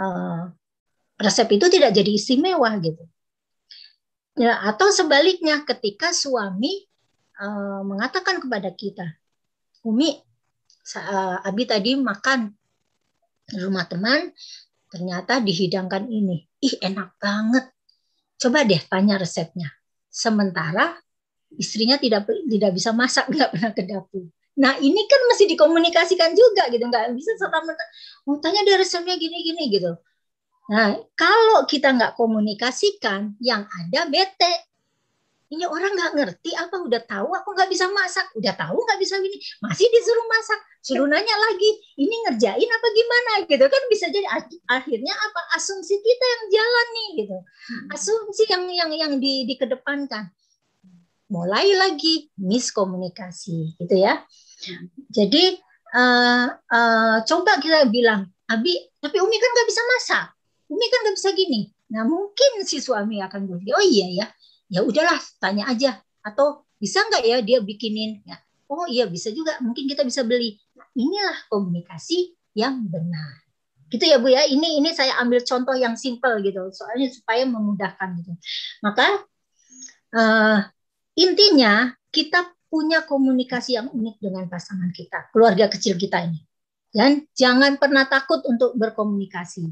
[0.00, 0.50] uh,
[1.20, 3.04] resep itu tidak jadi istimewa gitu.
[4.36, 6.84] Ya atau sebaliknya ketika suami
[7.40, 9.16] uh, mengatakan kepada kita
[9.86, 10.20] Umi
[11.42, 12.54] Abi tadi makan
[13.54, 14.34] rumah teman
[14.90, 16.46] ternyata dihidangkan ini.
[16.62, 17.70] Ih enak banget.
[18.40, 19.70] Coba deh tanya resepnya.
[20.10, 20.96] Sementara
[21.54, 24.26] istrinya tidak tidak bisa masak nggak pernah ke dapur.
[24.56, 26.84] Nah ini kan masih dikomunikasikan juga gitu.
[26.88, 27.84] Nggak bisa serta merta
[28.26, 29.92] oh, tanya deh resepnya gini gini gitu.
[30.72, 34.65] Nah kalau kita nggak komunikasikan yang ada bete
[35.46, 38.26] ini orang nggak ngerti apa udah tahu aku nggak bisa masak?
[38.34, 40.58] Udah tahu nggak bisa gini masih disuruh masak.
[40.82, 43.30] Suruh nanya lagi ini ngerjain apa gimana?
[43.46, 44.26] Gitu kan bisa jadi
[44.66, 47.36] akhirnya apa asumsi kita yang jalan nih gitu.
[47.38, 47.86] Hmm.
[47.94, 50.34] asumsi yang yang yang di dikedepankan.
[51.30, 54.26] Mulai lagi miskomunikasi gitu ya.
[55.10, 55.58] Jadi
[55.94, 60.26] uh, uh, coba kita bilang Abi tapi Umi kan nggak bisa masak.
[60.66, 61.70] Umi kan nggak bisa gini.
[61.94, 64.26] Nah mungkin si suami akan berpikir oh iya ya
[64.70, 66.00] ya udahlah tanya aja.
[66.22, 68.22] Atau bisa nggak ya dia bikinin?
[68.26, 68.36] Ya.
[68.66, 69.58] Oh iya bisa juga.
[69.62, 70.58] Mungkin kita bisa beli.
[70.74, 73.46] Nah, inilah komunikasi yang benar.
[73.86, 74.42] Gitu ya bu ya.
[74.46, 76.68] Ini ini saya ambil contoh yang simple gitu.
[76.74, 78.32] Soalnya supaya memudahkan gitu.
[78.82, 79.06] Maka
[80.14, 80.58] uh,
[81.14, 86.42] intinya kita punya komunikasi yang unik dengan pasangan kita keluarga kecil kita ini
[86.96, 89.68] dan jangan pernah takut untuk berkomunikasi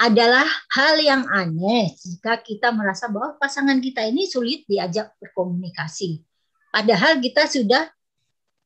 [0.00, 6.24] adalah hal yang aneh jika kita merasa bahwa pasangan kita ini sulit diajak berkomunikasi.
[6.72, 7.92] Padahal kita sudah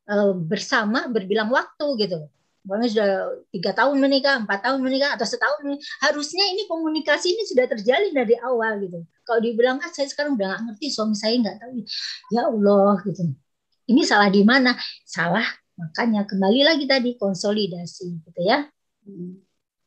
[0.07, 2.31] uh, bersama berbilang waktu gitu.
[2.63, 5.83] Bahwa sudah tiga tahun menikah, empat tahun menikah, atau setahun menikah.
[6.07, 9.03] Harusnya ini komunikasi ini sudah terjalin dari awal gitu.
[9.27, 11.83] Kalau dibilang, ah saya sekarang udah nggak ngerti, suami saya nggak tahu.
[12.31, 13.35] Ya Allah gitu.
[13.91, 14.79] Ini salah di mana?
[15.03, 15.47] Salah
[15.81, 18.69] makanya kembali lagi tadi konsolidasi gitu ya.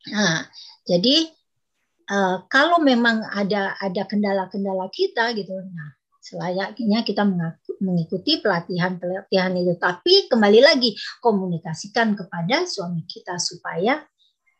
[0.09, 0.49] Nah,
[0.83, 1.29] jadi
[2.09, 5.89] uh, kalau memang ada ada kendala-kendala kita gitu, nah
[6.23, 9.75] selayaknya kita mengaku, mengikuti pelatihan pelatihan itu.
[9.75, 14.01] Tapi kembali lagi komunikasikan kepada suami kita supaya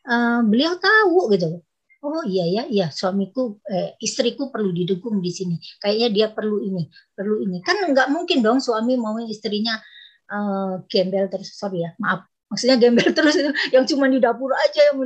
[0.08, 1.64] uh, beliau tahu gitu.
[2.04, 5.56] Oh iya ya, iya suamiku, eh, istriku perlu didukung di sini.
[5.80, 7.64] Kayaknya dia perlu ini, perlu ini.
[7.64, 9.80] Kan nggak mungkin dong suami mau istrinya
[10.30, 11.56] uh, gembel terus.
[11.56, 12.28] Sorry ya, maaf.
[12.54, 15.00] Maksudnya gembel terus itu yang cuma di dapur aja yang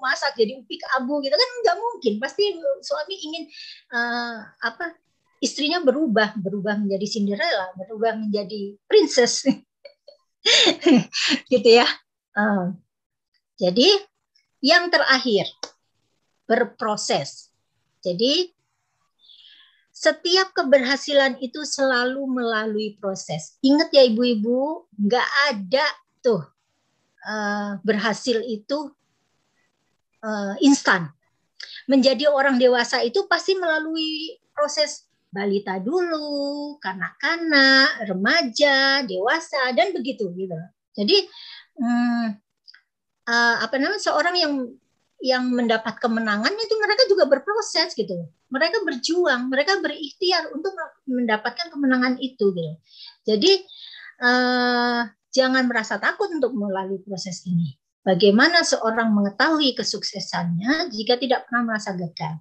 [0.00, 1.36] masak jadi upik abu gitu.
[1.36, 2.12] Kan nggak mungkin.
[2.16, 2.44] Pasti
[2.80, 3.44] suami ingin
[3.92, 4.96] uh, apa
[5.44, 6.38] istrinya berubah.
[6.40, 9.44] Berubah menjadi Cinderella berubah menjadi princess.
[11.52, 11.88] Gitu ya.
[12.36, 12.76] Uh,
[13.56, 13.88] jadi
[14.60, 15.48] yang terakhir
[16.48, 17.52] berproses.
[18.04, 18.53] Jadi
[20.04, 23.56] setiap keberhasilan itu selalu melalui proses.
[23.64, 25.86] Ingat ya ibu-ibu, nggak ada
[26.20, 26.44] tuh
[27.24, 28.92] uh, berhasil itu
[30.20, 31.08] uh, instan.
[31.88, 40.54] Menjadi orang dewasa itu pasti melalui proses balita dulu, kanak-kanak, remaja, dewasa dan begitu gitu.
[40.94, 41.16] Jadi
[41.80, 42.26] hmm,
[43.24, 44.52] uh, apa namanya seorang yang
[45.24, 48.28] yang mendapat kemenangan itu mereka juga berproses gitu.
[48.52, 50.76] Mereka berjuang, mereka berikhtiar untuk
[51.08, 52.72] mendapatkan kemenangan itu gitu.
[53.24, 53.52] Jadi
[54.20, 57.72] uh, jangan merasa takut untuk melalui proses ini.
[58.04, 62.36] Bagaimana seorang mengetahui kesuksesannya jika tidak pernah merasa gagal?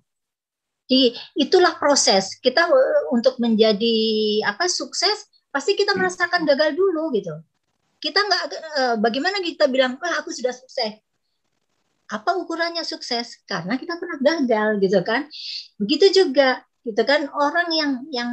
[0.91, 3.95] Jadi itulah proses kita eh, untuk menjadi
[4.43, 7.31] apa sukses pasti kita merasakan gagal dulu gitu.
[8.03, 10.99] Kita nggak eh, bagaimana kita bilang wah aku sudah sukses.
[12.11, 13.39] Apa ukurannya sukses?
[13.47, 15.27] Karena kita pernah gagal gitu kan.
[15.79, 18.31] Begitu juga gitu kan orang yang yang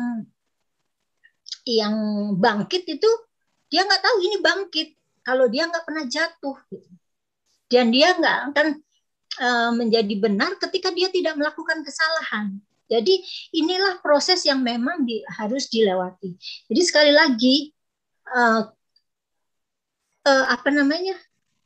[1.62, 1.94] yang
[2.34, 3.10] bangkit itu
[3.70, 4.88] dia nggak tahu ini bangkit
[5.22, 6.90] kalau dia nggak pernah jatuh gitu.
[7.70, 8.68] dan dia nggak akan
[9.38, 12.58] uh, menjadi benar ketika dia tidak melakukan kesalahan.
[12.90, 13.22] Jadi
[13.54, 16.34] inilah proses yang memang di, harus dilewati.
[16.66, 17.70] Jadi sekali lagi
[18.34, 18.66] uh,
[20.26, 21.14] uh, apa namanya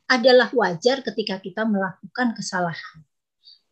[0.08, 2.98] adalah wajar ketika kita melakukan kesalahan.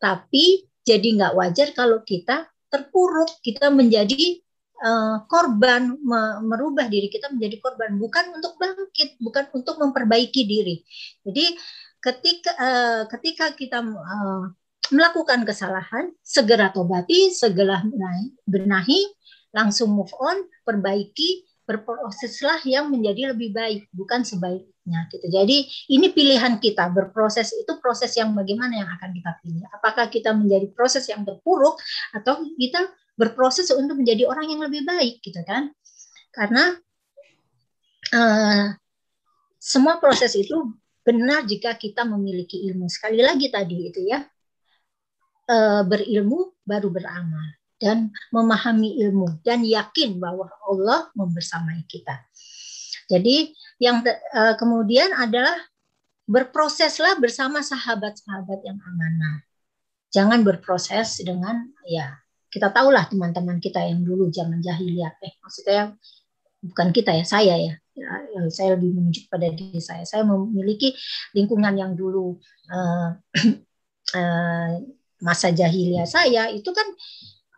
[0.01, 4.41] Tapi jadi nggak wajar kalau kita terpuruk, kita menjadi
[4.83, 10.83] uh, korban, me merubah diri kita menjadi korban, bukan untuk bangkit, bukan untuk memperbaiki diri.
[11.23, 11.55] Jadi
[12.03, 14.51] ketika uh, ketika kita uh,
[14.91, 17.81] melakukan kesalahan, segera tobati, segera
[18.45, 19.01] benahi,
[19.55, 24.27] langsung move on, perbaiki, berproseslah yang menjadi lebih baik, bukan
[24.83, 25.27] sebaiknya gitu.
[25.31, 25.57] Jadi
[25.95, 29.65] ini pilihan kita berproses itu proses yang bagaimana yang akan kita pilih.
[29.71, 31.79] Apakah kita menjadi proses yang terpuruk
[32.15, 35.71] atau kita berproses untuk menjadi orang yang lebih baik gitu kan?
[36.35, 36.75] Karena
[38.13, 38.67] uh,
[39.63, 40.75] semua proses itu
[41.07, 42.91] benar jika kita memiliki ilmu.
[42.91, 44.23] Sekali lagi tadi itu ya,
[45.51, 52.23] e, berilmu baru beramal dan memahami ilmu dan yakin bahwa Allah membersamai kita.
[53.11, 53.51] Jadi
[53.83, 55.59] yang e, kemudian adalah
[56.31, 59.43] berproseslah bersama sahabat-sahabat yang amanah.
[60.15, 62.23] Jangan berproses dengan ya
[62.53, 65.19] kita tahulah teman-teman kita yang dulu zaman jahiliyah.
[65.19, 65.99] Eh maksudnya
[66.63, 67.75] bukan kita ya saya ya.
[67.93, 68.09] Ya,
[68.49, 70.07] saya lebih menunjuk pada diri saya.
[70.09, 70.97] Saya memiliki
[71.37, 72.41] lingkungan yang dulu
[72.73, 73.09] uh,
[74.17, 74.71] uh,
[75.27, 76.89] masa jahiliyah saya itu kan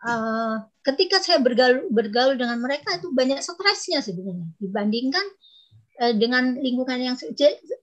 [0.05, 4.47] uh, ketika saya bergaul bergaul dengan mereka itu banyak stresnya sebenarnya.
[4.59, 5.54] Dibandingkan uh,
[6.19, 7.15] dengan lingkungan yang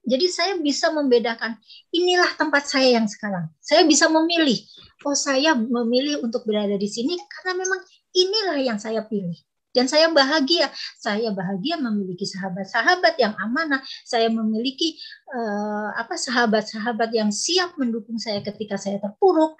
[0.05, 1.57] jadi saya bisa membedakan
[1.89, 4.61] inilah tempat saya yang sekarang saya bisa memilih
[5.01, 7.81] oh saya memilih untuk berada di sini karena memang
[8.13, 9.33] inilah yang saya pilih
[9.73, 10.69] dan saya bahagia.
[11.01, 13.81] Saya bahagia memiliki sahabat-sahabat yang amanah.
[14.05, 14.95] Saya memiliki
[15.33, 19.57] uh, apa sahabat-sahabat yang siap mendukung saya ketika saya terpuruk,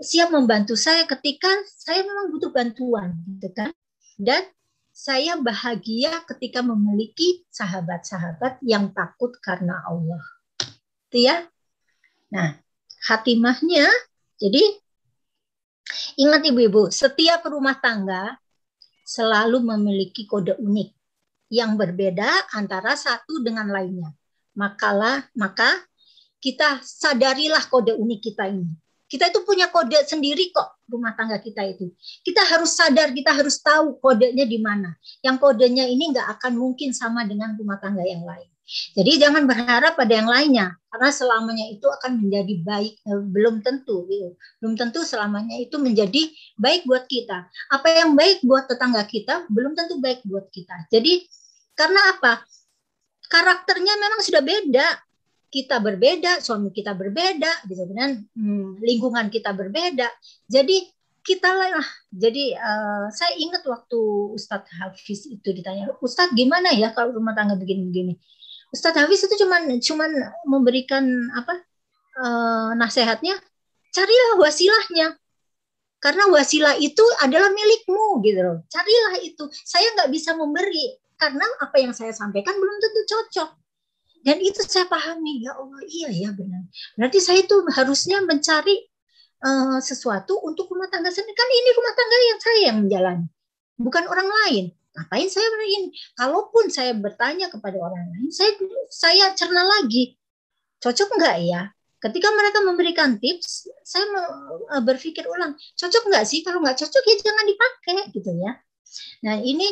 [0.00, 3.70] siap membantu saya ketika saya memang butuh bantuan, gitu kan?
[4.16, 4.42] Dan
[5.02, 10.22] saya bahagia ketika memiliki sahabat-sahabat yang takut karena Allah.
[11.10, 11.42] Itu ya.
[12.30, 12.62] Nah,
[13.10, 13.90] hatimahnya
[14.38, 14.62] jadi
[16.22, 18.38] ingat ibu-ibu, setiap rumah tangga
[19.02, 20.94] selalu memiliki kode unik
[21.50, 24.14] yang berbeda antara satu dengan lainnya.
[24.54, 25.82] Makalah, maka
[26.38, 28.70] kita sadarilah kode unik kita ini.
[29.12, 31.92] Kita itu punya kode sendiri kok rumah tangga kita itu.
[32.24, 34.96] Kita harus sadar, kita harus tahu kodenya di mana.
[35.20, 38.48] Yang kodenya ini nggak akan mungkin sama dengan rumah tangga yang lain.
[38.96, 44.08] Jadi jangan berharap pada yang lainnya karena selamanya itu akan menjadi baik eh, belum tentu
[44.08, 44.32] gitu.
[44.64, 47.52] Belum tentu selamanya itu menjadi baik buat kita.
[47.68, 50.88] Apa yang baik buat tetangga kita belum tentu baik buat kita.
[50.88, 51.28] Jadi
[51.76, 52.48] karena apa?
[53.28, 54.88] Karakternya memang sudah beda.
[55.52, 58.24] Kita berbeda, suami kita berbeda, gitu kan?
[58.32, 60.08] Hmm, lingkungan kita berbeda.
[60.48, 60.88] Jadi
[61.22, 63.98] kita lah jadi uh, saya ingat waktu
[64.34, 68.18] Ustadz Hafiz itu ditanya Ustadz gimana ya kalau rumah tangga begini-begini?
[68.74, 70.10] Ustadz Hafiz itu cuman cuman
[70.50, 71.04] memberikan
[71.38, 71.62] apa
[72.18, 73.38] uh, nasihatnya
[73.94, 75.14] carilah wasilahnya.
[76.02, 78.58] Karena wasilah itu adalah milikmu gitu loh.
[78.66, 79.46] Carilah itu.
[79.62, 83.61] Saya nggak bisa memberi karena apa yang saya sampaikan belum tentu cocok
[84.22, 86.66] dan itu saya pahami ya Allah iya ya benar
[86.98, 88.86] berarti saya itu harusnya mencari
[89.42, 93.26] uh, sesuatu untuk rumah tangga sendiri kan ini rumah tangga yang saya yang menjalani
[93.78, 95.88] bukan orang lain Ngapain saya begini?
[96.12, 98.52] Kalaupun saya bertanya kepada orang lain, saya
[98.92, 100.20] saya cerna lagi.
[100.84, 101.62] Cocok enggak ya?
[102.02, 104.04] Ketika mereka memberikan tips, saya
[104.76, 106.44] eh, berpikir ulang, cocok enggak sih?
[106.44, 108.52] Kalau enggak cocok ya jangan dipakai gitu ya.
[109.24, 109.64] Nah, ini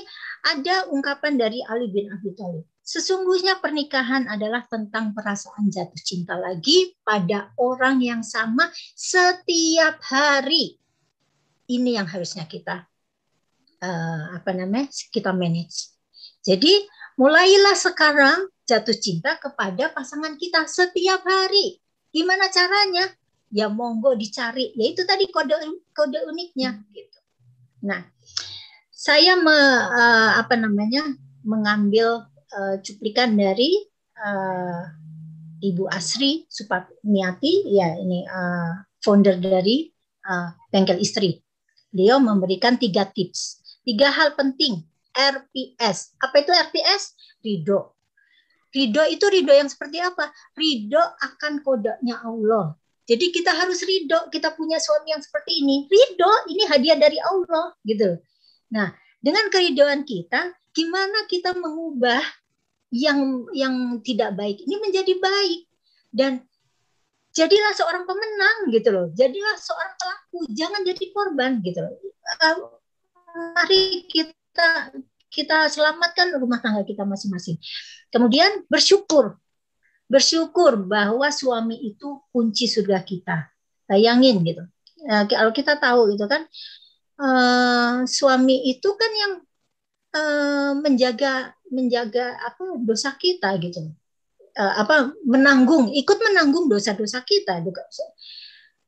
[0.49, 2.65] ada ungkapan dari Ali bin Abi Thalib.
[2.91, 8.67] Sesungguhnya pernikahan adalah tentang perasaan jatuh cinta lagi pada orang yang sama
[8.99, 10.75] setiap hari.
[11.71, 12.91] Ini yang harusnya kita
[13.79, 15.95] uh, apa namanya kita manage.
[16.43, 16.83] Jadi
[17.15, 21.79] mulailah sekarang jatuh cinta kepada pasangan kita setiap hari.
[22.11, 23.07] Gimana caranya?
[23.55, 24.75] Ya monggo dicari.
[24.75, 25.55] Ya itu tadi kode
[25.95, 27.19] kode uniknya gitu.
[27.87, 28.03] Nah,
[28.91, 29.55] saya me,
[29.95, 31.07] uh, apa namanya
[31.47, 33.79] mengambil uh, cuplikan dari
[34.19, 34.83] uh,
[35.61, 39.91] Ibu Asri Supatniati, ya ini uh, founder dari
[40.27, 41.37] uh, Bengkel Istri.
[41.91, 44.85] Beliau memberikan tiga tips Tiga hal penting.
[45.11, 46.15] RPS.
[46.23, 47.03] Apa itu RPS?
[47.43, 47.99] Ridho.
[48.71, 50.31] Ridho itu ridho yang seperti apa?
[50.55, 52.79] Ridho akan kodenya Allah.
[53.11, 55.91] Jadi kita harus ridho, kita punya suami yang seperti ini.
[55.91, 57.75] Ridho, ini hadiah dari Allah.
[57.83, 58.23] gitu.
[58.71, 62.23] Nah, dengan keridoan kita, gimana kita mengubah
[62.91, 64.59] yang yang tidak baik?
[64.63, 65.61] Ini menjadi baik.
[66.11, 66.43] Dan
[67.31, 69.07] jadilah seorang pemenang gitu loh.
[69.15, 70.39] Jadilah seorang pelaku.
[70.51, 71.95] Jangan jadi korban gitu loh.
[73.31, 74.95] Mari kita
[75.31, 77.57] kita selamatkan rumah tangga kita masing-masing.
[78.11, 79.39] Kemudian bersyukur.
[80.11, 83.47] Bersyukur bahwa suami itu kunci surga kita.
[83.87, 84.67] Bayangin gitu.
[85.07, 86.45] Uh, kalau kita tahu gitu kan
[87.17, 89.33] uh, suami itu kan yang
[90.15, 93.91] uh, menjaga menjaga apa dosa kita gitu.
[94.59, 97.87] Uh, apa menanggung ikut menanggung dosa-dosa kita juga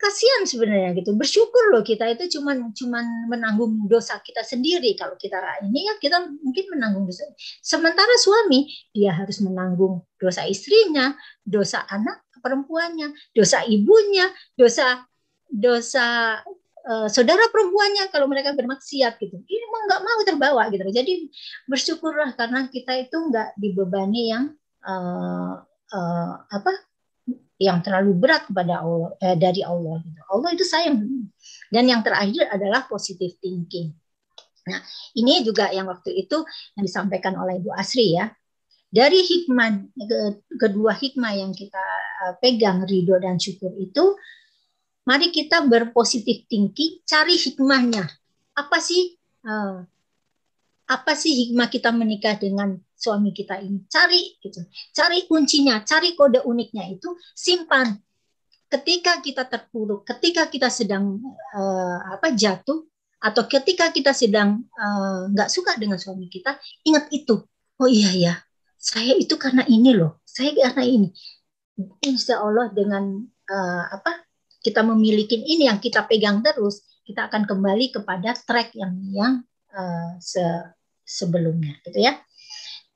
[0.03, 1.15] kasihan sebenarnya gitu.
[1.15, 4.99] Bersyukur loh kita itu cuman cuman menanggung dosa kita sendiri.
[4.99, 7.31] Kalau kita ini ya kita mungkin menanggung dosa.
[7.62, 11.15] Sementara suami dia harus menanggung dosa istrinya
[11.47, 14.27] dosa anak perempuannya dosa ibunya
[14.59, 15.07] dosa
[15.47, 16.43] dosa
[16.87, 19.37] uh, saudara perempuannya kalau mereka bermaksiat gitu.
[19.39, 20.83] Ini emang nggak mau terbawa gitu.
[20.91, 21.31] Jadi
[21.67, 24.45] bersyukurlah karena kita itu nggak dibebani yang
[24.83, 26.73] uh, uh, apa
[27.63, 30.21] yang terlalu berat kepada Allah eh, dari Allah gitu.
[30.27, 30.99] Allah itu sayang.
[31.71, 33.95] Dan yang terakhir adalah positive thinking.
[34.67, 34.83] Nah
[35.15, 36.43] ini juga yang waktu itu
[36.75, 38.27] yang disampaikan oleh Ibu Asri ya.
[38.93, 39.97] Dari hikmah
[40.61, 41.85] kedua hikmah yang kita
[42.29, 44.19] eh, pegang ridho dan syukur itu
[45.09, 48.07] mari kita berpositif thinking cari hikmahnya.
[48.53, 49.16] Apa sih
[49.47, 49.83] uh,
[50.87, 53.83] apa sih hikmah kita menikah dengan suami kita ini?
[53.89, 54.61] Cari gitu.
[54.93, 57.97] Cari kuncinya cari kode uniknya itu simpan.
[58.73, 61.20] Ketika kita terpuruk ketika kita sedang
[61.53, 62.89] uh, apa jatuh
[63.23, 67.39] atau ketika kita sedang eh, nggak uh, suka dengan suami kita ingat itu.
[67.79, 68.35] Oh iya ya
[68.83, 70.19] saya itu karena ini loh.
[70.27, 71.09] Saya karena ini.
[72.03, 74.27] Insya Allah dengan uh, apa
[74.63, 79.33] kita memiliki ini yang kita pegang terus kita akan kembali kepada track yang yang
[79.75, 80.43] uh, se
[81.03, 82.17] sebelumnya gitu ya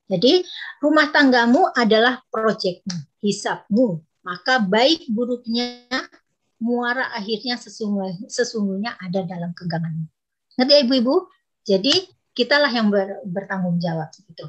[0.06, 0.46] jadi
[0.78, 4.02] rumah tanggamu adalah proyekmu, hisapmu.
[4.22, 5.86] Maka baik buruknya
[6.58, 10.06] muara akhirnya sesungguhnya, sesungguhnya ada dalam genggamanmu.
[10.58, 11.14] Ngerti ya ibu-ibu?
[11.66, 11.94] Jadi
[12.34, 14.46] kitalah yang ber, bertanggung jawab gitu.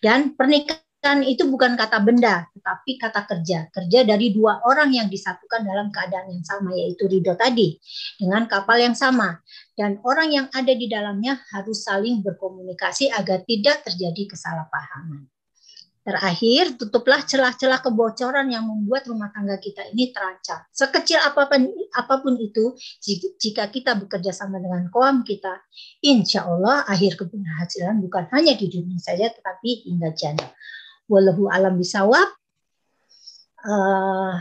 [0.00, 0.80] Dan pernikahan
[1.20, 3.68] itu bukan kata benda, tetapi kata kerja.
[3.68, 7.76] Kerja dari dua orang yang disatukan dalam keadaan yang sama, yaitu ridho tadi,
[8.16, 9.44] dengan kapal yang sama.
[9.76, 15.28] Dan orang yang ada di dalamnya harus saling berkomunikasi agar tidak terjadi kesalahpahaman.
[16.04, 20.60] Terakhir, tutuplah celah-celah kebocoran yang membuat rumah tangga kita ini terancam.
[20.68, 21.64] Sekecil apa pun,
[21.96, 22.76] apa pun itu,
[23.40, 25.64] jika kita bekerja sama dengan kaum kita,
[26.04, 30.52] insya Allah akhir keberhasilan bukan hanya di dunia saja, tetapi hingga jannah.
[31.08, 32.28] Wallahu alam bisawab.
[33.64, 34.36] Uh,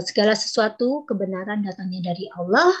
[0.00, 2.72] segala sesuatu kebenaran datangnya dari Allah.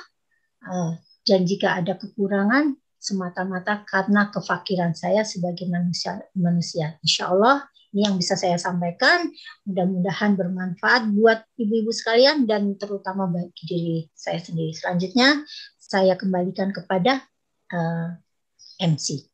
[0.64, 0.96] Uh,
[1.28, 6.18] dan jika ada kekurangan, semata-mata karena kefakiran saya sebagai manusia.
[6.34, 6.96] manusia.
[7.04, 9.32] Insya Allah ini yang bisa saya sampaikan.
[9.64, 14.76] Mudah-mudahan bermanfaat buat ibu-ibu sekalian dan terutama bagi diri saya sendiri.
[14.76, 15.44] Selanjutnya
[15.80, 17.24] saya kembalikan kepada
[17.72, 19.24] uh, eh, MC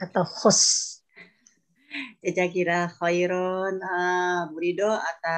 [0.00, 0.99] atau host.
[2.54, 5.28] Kira khairon uh, Bu Rido atas